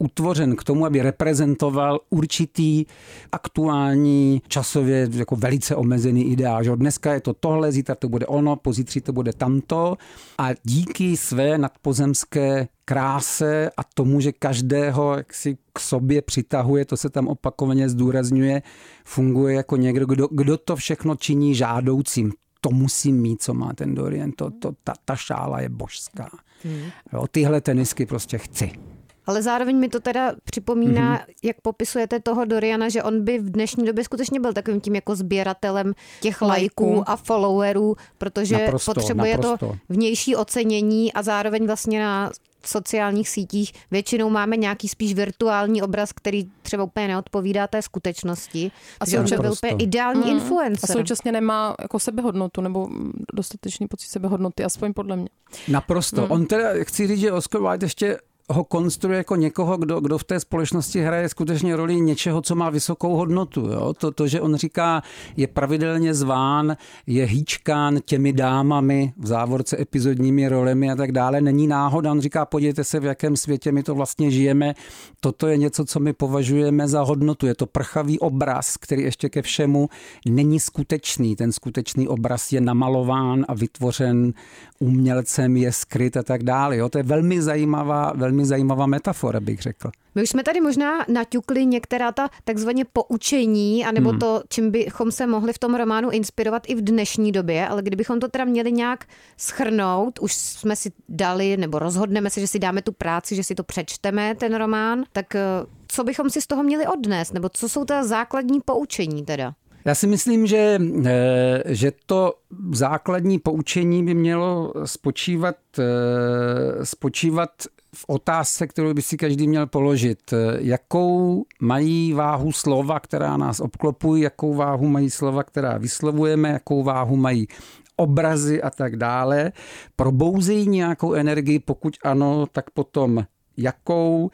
utvořen 0.02 0.56
k 0.56 0.64
tomu, 0.64 0.86
aby 0.86 1.02
reprezentoval 1.02 2.00
určitý 2.10 2.86
aktuální 3.32 4.42
časově 4.48 5.10
jako 5.12 5.36
velice 5.36 5.76
omezený 5.76 6.32
ideál. 6.32 6.64
Že 6.64 6.76
dneska 6.76 7.14
je 7.14 7.22
to 7.22 7.34
tohle, 7.34 7.72
zítra 7.72 7.96
to 7.96 8.10
bude 8.10 8.26
ono, 8.26 8.56
pozítří 8.56 9.02
to 9.02 9.14
bude 9.14 9.34
tamto 9.34 9.98
a 10.38 10.50
díky 10.64 11.18
své 11.18 11.58
nadpozemské 11.58 12.68
kráse 12.86 13.70
a 13.78 13.84
tomu, 13.84 14.20
že 14.20 14.32
každého 14.32 15.18
jak 15.18 15.34
si 15.34 15.58
k 15.74 15.80
sobě 15.80 16.22
přitahuje, 16.22 16.86
to 16.86 16.98
se 16.98 17.10
tam 17.10 17.28
opakovaně 17.28 17.90
zdůrazňuje, 17.90 18.62
funguje 19.06 19.56
jako 19.56 19.76
někdo, 19.76 20.06
kdo, 20.06 20.28
kdo 20.32 20.58
to 20.58 20.76
všechno 20.76 21.16
činí 21.16 21.56
žádoucím. 21.56 22.34
To 22.62 22.70
musím 22.70 23.22
mít, 23.22 23.42
co 23.42 23.54
má 23.54 23.74
ten 23.74 23.96
Dorian. 23.96 24.32
To, 24.32 24.52
to, 24.52 24.72
ta, 24.84 24.94
ta 25.06 25.16
šála 25.16 25.62
je 25.62 25.70
božská. 25.70 26.30
Hmm. 26.64 26.84
Jo, 27.14 27.26
tyhle 27.32 27.62
tenisky 27.62 28.06
prostě 28.06 28.38
chci. 28.38 28.91
Ale 29.32 29.42
zároveň 29.42 29.78
mi 29.78 29.90
to 29.90 30.00
teda 30.00 30.36
připomíná, 30.44 31.18
mm-hmm. 31.18 31.34
jak 31.44 31.62
popisujete 31.62 32.20
toho 32.20 32.46
Doriana, 32.46 32.90
že 32.90 33.04
on 33.04 33.24
by 33.24 33.40
v 33.40 33.50
dnešní 33.50 33.86
době 33.86 34.04
skutečně 34.04 34.40
byl 34.40 34.54
takovým 34.54 34.82
tím 34.82 34.96
jako 34.96 35.16
sběratelem 35.16 35.94
těch 36.22 36.42
lajků 36.42 37.04
a 37.10 37.16
followerů, 37.16 37.96
protože 38.18 38.58
naprosto, 38.58 38.94
potřebuje 38.94 39.32
naprosto. 39.32 39.68
to 39.68 39.76
vnější 39.90 40.36
ocenění 40.36 41.14
a 41.14 41.24
zároveň 41.24 41.68
vlastně 41.68 42.00
na 42.00 42.32
sociálních 42.66 43.30
sítích 43.30 43.74
většinou 43.92 44.30
máme 44.30 44.58
nějaký 44.58 44.88
spíš 44.88 45.14
virtuální 45.14 45.82
obraz, 45.82 46.12
který 46.14 46.50
třeba 46.62 46.84
úplně 46.84 47.08
neodpovídá 47.08 47.68
té 47.68 47.82
skutečnosti. 47.82 48.72
A 49.00 49.10
že 49.10 49.20
on 49.20 49.26
byl 49.42 49.52
úplně 49.52 49.76
ideální 49.80 50.22
mm. 50.22 50.30
influencer. 50.30 50.92
A 50.92 50.94
současně 50.94 51.32
nemá 51.32 51.76
jako 51.82 52.00
sebehodnotu 52.00 52.62
nebo 52.62 52.90
dostatečný 53.34 53.88
pocit 53.88 54.08
sebehodnoty, 54.08 54.64
aspoň 54.64 54.94
podle 54.94 55.16
mě. 55.16 55.30
Naprosto. 55.68 56.22
Mm. 56.22 56.32
On 56.32 56.46
teda, 56.46 56.70
chci 56.84 57.08
říct, 57.08 57.20
že 57.20 57.32
Oscar 57.32 57.62
Wilde 57.62 57.86
ještě 57.86 58.18
ho 58.52 58.64
konstruuje 58.64 59.18
jako 59.18 59.36
někoho, 59.36 59.78
kdo, 59.78 60.00
kdo 60.00 60.18
v 60.18 60.24
té 60.24 60.40
společnosti 60.40 61.02
hraje 61.02 61.30
skutečně 61.30 61.76
roli 61.76 62.02
něčeho, 62.02 62.42
co 62.42 62.56
má 62.56 62.70
vysokou 62.70 63.16
hodnotu. 63.16 63.62
Jo? 63.62 63.94
To, 63.94 64.12
to, 64.12 64.28
že 64.28 64.42
on 64.42 64.56
říká, 64.56 65.02
je 65.38 65.48
pravidelně 65.48 66.14
zván, 66.14 66.78
je 67.08 67.26
hýčkán 67.26 68.00
těmi 68.06 68.34
dámami 68.34 69.14
v 69.18 69.28
závorce 69.28 69.82
epizodními 69.82 70.48
rolemi 70.48 70.92
a 70.92 70.96
tak 70.96 71.12
dále, 71.12 71.42
není 71.42 71.68
náhoda. 71.68 72.12
On 72.12 72.22
říká, 72.22 72.46
podívejte 72.46 72.84
se, 72.84 73.00
v 73.00 73.06
jakém 73.06 73.38
světě 73.38 73.72
my 73.72 73.84
to 73.84 73.96
vlastně 73.96 74.32
žijeme. 74.32 74.74
Toto 75.20 75.48
je 75.48 75.58
něco, 75.58 75.86
co 75.86 76.00
my 76.00 76.14
považujeme 76.14 76.88
za 76.88 77.02
hodnotu. 77.02 77.48
Je 77.48 77.56
to 77.56 77.66
prchavý 77.66 78.20
obraz, 78.20 78.78
který 78.78 79.04
ještě 79.04 79.30
ke 79.30 79.42
všemu 79.42 79.90
není 80.26 80.60
skutečný. 80.60 81.36
Ten 81.36 81.52
skutečný 81.52 82.08
obraz 82.08 82.52
je 82.52 82.62
namalován 82.62 83.46
a 83.48 83.54
vytvořen 83.54 84.34
umělcem, 84.80 85.58
je 85.58 85.72
skryt 85.72 86.18
a 86.18 86.24
tak 86.24 86.44
dále. 86.44 86.78
Jo? 86.78 86.90
To 86.90 86.98
je 86.98 87.04
velmi 87.04 87.42
zajímavá, 87.42 88.14
velmi 88.16 88.41
velmi 88.42 88.46
zajímavá 88.46 88.86
metafora, 88.86 89.40
bych 89.40 89.62
řekl. 89.62 89.92
My 90.16 90.24
už 90.24 90.30
jsme 90.30 90.44
tady 90.44 90.62
možná 90.62 91.06
naťukli 91.08 91.66
některá 91.66 92.12
ta 92.12 92.30
takzvaně 92.44 92.86
poučení, 92.94 93.86
anebo 93.86 94.10
hmm. 94.10 94.20
to, 94.20 94.44
čím 94.50 94.72
bychom 94.72 95.12
se 95.12 95.28
mohli 95.28 95.54
v 95.54 95.60
tom 95.60 95.76
románu 95.76 96.10
inspirovat 96.10 96.64
i 96.68 96.76
v 96.76 96.82
dnešní 96.82 97.32
době, 97.32 97.68
ale 97.68 97.82
kdybychom 97.82 98.20
to 98.20 98.28
teda 98.28 98.46
měli 98.46 98.72
nějak 98.72 99.06
schrnout, 99.38 100.20
už 100.20 100.34
jsme 100.34 100.76
si 100.76 100.92
dali, 101.10 101.58
nebo 101.58 101.80
rozhodneme 101.80 102.30
se, 102.30 102.40
že 102.40 102.48
si 102.48 102.60
dáme 102.60 102.82
tu 102.82 102.92
práci, 102.92 103.36
že 103.36 103.44
si 103.44 103.56
to 103.56 103.64
přečteme, 103.64 104.36
ten 104.36 104.56
román, 104.56 105.04
tak 105.14 105.36
eh, 105.36 105.42
co 105.88 106.04
bychom 106.04 106.30
si 106.30 106.42
z 106.42 106.48
toho 106.48 106.64
měli 106.64 106.88
odnést, 106.88 107.34
nebo 107.34 107.50
co 107.54 107.70
jsou 107.70 107.86
ta 107.86 108.04
základní 108.04 108.60
poučení 108.66 109.26
teda? 109.26 109.54
Já 109.86 109.96
si 109.96 110.08
myslím, 110.08 110.48
že, 110.48 110.80
eh, 111.06 111.64
že 111.66 111.92
to 112.06 112.34
základní 112.72 113.40
poučení 113.40 114.06
by 114.06 114.14
mělo 114.14 114.74
spočívat, 114.86 115.56
eh, 115.80 116.86
spočívat 116.86 117.50
v 117.96 118.06
otázce, 118.08 118.68
kterou 118.68 118.94
by 118.94 119.02
si 119.02 119.18
každý 119.18 119.48
měl 119.48 119.68
položit. 119.68 120.34
Jakou 120.60 121.46
mají 121.62 122.14
váhu 122.14 122.52
slova, 122.52 123.00
která 123.00 123.38
nás 123.38 123.60
obklopují, 123.60 124.24
jakou 124.24 124.54
váhu 124.54 124.88
mají 124.88 125.10
slova, 125.10 125.44
která 125.44 125.78
vyslovujeme, 125.78 126.50
jakou 126.50 126.84
váhu 126.84 127.16
mají 127.16 127.48
obrazy 127.96 128.62
a 128.62 128.70
tak 128.70 128.96
dále. 128.96 129.52
Probouzejí 129.96 130.70
nějakou 130.70 131.14
energii, 131.14 131.60
pokud 131.60 131.94
ano, 132.04 132.46
tak 132.52 132.70
potom 132.70 133.26
jakou. 133.58 134.32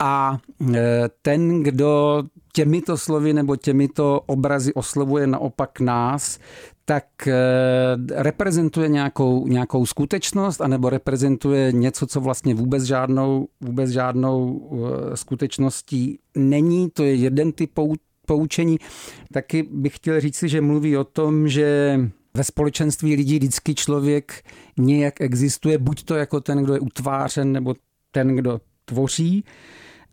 A 0.00 0.38
e, 0.74 1.08
ten, 1.22 1.62
kdo 1.62 2.22
těmito 2.52 2.98
slovy 2.98 3.32
nebo 3.32 3.56
těmito 3.56 4.20
obrazy 4.26 4.74
oslovuje 4.74 5.26
naopak 5.26 5.80
nás, 5.80 6.38
tak 6.90 7.26
eh, 7.26 7.34
reprezentuje 8.10 8.88
nějakou, 8.88 9.46
nějakou 9.46 9.86
skutečnost 9.86 10.60
anebo 10.60 10.90
reprezentuje 10.90 11.72
něco, 11.72 12.06
co 12.06 12.20
vlastně 12.20 12.54
vůbec 12.54 12.82
žádnou, 12.82 13.48
vůbec 13.60 13.90
žádnou 13.90 14.60
eh, 14.72 15.16
skutečností 15.16 16.18
není. 16.36 16.90
To 16.90 17.04
je 17.04 17.14
jeden 17.14 17.52
typ 17.52 17.78
poučení. 18.26 18.78
Taky 19.32 19.62
bych 19.62 19.96
chtěl 19.96 20.20
říct, 20.20 20.42
že 20.42 20.60
mluví 20.60 20.96
o 20.96 21.04
tom, 21.04 21.48
že 21.48 22.00
ve 22.34 22.44
společenství 22.44 23.16
lidí 23.16 23.38
vždycky 23.38 23.74
člověk 23.74 24.42
nějak 24.78 25.20
existuje, 25.20 25.78
buď 25.78 26.04
to 26.04 26.14
jako 26.14 26.40
ten, 26.40 26.64
kdo 26.64 26.74
je 26.74 26.80
utvářen, 26.80 27.52
nebo 27.52 27.74
ten, 28.10 28.36
kdo 28.36 28.60
tvoří. 28.84 29.44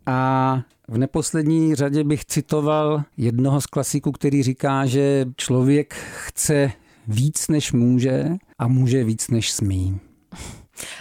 A 0.08 0.62
v 0.88 0.98
neposlední 0.98 1.76
řadě 1.76 2.04
bych 2.04 2.26
citoval 2.26 3.04
jednoho 3.18 3.62
z 3.62 3.66
klasiků, 3.66 4.12
který 4.12 4.44
říká, 4.44 4.86
že 4.86 5.26
člověk 5.38 5.94
chce 5.94 6.72
víc, 7.08 7.48
než 7.48 7.74
může 7.74 8.30
a 8.60 8.68
může 8.68 9.04
víc, 9.04 9.28
než 9.28 9.52
smí. 9.52 10.00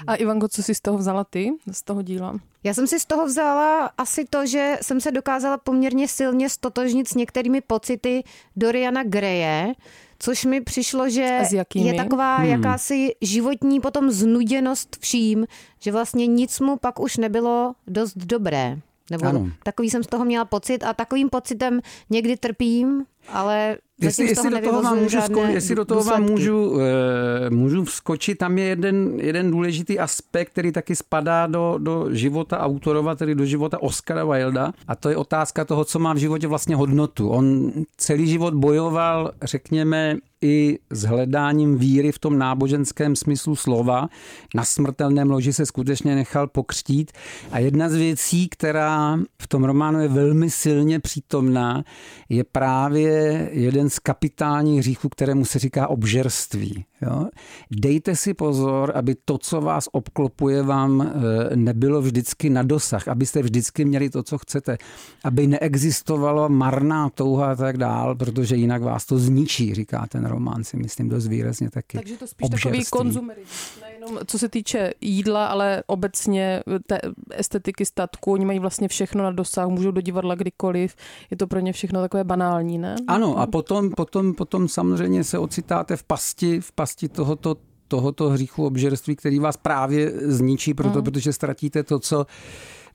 A 0.06 0.14
Ivanko, 0.14 0.48
co 0.48 0.62
jsi 0.62 0.74
z 0.74 0.80
toho 0.80 0.98
vzala 0.98 1.24
ty, 1.24 1.50
z 1.72 1.82
toho 1.82 2.02
díla? 2.02 2.36
Já 2.64 2.74
jsem 2.74 2.86
si 2.86 3.00
z 3.00 3.04
toho 3.04 3.26
vzala 3.26 3.90
asi 3.98 4.24
to, 4.24 4.46
že 4.46 4.78
jsem 4.82 5.00
se 5.00 5.10
dokázala 5.10 5.58
poměrně 5.58 6.08
silně 6.08 6.50
stotožnit 6.50 7.08
s 7.08 7.14
některými 7.14 7.60
pocity 7.60 8.24
Doriana 8.56 9.04
Greje, 9.04 9.72
což 10.18 10.44
mi 10.44 10.60
přišlo, 10.60 11.10
že 11.10 11.40
je 11.74 11.94
taková 11.94 12.36
hmm. 12.36 12.48
jakási 12.48 13.14
životní 13.20 13.80
potom 13.80 14.10
znuděnost 14.10 14.96
vším, 15.00 15.46
že 15.80 15.92
vlastně 15.92 16.26
nic 16.26 16.60
mu 16.60 16.76
pak 16.76 17.00
už 17.00 17.16
nebylo 17.16 17.74
dost 17.86 18.16
dobré. 18.16 18.78
Nebo 19.10 19.26
ano. 19.26 19.50
takový 19.62 19.90
jsem 19.90 20.02
z 20.02 20.06
toho 20.06 20.24
měla 20.24 20.44
pocit 20.44 20.84
a 20.84 20.92
takovým 20.92 21.28
pocitem 21.28 21.80
někdy 22.10 22.36
trpím, 22.36 23.04
ale 23.28 23.76
Jestli, 24.00 24.28
jestli, 24.28 24.50
do 24.50 24.60
toho 24.60 24.82
vám 24.82 24.98
můžu, 24.98 25.18
sko- 25.18 25.50
jestli 25.50 25.74
do 25.74 25.84
toho 25.84 26.04
vám 26.04 26.22
můžu, 26.22 26.80
e, 26.80 27.50
můžu 27.50 27.84
vskočit, 27.84 28.38
tam 28.38 28.58
je 28.58 28.64
jeden, 28.64 29.20
jeden 29.20 29.50
důležitý 29.50 29.98
aspekt, 29.98 30.50
který 30.50 30.72
taky 30.72 30.96
spadá 30.96 31.46
do, 31.46 31.74
do 31.78 32.06
života 32.10 32.58
autorova, 32.60 33.14
tedy 33.14 33.34
do 33.34 33.44
života 33.44 33.82
Oscara 33.82 34.24
Wilda 34.24 34.72
a 34.88 34.96
to 34.96 35.08
je 35.08 35.16
otázka 35.16 35.64
toho, 35.64 35.84
co 35.84 35.98
má 35.98 36.12
v 36.12 36.16
životě 36.16 36.46
vlastně 36.46 36.76
hodnotu. 36.76 37.28
On 37.28 37.72
celý 37.96 38.26
život 38.28 38.54
bojoval, 38.54 39.32
řekněme, 39.42 40.16
i 40.46 40.78
s 40.90 41.02
hledáním 41.02 41.78
víry 41.78 42.12
v 42.12 42.18
tom 42.18 42.38
náboženském 42.38 43.16
smyslu 43.16 43.56
slova. 43.56 44.08
Na 44.54 44.64
smrtelném 44.64 45.30
loži 45.30 45.52
se 45.52 45.66
skutečně 45.66 46.14
nechal 46.14 46.46
pokřtít. 46.46 47.12
A 47.50 47.58
jedna 47.58 47.88
z 47.88 47.94
věcí, 47.94 48.48
která 48.48 49.18
v 49.42 49.46
tom 49.46 49.64
románu 49.64 50.00
je 50.00 50.08
velmi 50.08 50.50
silně 50.50 51.00
přítomná, 51.00 51.84
je 52.28 52.44
právě 52.44 53.48
jeden 53.52 53.90
z 53.90 53.98
kapitálních 53.98 54.78
hříchů, 54.78 55.08
kterému 55.08 55.44
se 55.44 55.58
říká 55.58 55.88
obžerství. 55.88 56.84
Jo? 57.02 57.26
Dejte 57.70 58.16
si 58.16 58.34
pozor, 58.34 58.92
aby 58.94 59.14
to, 59.24 59.38
co 59.38 59.60
vás 59.60 59.88
obklopuje, 59.92 60.62
vám 60.62 61.02
eh, 61.02 61.56
nebylo 61.56 62.02
vždycky 62.02 62.50
na 62.50 62.62
dosah, 62.62 63.08
abyste 63.08 63.42
vždycky 63.42 63.84
měli 63.84 64.10
to, 64.10 64.22
co 64.22 64.38
chcete, 64.38 64.78
aby 65.24 65.46
neexistovalo 65.46 66.48
marná 66.48 67.10
touha 67.10 67.52
a 67.52 67.54
tak 67.54 67.76
dál, 67.76 68.14
protože 68.14 68.56
jinak 68.56 68.82
vás 68.82 69.06
to 69.06 69.18
zničí, 69.18 69.74
říká 69.74 70.06
ten 70.08 70.24
román, 70.24 70.64
si 70.64 70.76
myslím 70.76 71.08
dost 71.08 71.28
výrazně 71.28 71.70
taky. 71.70 71.98
Takže 71.98 72.16
to 72.16 72.26
spíš 72.26 72.44
Obžerství. 72.46 72.70
takový 72.70 72.84
konzumerismus, 72.90 73.78
nejenom 74.06 74.26
co 74.26 74.38
se 74.38 74.48
týče 74.48 74.92
jídla, 75.00 75.46
ale 75.46 75.82
obecně 75.86 76.62
té 76.86 76.98
estetiky 77.30 77.84
statku, 77.84 78.32
oni 78.32 78.44
mají 78.44 78.58
vlastně 78.58 78.88
všechno 78.88 79.24
na 79.24 79.30
dosah, 79.30 79.68
můžou 79.68 79.90
do 79.90 80.00
divadla 80.00 80.34
kdykoliv, 80.34 80.96
je 81.30 81.36
to 81.36 81.46
pro 81.46 81.60
ně 81.60 81.72
všechno 81.72 82.00
takové 82.00 82.24
banální, 82.24 82.78
ne? 82.78 82.96
Ano, 83.08 83.38
a 83.38 83.46
potom, 83.46 83.90
potom, 83.90 84.34
potom 84.34 84.68
samozřejmě 84.68 85.24
se 85.24 85.38
ocitáte 85.38 85.96
v 85.96 86.02
pasti, 86.02 86.60
v 86.60 86.72
pasti 86.72 87.08
tohoto 87.08 87.56
tohoto 87.88 88.30
hříchu 88.30 88.66
obžerství, 88.66 89.16
který 89.16 89.38
vás 89.38 89.56
právě 89.56 90.12
zničí, 90.16 90.74
proto, 90.74 90.98
mm. 90.98 91.04
protože 91.04 91.32
ztratíte 91.32 91.82
to, 91.82 91.98
co 91.98 92.26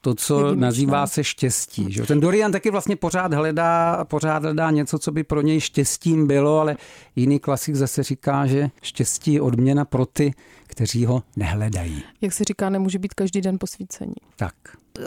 to, 0.02 0.16
co 0.16 0.56
nazývá 0.56 1.08
se 1.08 1.24
štěstí. 1.24 1.92
Že? 1.92 2.04
Ten 2.04 2.20
Dorian 2.20 2.52
taky 2.52 2.72
vlastně 2.72 2.96
pořád 2.96 3.34
hledá, 3.34 4.06
pořád 4.06 4.44
hledá 4.44 4.72
něco, 4.72 5.00
co 5.00 5.12
by 5.12 5.24
pro 5.24 5.42
něj 5.42 5.60
štěstím 5.60 6.28
bylo, 6.28 6.60
ale 6.60 6.78
jiný 7.16 7.40
klasik 7.40 7.76
zase 7.76 8.04
říká, 8.04 8.46
že 8.46 8.70
štěstí 8.82 9.34
je 9.34 9.42
odměna 9.42 9.86
pro 9.86 10.06
ty, 10.06 10.34
kteří 10.68 11.06
ho 11.06 11.24
nehledají. 11.36 12.04
Jak 12.22 12.34
se 12.34 12.44
říká, 12.44 12.70
nemůže 12.70 13.00
být 13.00 13.14
každý 13.14 13.42
den 13.42 13.58
posvícení. 13.60 14.14
Tak. 14.36 14.54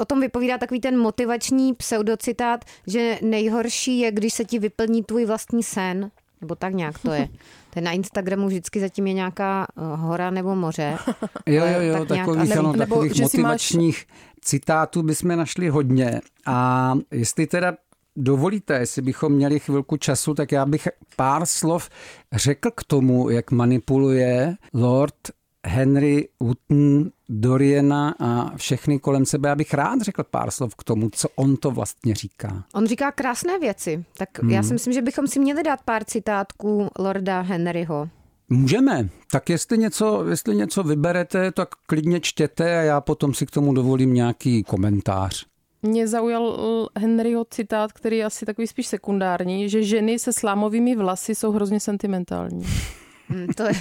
O 0.00 0.04
tom 0.04 0.20
vypovídá 0.20 0.58
takový 0.58 0.80
ten 0.80 0.98
motivační 0.98 1.74
pseudocitát, 1.74 2.64
že 2.86 3.18
nejhorší 3.22 3.98
je, 3.98 4.12
když 4.12 4.34
se 4.34 4.44
ti 4.44 4.58
vyplní 4.58 5.02
tvůj 5.02 5.24
vlastní 5.24 5.62
sen. 5.62 6.10
Nebo 6.44 6.54
tak 6.54 6.74
nějak 6.74 6.98
to 6.98 7.12
je. 7.12 7.28
Ten 7.70 7.84
na 7.84 7.92
Instagramu 7.92 8.46
vždycky 8.46 8.80
zatím 8.80 9.06
je 9.06 9.12
nějaká 9.12 9.66
eh, 9.76 9.96
hora 9.96 10.30
nebo 10.30 10.54
moře. 10.54 10.96
Jo, 11.46 11.64
jo, 11.66 11.80
jo, 11.80 12.04
tak 12.04 12.18
takových, 12.18 12.44
nějak, 12.44 12.58
ano, 12.58 12.72
nebo, 12.72 12.94
takových 12.94 13.20
motivačních 13.20 14.06
máš... 14.08 14.16
citátů 14.40 15.02
bychom 15.02 15.36
našli 15.36 15.68
hodně. 15.68 16.20
A 16.46 16.94
jestli 17.10 17.46
teda 17.46 17.76
dovolíte, 18.16 18.74
jestli 18.74 19.02
bychom 19.02 19.32
měli 19.32 19.60
chvilku 19.60 19.96
času, 19.96 20.34
tak 20.34 20.52
já 20.52 20.66
bych 20.66 20.88
pár 21.16 21.46
slov 21.46 21.90
řekl 22.32 22.70
k 22.70 22.84
tomu, 22.84 23.30
jak 23.30 23.50
manipuluje 23.50 24.56
Lord 24.74 25.14
Henry 25.64 26.28
Wotton, 26.40 27.10
Doriana 27.28 28.14
a 28.18 28.56
všechny 28.56 28.98
kolem 28.98 29.26
sebe. 29.26 29.48
Já 29.48 29.54
bych 29.54 29.74
rád 29.74 30.00
řekl 30.00 30.22
pár 30.30 30.50
slov 30.50 30.74
k 30.74 30.84
tomu, 30.84 31.10
co 31.10 31.28
on 31.36 31.56
to 31.56 31.70
vlastně 31.70 32.14
říká. 32.14 32.64
On 32.74 32.86
říká 32.86 33.12
krásné 33.12 33.58
věci, 33.58 34.04
tak 34.18 34.28
hmm. 34.42 34.50
já 34.50 34.62
si 34.62 34.72
myslím, 34.72 34.92
že 34.92 35.02
bychom 35.02 35.26
si 35.26 35.40
měli 35.40 35.62
dát 35.62 35.82
pár 35.84 36.04
citátků 36.04 36.88
Lorda 36.98 37.40
Henryho. 37.40 38.08
Můžeme. 38.48 39.08
Tak 39.30 39.50
jestli 39.50 39.78
něco, 39.78 40.24
jestli 40.28 40.56
něco 40.56 40.82
vyberete, 40.82 41.52
tak 41.52 41.68
klidně 41.86 42.20
čtěte 42.20 42.78
a 42.78 42.82
já 42.82 43.00
potom 43.00 43.34
si 43.34 43.46
k 43.46 43.50
tomu 43.50 43.74
dovolím 43.74 44.14
nějaký 44.14 44.62
komentář. 44.62 45.46
Mě 45.82 46.08
zaujal 46.08 46.88
Henryho 46.98 47.44
citát, 47.50 47.92
který 47.92 48.16
je 48.16 48.24
asi 48.24 48.46
takový 48.46 48.66
spíš 48.66 48.86
sekundární, 48.86 49.68
že 49.68 49.82
ženy 49.82 50.18
se 50.18 50.32
slámovými 50.32 50.96
vlasy 50.96 51.34
jsou 51.34 51.52
hrozně 51.52 51.80
sentimentální. 51.80 52.64
Hmm, 53.28 53.46
to 53.46 53.62
je... 53.62 53.72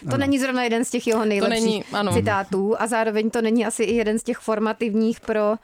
To 0.00 0.08
ano. 0.08 0.16
není 0.16 0.38
zrovna 0.38 0.64
jeden 0.64 0.84
z 0.84 0.90
těch 0.90 1.06
jeho 1.06 1.24
nejlepších 1.24 1.64
není, 1.64 1.84
ano. 1.92 2.12
citátů 2.12 2.82
a 2.82 2.86
zároveň 2.86 3.30
to 3.30 3.42
není 3.42 3.66
asi 3.66 3.82
i 3.82 3.94
jeden 3.94 4.18
z 4.18 4.22
těch 4.22 4.38
formativních 4.38 5.20
pro 5.20 5.50
uh, 5.50 5.56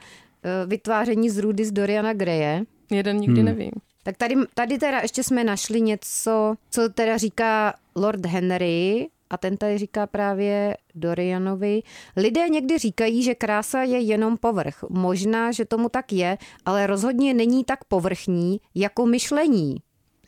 vytváření 0.67 1.29
zrůdy 1.29 1.65
z 1.65 1.71
Doriana 1.71 2.13
Greje. 2.13 2.63
Jeden 2.91 3.17
nikdy 3.17 3.41
hmm. 3.41 3.45
nevím. 3.45 3.71
Tak 4.03 4.17
tady, 4.17 4.35
tady 4.53 4.77
teda 4.77 4.99
ještě 4.99 5.23
jsme 5.23 5.43
našli 5.43 5.81
něco, 5.81 6.55
co 6.69 6.89
teda 6.89 7.17
říká 7.17 7.73
Lord 7.95 8.25
Henry 8.25 9.07
a 9.29 9.37
ten 9.37 9.57
tady 9.57 9.77
říká 9.77 10.07
právě 10.07 10.77
Dorianovi. 10.95 11.81
Lidé 12.17 12.49
někdy 12.49 12.77
říkají, 12.77 13.23
že 13.23 13.35
krása 13.35 13.81
je 13.81 13.99
jenom 13.99 14.37
povrch. 14.37 14.83
Možná, 14.89 15.51
že 15.51 15.65
tomu 15.65 15.89
tak 15.89 16.13
je, 16.13 16.37
ale 16.65 16.87
rozhodně 16.87 17.33
není 17.33 17.63
tak 17.63 17.83
povrchní 17.83 18.59
jako 18.75 19.05
myšlení. 19.05 19.77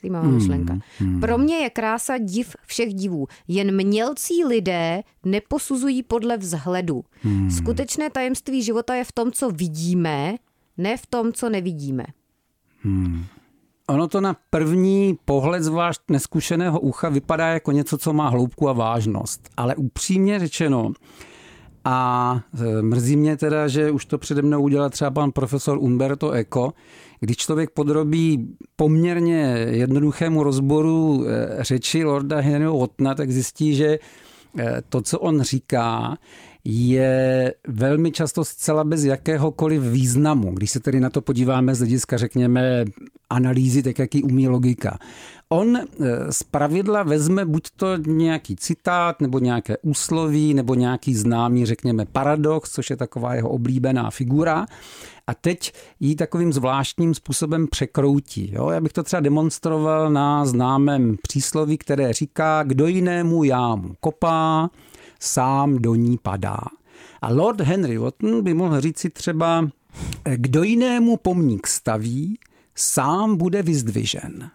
Zajímavá 0.02 0.26
hmm, 0.26 0.36
myšlenka. 0.36 0.78
Hmm. 0.99 1.20
Pro 1.20 1.38
mě 1.38 1.56
je 1.56 1.70
krása 1.70 2.18
div 2.18 2.56
všech 2.66 2.93
divů. 2.93 3.28
Jen 3.47 3.76
mělcí 3.76 4.45
lidé 4.45 5.02
neposuzují 5.26 6.04
podle 6.04 6.38
vzhledu. 6.38 7.04
Hmm. 7.22 7.52
Skutečné 7.52 8.10
tajemství 8.10 8.64
života 8.64 8.95
je 8.95 9.04
v 9.04 9.12
tom, 9.12 9.32
co 9.32 9.49
vidíme, 9.49 10.36
ne 10.78 10.97
v 10.97 11.06
tom, 11.06 11.34
co 11.34 11.49
nevidíme. 11.49 12.06
Hmm. 12.84 13.26
Ono 13.88 14.08
to 14.08 14.22
na 14.22 14.36
první 14.49 15.18
pohled, 15.26 15.64
zvlášť 15.64 16.02
neskušeného 16.10 16.80
ucha, 16.80 17.10
vypadá 17.10 17.47
jako 17.47 17.72
něco, 17.72 17.97
co 17.97 18.14
má 18.14 18.30
hloubku 18.30 18.70
a 18.70 18.74
vážnost. 18.74 19.49
Ale 19.58 19.76
upřímně 19.76 20.39
řečeno, 20.39 20.91
a 21.86 22.40
e, 22.62 22.82
mrzí 22.82 23.16
mě 23.16 23.38
teda, 23.38 23.68
že 23.68 23.92
už 23.92 24.06
to 24.06 24.18
přede 24.18 24.42
mnou 24.42 24.62
udělal 24.62 24.90
třeba 24.90 25.12
pan 25.12 25.32
profesor 25.32 25.78
Umberto 25.78 26.32
Eco, 26.32 26.74
když 27.20 27.38
člověk 27.38 27.70
podrobí 27.70 28.56
poměrně 28.76 29.66
jednoduchému 29.70 30.44
rozboru 30.44 31.26
e, 31.28 31.64
řeči 31.64 32.04
Lorda 32.04 32.40
Henryho 32.40 32.80
Wattona, 32.80 33.16
tak 33.16 33.32
zjistí, 33.32 33.76
že 33.76 33.88
e, 33.88 34.82
to, 34.90 35.02
co 35.02 35.20
on 35.20 35.42
říká, 35.42 36.18
je 36.64 37.54
velmi 37.68 38.12
často 38.12 38.46
zcela 38.46 38.84
bez 38.84 39.04
jakéhokoliv 39.04 39.82
významu, 39.82 40.52
když 40.54 40.72
se 40.72 40.80
tedy 40.80 41.00
na 41.00 41.10
to 41.10 41.22
podíváme 41.22 41.76
z 41.76 41.78
hlediska, 41.78 42.18
řekněme, 42.18 42.86
analýzy, 43.30 43.84
tak 43.84 44.00
jaký 44.00 44.24
umí 44.24 44.48
logika. 44.48 44.98
On 45.54 45.78
eh, 45.78 45.86
z 46.32 46.43
pravidla 46.43 47.04
vezme 47.04 47.45
buď 47.45 47.68
to 47.76 47.97
nějaký 47.97 48.56
citát, 48.56 49.22
nebo 49.22 49.39
nějaké 49.39 49.78
úsloví, 49.78 50.54
nebo 50.54 50.76
nějaký 50.76 51.16
známý, 51.16 51.66
řekněme, 51.66 52.06
paradox, 52.06 52.72
což 52.72 52.89
je 52.89 52.95
taková 52.95 53.36
jeho 53.36 53.49
oblíbená 53.49 54.10
figura, 54.10 54.66
a 55.28 55.34
teď 55.34 55.74
ji 55.99 56.16
takovým 56.16 56.54
zvláštním 56.54 57.14
způsobem 57.14 57.68
překroutí. 57.68 58.52
Jo? 58.54 58.70
Já 58.70 58.82
bych 58.82 58.93
to 58.93 59.04
třeba 59.04 59.20
demonstroval 59.20 60.12
na 60.12 60.45
známém 60.45 61.18
přísloví, 61.22 61.78
které 61.78 62.14
říká, 62.14 62.64
kdo 62.64 62.88
jinému 62.88 63.43
jámu 63.43 63.95
kopá, 63.99 64.70
sám 65.20 65.78
do 65.78 65.95
ní 65.95 66.18
padá. 66.18 66.60
A 67.22 67.30
Lord 67.30 67.62
Henry 67.62 67.97
Wotton 67.97 68.43
by 68.43 68.54
mohl 68.54 68.82
říci 68.82 69.10
třeba, 69.10 69.68
kdo 70.36 70.64
jinému 70.64 71.18
pomník 71.18 71.68
staví, 71.68 72.39
sám 72.76 73.38
bude 73.38 73.64
vyzdvižen. 73.64 74.52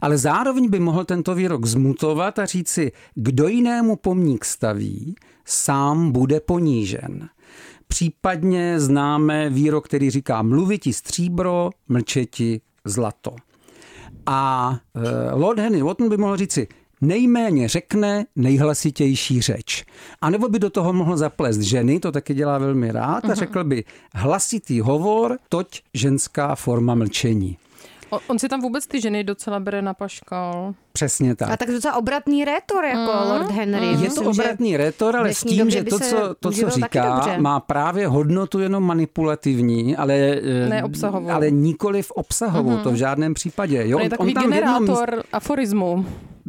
Ale 0.00 0.18
zároveň 0.18 0.70
by 0.70 0.80
mohl 0.80 1.04
tento 1.04 1.34
výrok 1.34 1.66
zmutovat 1.66 2.38
a 2.38 2.46
říci, 2.46 2.92
kdo 3.14 3.48
jinému 3.48 3.96
pomník 3.96 4.44
staví, 4.44 5.14
sám 5.44 6.12
bude 6.12 6.40
ponížen. 6.40 7.28
Případně 7.88 8.80
známe 8.80 9.50
výrok, 9.50 9.84
který 9.84 10.10
říká 10.10 10.42
mluviti 10.42 10.92
stříbro, 10.92 11.70
mlčeti 11.88 12.60
zlato. 12.84 13.36
A 14.26 14.74
e, 14.94 15.34
Lord 15.34 15.58
Henry 15.58 15.82
Wotton 15.82 16.08
by 16.08 16.16
mohl 16.16 16.36
říci, 16.36 16.68
nejméně 17.00 17.68
řekne 17.68 18.26
nejhlasitější 18.36 19.40
řeč. 19.40 19.84
A 20.20 20.30
nebo 20.30 20.48
by 20.48 20.58
do 20.58 20.70
toho 20.70 20.92
mohl 20.92 21.16
zaplést 21.16 21.60
ženy, 21.60 22.00
to 22.00 22.12
taky 22.12 22.34
dělá 22.34 22.58
velmi 22.58 22.92
rád, 22.92 23.24
a 23.24 23.28
mhm. 23.28 23.36
řekl 23.36 23.64
by 23.64 23.84
hlasitý 24.14 24.80
hovor, 24.80 25.38
toť 25.48 25.82
ženská 25.94 26.54
forma 26.54 26.94
mlčení. 26.94 27.58
On, 28.14 28.20
on 28.26 28.38
si 28.38 28.48
tam 28.48 28.60
vůbec 28.60 28.86
ty 28.86 29.00
ženy 29.00 29.24
docela 29.24 29.60
bere 29.60 29.82
na 29.82 29.94
paškal. 29.94 30.74
Přesně 30.92 31.36
tak. 31.36 31.50
A 31.50 31.56
tak 31.56 31.70
docela 31.70 31.96
obratný 31.96 32.44
rétor 32.44 32.84
jako 32.84 33.12
mm. 33.12 33.30
Lord 33.30 33.50
Henry. 33.50 33.96
Mm. 33.96 34.02
Je 34.02 34.10
to 34.10 34.22
obratný 34.22 34.76
rétor, 34.76 35.16
ale 35.16 35.34
s 35.34 35.40
tím, 35.40 35.70
že 35.70 35.84
to, 35.84 35.98
co, 35.98 36.34
to, 36.40 36.50
co 36.50 36.70
říká, 36.70 37.36
má 37.38 37.60
právě 37.60 38.06
hodnotu 38.06 38.60
jenom 38.60 38.84
manipulativní, 38.84 39.96
ale, 39.96 40.14
eh, 40.14 40.68
ne 40.68 40.84
obsahovou. 40.84 41.30
ale 41.30 41.50
nikoli 41.50 42.02
v 42.02 42.10
obsahovou, 42.10 42.70
mm-hmm. 42.70 42.82
to 42.82 42.90
v 42.90 42.94
žádném 42.94 43.34
případě. 43.34 43.88
Jo? 43.88 43.96
On 43.96 44.02
je 44.02 44.10
takový 44.10 44.34
on 44.36 44.42
tam 44.42 44.50
generátor 44.50 45.08
jednom... 45.10 45.22
aforismu. 45.32 46.06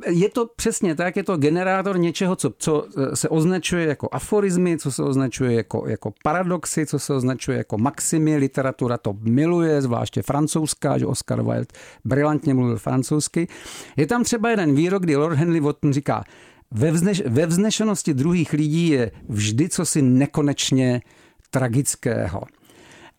Je 0.08 0.30
to 0.30 0.46
přesně 0.56 0.96
tak, 0.96 1.16
je 1.16 1.24
to 1.24 1.38
generátor 1.38 2.00
něčeho, 2.00 2.36
co, 2.36 2.54
co 2.58 2.88
eh, 2.98 3.16
se 3.16 3.30
označuje 3.30 3.86
jako 3.88 4.10
aforizmy, 4.12 4.78
co 4.78 4.92
se 4.92 5.04
označuje 5.04 5.54
jako, 5.54 5.88
jako 5.88 6.14
paradoxy, 6.24 6.86
co 6.86 7.00
se 7.00 7.14
označuje 7.14 7.58
jako 7.58 7.78
maximy. 7.78 8.38
Literatura 8.38 8.98
to 8.98 9.16
miluje, 9.22 9.82
zvláště 9.82 10.22
francouzská, 10.22 10.98
že 10.98 11.06
Oscar 11.06 11.44
Wilde 11.44 11.66
brilantně 12.06 12.54
mluvil 12.54 12.78
francouzsky. 12.78 13.48
Je 13.98 14.08
tam 14.08 14.24
třeba 14.24 14.50
jeden 14.50 14.76
výrok, 14.76 15.04
kdy 15.04 15.16
Lord 15.16 15.38
Henry 15.38 15.60
Wotton 15.60 15.94
říká, 15.94 16.24
ve, 16.72 16.92
vzneš, 16.92 17.24
ve 17.26 17.46
vznešenosti 17.46 18.14
druhých 18.14 18.54
lidí 18.54 18.90
je 18.90 19.12
vždy 19.30 19.70
cosi 19.70 20.02
nekonečně 20.02 21.02
tragického. 21.50 22.42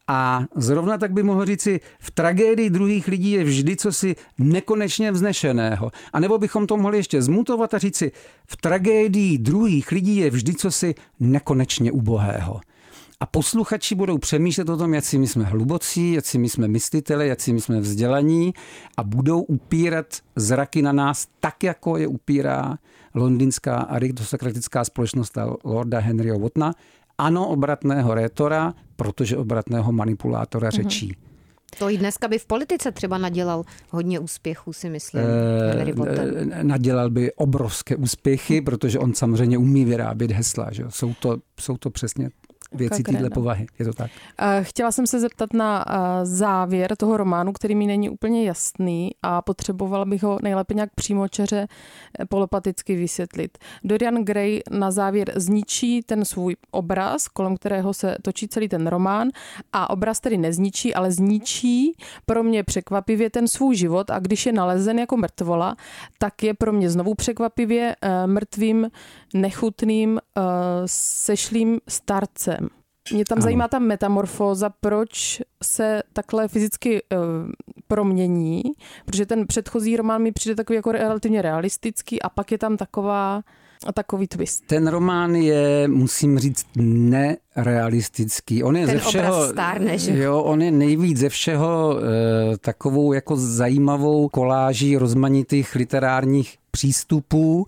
A 0.08 0.44
zrovna 0.56 0.98
tak 0.98 1.12
by 1.12 1.22
mohl 1.22 1.44
říci, 1.44 1.80
v 1.98 2.10
tragédii 2.10 2.70
druhých 2.70 3.08
lidí 3.08 3.30
je 3.30 3.44
vždy 3.44 3.76
cosi 3.76 4.16
nekonečně 4.38 5.12
vznešeného. 5.12 5.90
A 6.12 6.20
nebo 6.20 6.38
bychom 6.38 6.66
to 6.66 6.76
mohli 6.76 6.96
ještě 6.96 7.22
zmutovat 7.22 7.74
a 7.74 7.78
říci, 7.78 8.12
v 8.46 8.56
tragédii 8.56 9.38
druhých 9.38 9.92
lidí 9.92 10.16
je 10.16 10.30
vždy 10.30 10.54
cosi 10.54 10.94
nekonečně 11.20 11.92
ubohého. 11.92 12.60
A 13.20 13.26
posluchači 13.26 13.94
budou 13.94 14.18
přemýšlet 14.18 14.68
o 14.68 14.76
tom, 14.76 14.94
jak 14.94 15.04
si 15.04 15.18
my 15.18 15.26
jsme 15.26 15.44
hlubocí, 15.44 16.12
jak 16.12 16.26
si 16.26 16.38
my 16.38 16.48
jsme 16.48 16.68
myslitele, 16.68 17.26
jak 17.26 17.40
si 17.40 17.52
my 17.52 17.60
jsme 17.60 17.80
vzdělaní 17.80 18.54
a 18.96 19.02
budou 19.02 19.42
upírat 19.42 20.06
zraky 20.36 20.82
na 20.82 20.92
nás 20.92 21.26
tak, 21.40 21.62
jako 21.62 21.96
je 21.96 22.06
upírá 22.06 22.78
londýnská 23.14 23.76
aristokratická 23.76 24.84
společnost 24.84 25.38
Lorda 25.64 25.98
Henryho 25.98 26.38
Wattona. 26.38 26.74
Ano, 27.18 27.48
obratného 27.48 28.14
rétora, 28.14 28.74
protože 28.96 29.36
obratného 29.36 29.92
manipulátora 29.92 30.68
mhm. 30.68 30.82
řečí. 30.82 31.08
Mm-hmm. 31.08 31.26
To 31.78 31.90
i 31.90 31.98
dneska 31.98 32.28
by 32.28 32.38
v 32.38 32.46
politice 32.46 32.92
třeba 32.92 33.18
nadělal 33.18 33.64
hodně 33.90 34.18
úspěchů, 34.18 34.72
si 34.72 34.90
myslím. 34.90 35.22
E, 36.52 36.64
nadělal 36.64 37.10
by 37.10 37.32
obrovské 37.32 37.96
úspěchy, 37.96 38.60
protože 38.60 38.98
on 38.98 39.14
samozřejmě 39.14 39.58
umí 39.58 39.84
vyrábět 39.84 40.30
hesla. 40.30 40.68
Že? 40.72 40.84
Jsou, 40.88 41.14
to, 41.14 41.36
jsou 41.60 41.76
to 41.76 41.90
přesně 41.90 42.30
věci 42.72 43.02
této 43.02 43.30
povahy. 43.30 43.66
Je 43.78 43.84
to 43.84 43.92
tak. 43.92 44.10
Chtěla 44.62 44.92
jsem 44.92 45.06
se 45.06 45.20
zeptat 45.20 45.52
na 45.52 45.84
závěr 46.22 46.96
toho 46.96 47.16
románu, 47.16 47.52
který 47.52 47.74
mi 47.74 47.86
není 47.86 48.10
úplně 48.10 48.44
jasný 48.44 49.10
a 49.22 49.42
potřebovala 49.42 50.04
bych 50.04 50.22
ho 50.22 50.38
nejlépe 50.42 50.74
nějak 50.74 50.90
přímočeře 50.94 51.66
eh, 52.18 52.24
polopaticky 52.26 52.96
vysvětlit. 52.96 53.58
Dorian 53.84 54.24
Gray 54.24 54.60
na 54.70 54.90
závěr 54.90 55.32
zničí 55.36 56.02
ten 56.02 56.24
svůj 56.24 56.56
obraz, 56.70 57.28
kolem 57.28 57.56
kterého 57.56 57.94
se 57.94 58.16
točí 58.22 58.48
celý 58.48 58.68
ten 58.68 58.86
román 58.86 59.28
a 59.72 59.90
obraz 59.90 60.20
tedy 60.20 60.36
nezničí, 60.36 60.94
ale 60.94 61.12
zničí 61.12 61.96
pro 62.26 62.42
mě 62.42 62.64
překvapivě 62.64 63.30
ten 63.30 63.48
svůj 63.48 63.76
život 63.76 64.10
a 64.10 64.18
když 64.18 64.46
je 64.46 64.52
nalezen 64.52 64.98
jako 64.98 65.16
mrtvola, 65.16 65.76
tak 66.18 66.42
je 66.42 66.54
pro 66.54 66.72
mě 66.72 66.90
znovu 66.90 67.14
překvapivě 67.14 67.96
eh, 68.02 68.26
mrtvým, 68.26 68.90
nechutným, 69.34 70.18
eh, 70.18 70.42
sešlým 70.86 71.80
starcem. 71.88 72.65
Mě 73.12 73.24
tam 73.24 73.38
ano. 73.38 73.42
zajímá 73.42 73.68
ta 73.68 73.78
metamorfóza, 73.78 74.70
proč 74.80 75.42
se 75.62 76.02
takhle 76.12 76.48
fyzicky 76.48 77.02
uh, 77.02 77.18
promění, 77.88 78.62
protože 79.04 79.26
ten 79.26 79.46
předchozí 79.46 79.96
román 79.96 80.22
mi 80.22 80.32
přijde 80.32 80.54
takový 80.54 80.76
jako 80.76 80.92
relativně 80.92 81.42
realistický 81.42 82.22
a 82.22 82.28
pak 82.28 82.52
je 82.52 82.58
tam 82.58 82.76
taková 82.76 83.42
a 83.86 83.92
takový 83.92 84.26
twist. 84.26 84.64
Ten 84.66 84.88
román 84.88 85.34
je, 85.34 85.88
musím 85.88 86.38
říct, 86.38 86.66
nerealistický. 86.76 88.62
On 88.62 88.76
je 88.76 88.86
Ten 88.86 88.98
ze 88.98 89.04
všeho, 89.04 89.48
stárne, 89.48 89.98
že? 89.98 90.18
Jo, 90.18 90.40
on 90.40 90.62
je 90.62 90.70
nejvíc 90.70 91.18
ze 91.18 91.28
všeho 91.28 91.98
e, 91.98 92.58
takovou 92.58 93.12
jako 93.12 93.36
zajímavou 93.36 94.28
koláží 94.28 94.96
rozmanitých 94.96 95.74
literárních 95.74 96.58
přístupů 96.70 97.66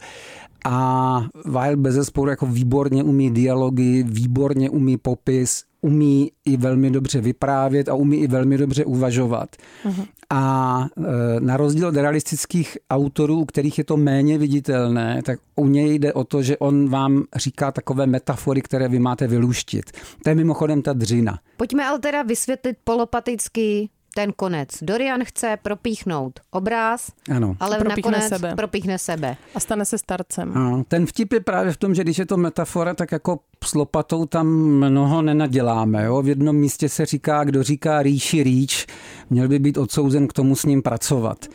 a 0.64 1.26
Weil 1.44 1.76
bez 1.76 1.94
zesporu 1.94 2.30
jako 2.30 2.46
výborně 2.46 3.04
umí 3.04 3.30
dialogy, 3.30 4.02
výborně 4.02 4.70
umí 4.70 4.96
popis, 4.96 5.64
umí 5.80 6.30
i 6.44 6.56
velmi 6.56 6.90
dobře 6.90 7.20
vyprávět 7.20 7.88
a 7.88 7.94
umí 7.94 8.16
i 8.16 8.26
velmi 8.26 8.58
dobře 8.58 8.84
uvažovat. 8.84 9.48
Uh-huh. 9.84 10.06
A 10.30 10.86
e, 10.96 11.40
na 11.40 11.56
rozdíl 11.56 11.88
od 11.88 11.96
realistických 11.96 12.78
autorů, 12.90 13.40
u 13.40 13.44
kterých 13.44 13.78
je 13.78 13.84
to 13.84 13.96
méně 13.96 14.38
viditelné, 14.38 15.22
tak 15.24 15.38
u 15.56 15.66
něj 15.66 15.98
jde 15.98 16.12
o 16.12 16.24
to, 16.24 16.42
že 16.42 16.58
on 16.58 16.88
vám 16.88 17.24
říká 17.36 17.72
takové 17.72 18.06
metafory, 18.06 18.62
které 18.62 18.88
vy 18.88 18.98
máte 18.98 19.26
vyluštit. 19.26 19.90
To 20.24 20.30
je 20.30 20.34
mimochodem 20.34 20.82
ta 20.82 20.92
dřina. 20.92 21.38
Pojďme 21.56 21.86
ale 21.86 21.98
teda 21.98 22.22
vysvětlit 22.22 22.76
polopaticky 22.84 23.88
ten 24.18 24.32
konec. 24.32 24.68
Dorian 24.82 25.24
chce 25.24 25.58
propíchnout 25.62 26.40
obráz, 26.50 27.10
ano. 27.30 27.56
ale 27.60 27.78
propíchne 27.78 28.10
nakonec 28.10 28.28
sebe. 28.28 28.54
propíchne 28.56 28.98
sebe. 28.98 29.36
A 29.54 29.60
stane 29.60 29.84
se 29.84 29.98
starcem. 29.98 30.58
A 30.58 30.82
ten 30.88 31.06
vtip 31.06 31.32
je 31.32 31.40
právě 31.40 31.72
v 31.72 31.76
tom, 31.76 31.94
že 31.94 32.02
když 32.02 32.18
je 32.18 32.26
to 32.26 32.36
metafora, 32.36 32.94
tak 32.94 33.12
jako 33.12 33.38
s 33.64 33.74
lopatou 33.74 34.26
tam 34.26 34.46
mnoho 34.56 35.22
nenaděláme. 35.22 36.04
Jo? 36.04 36.22
V 36.22 36.28
jednom 36.28 36.56
místě 36.56 36.88
se 36.88 37.06
říká, 37.06 37.44
kdo 37.44 37.62
říká 37.62 38.02
rýši 38.02 38.42
rýč, 38.42 38.86
měl 39.30 39.48
by 39.48 39.58
být 39.58 39.78
odsouzen 39.78 40.28
k 40.28 40.32
tomu 40.32 40.56
s 40.56 40.64
ním 40.64 40.82
pracovat. 40.82 41.46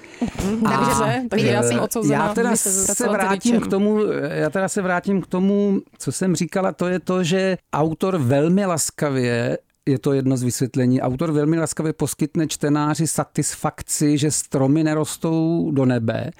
Mm, 0.45 0.67
a, 0.67 0.77
takže, 0.77 1.21
takže 1.29 1.47
já 1.47 1.63
jsem 1.63 1.79
odsouzená. 1.79 2.25
Já 2.25 2.33
teda 2.33 2.55
se 2.55 3.09
vrátím 3.09 3.59
k 3.59 3.67
tomu, 3.67 3.99
já 4.31 4.49
teda 4.49 4.67
se 4.67 4.81
vrátím 4.81 5.21
k 5.21 5.27
tomu, 5.27 5.81
co 5.97 6.11
jsem 6.11 6.35
říkala, 6.35 6.71
to 6.71 6.87
je 6.87 6.99
to, 6.99 7.23
že 7.23 7.57
autor 7.73 8.17
velmi 8.17 8.65
laskavě 8.65 9.57
je 9.85 9.99
to 9.99 10.13
jedno 10.13 10.37
z 10.37 10.43
vysvětlení. 10.43 11.01
Autor 11.01 11.31
velmi 11.31 11.59
laskavě 11.59 11.93
poskytne 11.93 12.47
čtenáři 12.47 13.07
satisfakci, 13.07 14.17
že 14.17 14.31
stromy 14.31 14.83
nerostou 14.83 15.71
do 15.71 15.85
nebe 15.85 16.31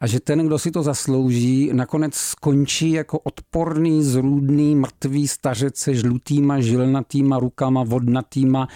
a 0.00 0.06
že 0.06 0.20
ten, 0.20 0.46
kdo 0.46 0.58
si 0.58 0.70
to 0.70 0.82
zaslouží, 0.82 1.70
nakonec 1.72 2.14
skončí 2.14 2.90
jako 2.92 3.18
odporný, 3.18 4.02
zrůdný, 4.02 4.76
mrtvý 4.76 5.28
stařec 5.28 5.76
se 5.76 5.94
žlutýma, 5.94 6.60
žilnatýma 6.60 7.38
rukama, 7.38 7.84
vodnatýma 7.84 8.68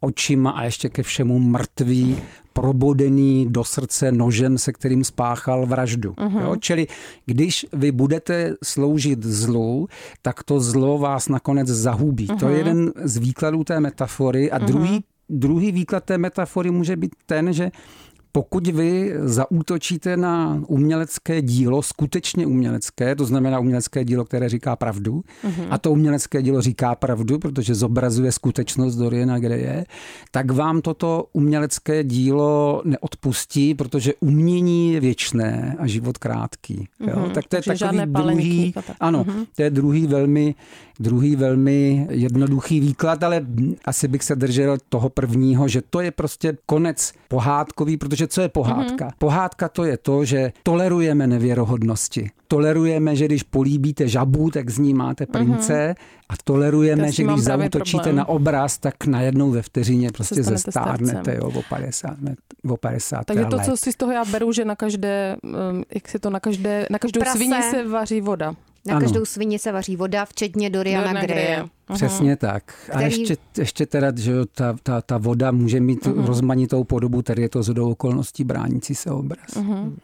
očima 0.00 0.50
a 0.50 0.64
ještě 0.64 0.88
ke 0.88 1.02
všemu 1.02 1.38
mrtvý, 1.38 2.16
probodený 2.60 3.46
do 3.48 3.64
srdce 3.64 4.12
nožem, 4.12 4.58
se 4.58 4.72
kterým 4.72 5.04
spáchal 5.04 5.66
vraždu. 5.66 6.12
Uh-huh. 6.12 6.40
Jo? 6.40 6.56
Čili 6.56 6.86
když 7.26 7.66
vy 7.72 7.92
budete 7.92 8.54
sloužit 8.64 9.22
zlu, 9.22 9.88
tak 10.22 10.42
to 10.42 10.60
zlo 10.60 10.98
vás 10.98 11.28
nakonec 11.28 11.68
zahubí. 11.68 12.26
Uh-huh. 12.26 12.38
To 12.38 12.48
je 12.48 12.58
mhm. 12.58 12.66
jeden 12.66 12.92
z 13.04 13.16
výkladů 13.16 13.64
té 13.64 13.80
metafory. 13.80 14.50
A 14.50 14.58
uh-huh. 14.58 14.64
druhý, 14.64 15.04
druhý 15.28 15.72
výklad 15.72 16.04
té 16.04 16.18
metafory 16.18 16.70
může 16.70 16.96
být 16.96 17.14
ten, 17.26 17.52
že 17.52 17.70
pokud 18.32 18.66
vy 18.66 19.14
zaútočíte 19.18 20.16
na 20.16 20.62
umělecké 20.66 21.42
dílo, 21.42 21.82
skutečně 21.82 22.46
umělecké, 22.46 23.14
to 23.14 23.24
znamená 23.24 23.58
umělecké 23.58 24.04
dílo, 24.04 24.24
které 24.24 24.48
říká 24.48 24.76
pravdu, 24.76 25.22
mm-hmm. 25.44 25.66
a 25.70 25.78
to 25.78 25.92
umělecké 25.92 26.42
dílo 26.42 26.62
říká 26.62 26.94
pravdu, 26.94 27.38
protože 27.38 27.74
zobrazuje 27.74 28.32
skutečnost 28.32 28.96
Doriana 28.96 29.38
Greje, 29.38 29.86
tak 30.30 30.50
vám 30.50 30.80
toto 30.80 31.26
umělecké 31.32 32.04
dílo 32.04 32.82
neodpustí, 32.84 33.74
protože 33.74 34.12
umění 34.20 34.92
je 34.92 35.00
věčné 35.00 35.76
a 35.78 35.86
život 35.86 36.18
krátký. 36.18 36.76
Mm-hmm. 36.76 37.08
Jo? 37.08 37.20
Mhm. 37.20 37.30
Tak 37.30 37.46
to 37.48 37.56
je 37.56 37.62
Takže 37.62 37.84
takový 37.84 38.06
druhý, 38.06 38.74
ano, 39.00 39.24
mm-hmm. 39.24 39.46
to 39.56 39.62
je 39.62 39.70
druhý 39.70 40.06
velmi 40.06 40.54
Druhý 41.00 41.36
velmi 41.36 42.06
jednoduchý 42.10 42.80
výklad, 42.80 43.22
ale 43.22 43.46
asi 43.84 44.08
bych 44.08 44.22
se 44.22 44.36
držel 44.36 44.78
toho 44.88 45.08
prvního, 45.08 45.68
že 45.68 45.82
to 45.90 46.00
je 46.00 46.10
prostě 46.10 46.56
konec 46.66 47.12
pohádkový, 47.28 47.96
protože 47.96 48.17
co 48.26 48.40
je 48.40 48.48
pohádka? 48.48 49.08
Mm-hmm. 49.08 49.18
Pohádka 49.18 49.68
to 49.68 49.84
je 49.84 49.96
to, 49.96 50.24
že 50.24 50.52
tolerujeme 50.62 51.26
nevěrohodnosti. 51.26 52.30
Tolerujeme, 52.48 53.16
že 53.16 53.24
když 53.24 53.42
políbíte 53.42 54.08
žabu, 54.08 54.50
tak 54.50 54.70
z 54.70 54.78
ní 54.78 54.94
máte 54.94 55.26
prince 55.26 55.72
mm-hmm. 55.72 55.94
a 56.28 56.34
tolerujeme, 56.44 57.12
že 57.12 57.24
když 57.24 57.40
zautočíte 57.40 58.02
problém. 58.02 58.16
na 58.16 58.28
obraz, 58.28 58.78
tak 58.78 59.06
najednou 59.06 59.50
ve 59.50 59.62
vteřině 59.62 60.10
prostě 60.12 60.42
zestárnete 60.42 61.34
jo, 61.34 61.52
o 61.54 61.62
50, 61.68 62.16
o 62.68 62.76
50 62.76 63.24
Takže 63.24 63.44
to, 63.44 63.56
let. 63.56 63.64
co 63.64 63.76
si 63.76 63.92
z 63.92 63.96
toho 63.96 64.12
já 64.12 64.24
beru, 64.24 64.52
že 64.52 64.64
na 64.64 64.76
každé, 64.76 65.36
um, 65.42 65.84
jak 65.94 66.08
se 66.08 66.18
to 66.18 66.30
na 66.30 66.40
každé, 66.40 66.86
na 66.90 66.98
každou 66.98 67.20
Prase. 67.20 67.38
svině 67.38 67.62
se 67.62 67.88
vaří 67.88 68.20
voda. 68.20 68.54
Na 68.86 68.96
ano. 68.96 69.00
každou 69.00 69.24
svině 69.24 69.58
se 69.58 69.72
vaří 69.72 69.96
voda, 69.96 70.24
včetně 70.24 70.70
Doriana 70.70 71.22
Greje. 71.22 71.64
Přesně 71.94 72.36
tak. 72.36 72.90
A 72.92 72.98
Který... 72.98 73.20
ještě, 73.20 73.36
ještě 73.58 73.86
teda, 73.86 74.12
že 74.16 74.32
ta, 74.54 74.76
ta, 74.82 75.00
ta 75.00 75.18
voda 75.18 75.50
může 75.50 75.80
mít 75.80 76.06
uh-huh. 76.06 76.24
rozmanitou 76.24 76.84
podobu, 76.84 77.22
tady 77.22 77.42
je 77.42 77.48
to 77.48 77.62
zhodou 77.62 77.90
okolností 77.90 78.44
bránící 78.44 78.94
se 78.94 79.10
obraz. 79.10 79.48
Uh-huh. 79.48 79.96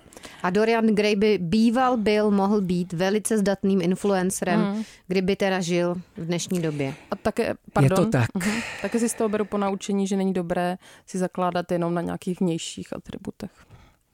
A 0.43 0.51
Dorian 0.51 0.87
Gray 0.87 1.17
by 1.17 1.39
býval, 1.39 1.97
byl, 1.97 2.31
mohl 2.31 2.61
být 2.61 2.93
velice 2.93 3.39
zdatným 3.39 3.81
influencerem, 3.81 4.61
uh-huh. 4.61 4.85
kdyby 5.07 5.37
teda 5.37 5.61
žil 5.61 5.95
v 6.17 6.27
dnešní 6.27 6.63
době. 6.63 6.95
A 7.11 7.17
také, 7.17 7.55
pardon, 7.73 7.99
je 7.99 8.05
to 8.05 8.11
tak. 8.11 8.31
Uh-huh. 8.31 8.63
Také 8.83 8.99
si 8.99 9.09
z 9.09 9.15
toho 9.15 9.29
beru 9.29 9.45
po 9.45 9.59
naučení, 9.59 10.07
že 10.07 10.17
není 10.17 10.33
dobré 10.33 10.77
si 11.07 11.19
zakládat 11.19 11.73
jenom 11.73 11.95
na 11.95 12.01
nějakých 12.01 12.41
vnějších 12.41 12.97
atributech. 12.97 13.51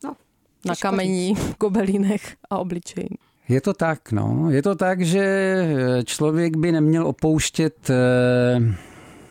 No, 0.05 0.17
na 0.65 0.75
kamení, 0.77 1.35
gobelínech 1.61 2.37
a 2.51 2.59
obličeji. 2.59 3.09
Je 3.51 3.61
to 3.61 3.75
tak, 3.75 4.13
no. 4.13 4.51
Je 4.51 4.63
to 4.63 4.75
tak, 4.75 5.03
že 5.03 5.75
člověk 6.05 6.57
by 6.57 6.73
neměl 6.73 7.07
opouštět 7.07 7.91
eh, 7.91 7.97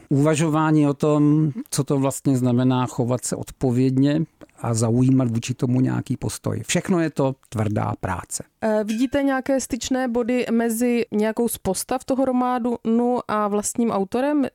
uvažování 0.09 0.88
o 0.88 0.93
tom, 0.93 1.51
co 1.70 1.84
to 1.84 1.99
vlastně 1.99 2.38
znamená 2.38 2.88
chovat 2.88 3.26
se 3.26 3.36
odpovědně 3.36 4.22
a 4.61 4.74
zaujímat 4.74 5.32
vůči 5.32 5.53
tomu 5.53 5.82
nějaký 5.82 6.17
postoj. 6.17 6.61
Všechno 6.67 6.99
je 6.99 7.09
to 7.09 7.36
tvrdá 7.49 7.93
práce. 7.99 8.43
E, 8.61 8.84
vidíte 8.84 9.24
nějaké 9.24 9.59
styčné 9.59 10.07
body 10.07 10.45
mezi 10.51 11.05
nějakou 11.11 11.47
z 11.47 11.57
postav 11.57 12.03
toho 12.03 12.26
románu 12.26 13.20
a 13.28 13.47
vlastním 13.47 13.91
autorem? 13.91 14.45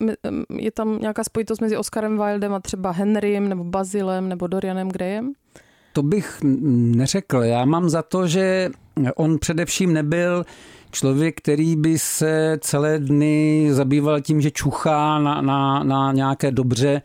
Je 0.58 0.70
tam 0.70 0.98
nějaká 1.00 1.24
spojitost 1.24 1.60
mezi 1.60 1.76
Oscarem 1.76 2.18
Wildem 2.18 2.54
a 2.54 2.60
třeba 2.60 2.90
Henrym 2.90 3.48
nebo 3.48 3.64
Bazilem 3.64 4.28
nebo 4.28 4.46
Dorianem 4.46 4.88
Grayem? 4.88 5.32
To 5.92 6.02
bych 6.02 6.38
neřekl. 6.42 7.42
Já 7.42 7.64
mám 7.64 7.88
za 7.88 8.02
to, 8.02 8.26
že 8.26 8.70
on 9.16 9.38
především 9.38 9.92
nebyl 9.92 10.44
člověk, 10.90 11.36
který 11.40 11.76
by 11.76 11.98
se 11.98 12.58
celé 12.60 12.98
dny 12.98 13.68
zabýval 13.70 14.20
tím, 14.20 14.40
že 14.40 14.50
čuchá 14.50 15.18
na, 15.18 15.40
na, 15.40 15.82
na 15.84 16.12
nějaké 16.12 16.50
dobře 16.50 17.02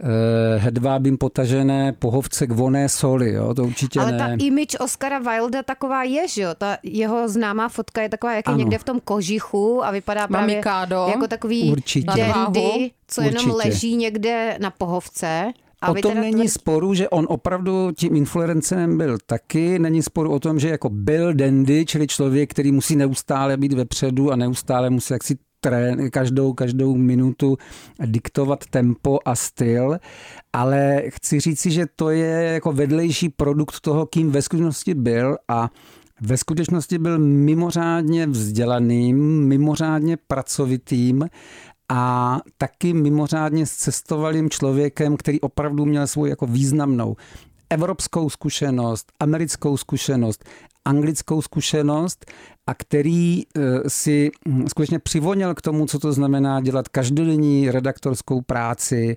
eh, 0.00 0.58
hedvábím 0.58 1.18
potažené 1.18 1.92
pohovce 1.92 2.46
k 2.46 2.52
voné 2.52 2.88
soli, 2.88 3.32
jo, 3.32 3.54
to 3.54 3.64
určitě 3.64 4.00
Ale 4.00 4.12
ne. 4.12 4.18
ta 4.18 4.28
image 4.38 4.76
Oscara 4.80 5.18
Wilda 5.18 5.62
taková 5.62 6.02
je, 6.04 6.28
že 6.28 6.42
jo? 6.42 6.50
Ta 6.58 6.76
jeho 6.82 7.28
známá 7.28 7.68
fotka 7.68 8.02
je 8.02 8.08
taková, 8.08 8.32
jak 8.34 8.48
je 8.48 8.54
Ano. 8.54 8.58
někde 8.58 8.78
v 8.78 8.84
tom 8.84 9.00
kožichu 9.04 9.84
a 9.84 9.90
vypadá 9.90 10.26
právě 10.28 10.62
jako 11.08 11.26
takový 11.28 11.70
Určitě. 11.72 12.06
dandy, 12.34 12.90
co 13.08 13.22
jenom 13.22 13.50
Určitě. 13.50 13.68
leží 13.68 13.96
někde 13.96 14.56
na 14.60 14.70
pohovce. 14.70 15.52
A 15.82 15.90
O 15.90 15.94
tom 15.94 16.12
teda 16.12 16.20
není 16.20 16.34
tvrdí- 16.34 16.48
sporu, 16.48 16.94
že 16.94 17.08
on 17.08 17.26
opravdu 17.28 17.90
tím 17.96 18.16
influencerem 18.16 18.98
byl 18.98 19.18
taky. 19.26 19.78
Není 19.78 20.02
sporu 20.02 20.30
o 20.32 20.40
tom, 20.40 20.58
že 20.58 20.68
jako 20.68 20.88
byl 20.90 21.34
dandy, 21.34 21.86
čili 21.86 22.06
člověk, 22.06 22.50
který 22.50 22.72
musí 22.72 22.96
neustále 22.96 23.56
být 23.56 23.72
vepředu 23.72 24.32
a 24.32 24.36
neustále 24.36 24.90
musí 24.90 25.12
jaksi 25.12 25.36
trén, 25.60 26.10
každou, 26.10 26.52
každou 26.52 26.96
minutu 26.96 27.56
diktovat 28.06 28.66
tempo 28.66 29.18
a 29.24 29.34
styl, 29.34 29.98
ale 30.52 31.02
chci 31.08 31.40
říci, 31.40 31.70
že 31.70 31.86
to 31.96 32.10
je 32.10 32.26
jako 32.52 32.72
vedlejší 32.72 33.28
produkt 33.28 33.80
toho, 33.80 34.06
kým 34.06 34.30
ve 34.30 34.42
skutečnosti 34.42 34.94
byl. 34.94 35.36
A 35.48 35.70
ve 36.20 36.36
skutečnosti 36.36 36.98
byl 36.98 37.18
mimořádně 37.18 38.26
vzdělaným, 38.26 39.46
mimořádně 39.46 40.16
pracovitým 40.16 41.28
a 41.90 42.40
taky 42.58 42.92
mimořádně 42.92 43.66
cestovalým 43.66 44.50
člověkem, 44.50 45.16
který 45.16 45.40
opravdu 45.40 45.84
měl 45.84 46.06
svou 46.06 46.24
jako 46.24 46.46
významnou 46.46 47.16
evropskou 47.70 48.30
zkušenost, 48.30 49.12
americkou 49.20 49.76
zkušenost, 49.76 50.44
anglickou 50.84 51.42
zkušenost 51.42 52.26
a 52.70 52.74
který 52.74 53.42
eh, 53.42 53.60
si 53.88 54.30
hm, 54.48 54.64
skutečně 54.68 54.98
přivonil 54.98 55.54
k 55.54 55.62
tomu, 55.62 55.86
co 55.86 55.98
to 55.98 56.12
znamená 56.12 56.60
dělat 56.60 56.88
každodenní 56.88 57.70
redaktorskou 57.70 58.40
práci, 58.40 59.16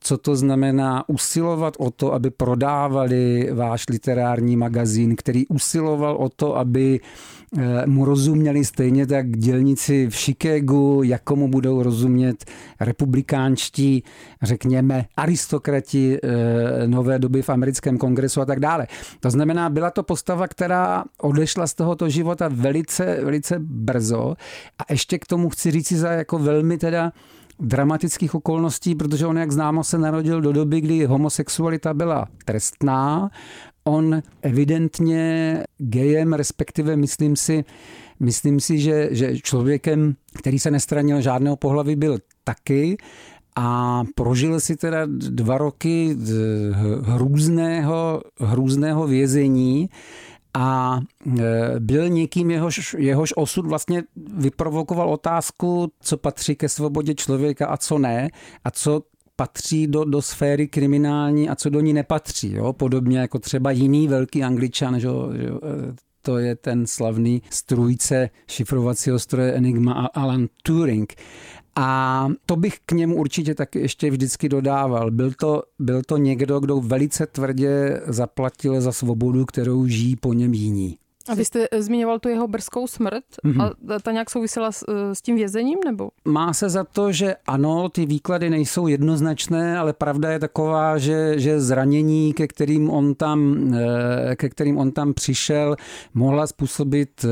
co 0.00 0.18
to 0.18 0.36
znamená 0.36 1.08
usilovat 1.08 1.74
o 1.78 1.90
to, 1.90 2.12
aby 2.12 2.30
prodávali 2.30 3.50
váš 3.52 3.84
literární 3.88 4.56
magazín, 4.56 5.16
který 5.16 5.46
usiloval 5.46 6.16
o 6.16 6.28
to, 6.28 6.56
aby 6.56 7.00
eh, 7.58 7.86
mu 7.86 8.04
rozuměli 8.04 8.64
stejně 8.64 9.06
tak 9.06 9.30
dělníci 9.30 10.06
v 10.10 10.16
Chicagu, 10.16 11.02
jakomu 11.04 11.48
budou 11.48 11.82
rozumět 11.82 12.44
republikánští, 12.80 14.04
řekněme, 14.42 15.04
aristokrati 15.16 16.18
eh, 16.22 16.86
nové 16.86 17.18
doby 17.18 17.42
v 17.42 17.50
americkém 17.50 17.98
kongresu 17.98 18.40
a 18.40 18.44
tak 18.44 18.60
dále. 18.60 18.86
To 19.20 19.30
znamená, 19.30 19.70
byla 19.70 19.90
to 19.90 20.02
postava, 20.02 20.48
která 20.48 21.04
odešla 21.20 21.66
z 21.66 21.74
tohoto 21.74 22.08
života 22.08 22.48
velice, 22.48 22.91
velice 22.98 23.56
brzo. 23.58 24.34
A 24.78 24.92
ještě 24.92 25.18
k 25.18 25.26
tomu 25.26 25.48
chci 25.48 25.70
říct 25.70 25.92
za 25.92 26.12
jako 26.12 26.38
velmi 26.38 26.78
teda 26.78 27.12
dramatických 27.60 28.34
okolností, 28.34 28.94
protože 28.94 29.26
on, 29.26 29.38
jak 29.38 29.52
známo, 29.52 29.84
se 29.84 29.98
narodil 29.98 30.40
do 30.40 30.52
doby, 30.52 30.80
kdy 30.80 31.04
homosexualita 31.04 31.94
byla 31.94 32.26
trestná. 32.44 33.30
On 33.84 34.22
evidentně 34.42 35.64
gejem, 35.78 36.32
respektive 36.32 36.96
myslím 36.96 37.36
si, 37.36 37.64
myslím 38.20 38.60
si, 38.60 38.78
že, 38.78 39.08
že 39.10 39.38
člověkem, 39.38 40.14
který 40.38 40.58
se 40.58 40.70
nestranil 40.70 41.20
žádného 41.20 41.56
pohlaví, 41.56 41.96
byl 41.96 42.18
taky. 42.44 42.96
A 43.56 44.02
prožil 44.14 44.60
si 44.60 44.76
teda 44.76 45.00
dva 45.06 45.58
roky 45.58 46.16
hrůzného, 47.02 48.22
hrůzného 48.40 49.06
vězení 49.06 49.90
a 50.54 51.00
e, 51.38 51.80
byl 51.80 52.08
někým, 52.08 52.50
jehož, 52.50 52.96
jehož 52.98 53.32
osud 53.36 53.66
vlastně 53.66 54.02
vyprovokoval 54.36 55.10
otázku, 55.10 55.92
co 56.00 56.16
patří 56.16 56.56
ke 56.56 56.68
svobodě 56.68 57.14
člověka 57.14 57.66
a 57.66 57.76
co 57.76 57.98
ne, 57.98 58.30
a 58.64 58.70
co 58.70 59.02
patří 59.36 59.86
do, 59.86 60.04
do 60.04 60.22
sféry 60.22 60.68
kriminální 60.68 61.48
a 61.48 61.54
co 61.54 61.70
do 61.70 61.80
ní 61.80 61.92
nepatří. 61.92 62.52
Jo? 62.52 62.72
Podobně 62.72 63.18
jako 63.18 63.38
třeba 63.38 63.70
jiný 63.70 64.08
velký 64.08 64.44
angličan, 64.44 65.00
že, 65.00 65.08
že, 65.36 65.46
e, 65.46 65.52
to 66.22 66.38
je 66.38 66.56
ten 66.56 66.86
slavný 66.86 67.42
strůjce 67.50 68.30
šifrovacího 68.48 69.18
stroje 69.18 69.52
Enigma 69.52 69.92
Alan 69.92 70.46
Turing. 70.62 71.14
A 71.76 72.28
to 72.46 72.56
bych 72.56 72.78
k 72.86 72.92
němu 72.92 73.16
určitě 73.16 73.54
taky 73.54 73.78
ještě 73.78 74.10
vždycky 74.10 74.48
dodával. 74.48 75.10
Byl 75.10 75.32
to, 75.40 75.62
byl 75.78 76.02
to 76.02 76.16
někdo, 76.16 76.60
kdo 76.60 76.80
velice 76.80 77.26
tvrdě 77.26 78.00
zaplatil 78.06 78.80
za 78.80 78.92
svobodu, 78.92 79.44
kterou 79.44 79.86
žijí 79.86 80.16
po 80.16 80.32
něm 80.32 80.54
jiní. 80.54 80.98
A 81.28 81.34
vy 81.34 81.44
jste 81.44 81.66
eh, 81.72 81.82
zmiňoval 81.82 82.18
tu 82.18 82.28
jeho 82.28 82.48
brzkou 82.48 82.86
smrt 82.86 83.24
Mhm. 83.44 83.60
a 83.60 83.70
ta- 83.88 83.98
ta 83.98 84.12
nějak 84.12 84.30
souvisela 84.30 84.72
s, 84.72 84.84
eh, 84.88 85.14
s 85.14 85.22
tím 85.22 85.36
vězením, 85.36 85.78
nebo? 85.84 86.08
Má 86.24 86.52
se 86.52 86.68
za 86.68 86.84
to, 86.84 87.12
že 87.12 87.34
ano, 87.46 87.88
ty 87.88 88.06
výklady 88.06 88.50
nejsou 88.50 88.86
jednoznačné, 88.86 89.78
ale 89.78 89.92
pravda 89.92 90.30
je 90.32 90.38
taková, 90.38 90.98
že, 90.98 91.34
že 91.40 91.60
zranění, 91.60 92.32
ke 92.32 92.46
kterým, 92.48 92.90
on 92.90 93.14
tam, 93.14 93.70
eh, 93.74 94.36
ke 94.36 94.48
kterým 94.48 94.78
on 94.78 94.90
tam 94.92 95.14
přišel, 95.14 95.76
mohla 96.14 96.46
způsobit 96.46 97.24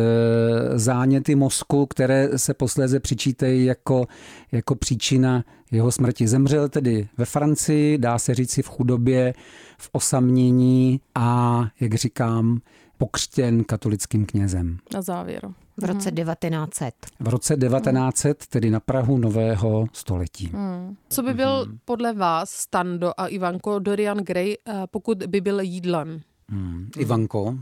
záněty 0.75 1.35
mozku, 1.35 1.87
které 1.87 2.29
se 2.39 2.55
posléze 2.55 3.01
přičítají 3.01 3.65
jako, 3.65 4.07
jako 4.53 4.75
příčina 4.75 5.45
jeho 5.73 5.93
smrti. 5.93 6.29
Zemřel 6.29 6.69
tedy 6.69 7.09
ve 7.19 7.25
Francii, 7.25 7.99
dá 7.99 8.19
se 8.19 8.35
říci 8.35 8.63
v 8.63 8.69
chudobě, 8.69 9.35
v 9.79 9.89
osamění 9.93 11.01
a, 11.15 11.65
jak 11.81 11.95
říkám, 11.95 12.59
pokřtěn 13.01 13.65
katolickým 13.65 14.27
knězem. 14.27 14.79
Na 14.95 15.03
závěr. 15.03 15.49
v 15.77 15.85
roce 15.85 16.11
1900. 16.13 16.95
V 17.21 17.29
roce 17.29 17.57
1900, 17.57 18.47
tedy 18.47 18.71
na 18.71 18.81
Prahu 18.81 19.19
nového 19.19 19.87
století. 19.93 20.47
Hmm. 20.47 20.97
Co 21.09 21.23
by 21.23 21.35
byl 21.35 21.67
podle 21.85 22.13
vás, 22.13 22.51
Stando 22.51 23.13
a 23.17 23.27
Ivanko, 23.27 23.79
Dorian 23.79 24.19
Gray, 24.19 24.55
eh, 24.69 24.75
pokud 24.91 25.19
by 25.19 25.41
byl 25.41 25.61
jídlem? 25.61 26.21
Hmm. 26.49 26.91
Ivanko, 26.97 27.59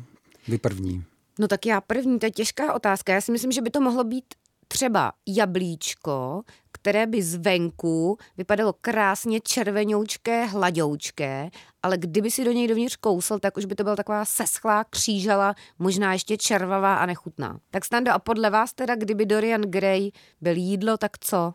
vy 0.48 0.58
první. 0.58 1.04
No 1.38 1.48
tak 1.48 1.66
já 1.66 1.80
první, 1.80 2.18
to 2.18 2.26
je 2.26 2.30
těžká 2.30 2.74
otázka. 2.74 3.12
Já 3.14 3.20
si 3.20 3.32
myslím, 3.32 3.52
že 3.52 3.62
by 3.62 3.70
to 3.70 3.80
mohlo 3.80 4.04
být 4.04 4.24
třeba 4.68 5.12
jablíčko, 5.26 6.42
které 6.88 7.06
by 7.06 7.22
zvenku 7.22 8.18
vypadalo 8.36 8.74
krásně 8.80 9.40
červenoučké, 9.40 10.44
hladoučké, 10.44 11.50
ale 11.82 11.98
kdyby 11.98 12.30
si 12.30 12.44
do 12.44 12.52
něj 12.52 12.68
dovnitř 12.68 12.96
kousl, 12.96 13.38
tak 13.38 13.56
už 13.56 13.64
by 13.64 13.74
to 13.74 13.84
byla 13.84 13.96
taková 13.96 14.24
seschlá 14.24 14.84
křížala, 14.84 15.54
možná 15.78 16.12
ještě 16.12 16.36
červavá 16.36 16.94
a 16.94 17.06
nechutná. 17.06 17.60
Tak 17.70 17.84
Stando, 17.84 18.12
a 18.12 18.18
podle 18.18 18.50
vás 18.50 18.72
teda, 18.72 18.96
kdyby 18.96 19.26
Dorian 19.26 19.60
Gray 19.60 20.10
byl 20.40 20.56
jídlo, 20.56 20.96
tak 20.96 21.18
co? 21.18 21.52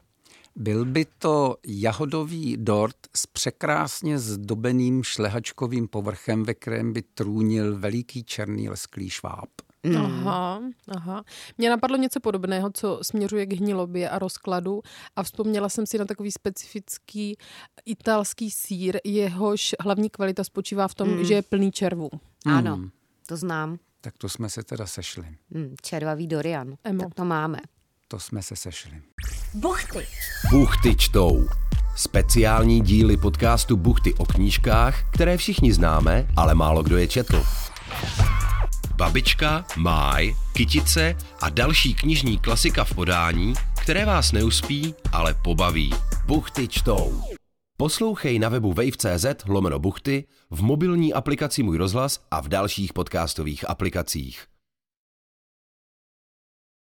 Byl 0.56 0.86
by 0.86 1.06
to 1.18 1.56
jahodový 1.68 2.58
dort 2.58 2.98
s 3.16 3.28
překrásně 3.28 4.20
zdobeným 4.20 5.04
šlehačkovým 5.04 5.88
povrchem, 5.88 6.44
ve 6.44 6.54
kterém 6.54 6.94
by 6.94 7.02
trůnil 7.02 7.80
veliký 7.80 8.24
černý 8.24 8.70
lesklý 8.70 9.10
šváb. 9.10 9.50
Mm. 9.86 9.98
Aha, 9.98 10.62
aha. 10.88 11.24
Mně 11.58 11.70
napadlo 11.70 11.98
něco 11.98 12.20
podobného, 12.20 12.72
co 12.74 13.00
směřuje 13.02 13.46
k 13.46 13.54
hnilobě 13.54 14.10
a 14.10 14.20
rozkladu 14.20 14.82
a 15.16 15.24
vzpomněla 15.24 15.70
jsem 15.70 15.86
si 15.86 15.98
na 15.98 16.06
takový 16.06 16.32
specifický 16.32 17.38
italský 17.86 18.52
sír, 18.52 18.98
jehož 19.04 19.76
hlavní 19.80 20.10
kvalita 20.10 20.44
spočívá 20.44 20.88
v 20.88 20.96
tom, 20.96 21.10
Mm. 21.10 21.26
že 21.26 21.34
je 21.34 21.42
plný 21.42 21.72
červů. 21.72 22.10
Ano, 22.46 22.76
Hmm. 22.76 22.90
to 23.28 23.38
znám. 23.38 23.78
Tak 24.02 24.18
to 24.18 24.30
jsme 24.30 24.50
se 24.50 24.64
teda 24.64 24.86
sešli. 24.88 25.26
Mm, 25.50 25.76
červavý 25.82 26.28
Dorian. 26.28 26.76
Emo. 26.84 27.04
Tak 27.04 27.14
to 27.14 27.26
máme. 27.26 27.60
To 28.08 28.20
jsme 28.20 28.42
se 28.42 28.56
sešli. 28.56 29.02
Buchty. 29.54 30.08
Buchty 30.52 30.96
čtou. 30.96 31.48
Speciální 31.96 32.82
díly 32.82 33.18
podcastu 33.18 33.78
Buchty 33.78 34.14
o 34.14 34.26
knížkách, 34.26 35.12
které 35.14 35.38
všichni 35.38 35.74
známe, 35.74 36.28
ale 36.36 36.56
málo 36.56 36.84
kdo 36.84 36.98
je 36.98 37.08
četl. 37.08 37.44
Babička, 38.96 39.66
Máj, 39.78 40.36
Kytice 40.54 41.16
a 41.42 41.50
další 41.50 41.94
knižní 41.94 42.38
klasika 42.38 42.84
v 42.84 42.96
podání, 42.96 43.54
které 43.82 44.06
vás 44.06 44.32
neuspí, 44.32 44.96
ale 45.12 45.36
pobaví. 45.44 45.94
Buchty 46.26 46.68
čtou. 46.68 47.22
Poslouchej 47.78 48.40
na 48.40 48.50
webu 48.50 48.74
wave.cz 48.74 49.26
lomeno 49.48 49.80
buchty, 49.80 50.26
v 50.52 50.62
mobilní 50.62 51.14
aplikaci 51.14 51.64
Můj 51.64 51.78
rozhlas 51.78 52.20
a 52.32 52.42
v 52.42 52.48
dalších 52.48 52.94
podcastových 52.94 53.70
aplikacích. 53.70 54.53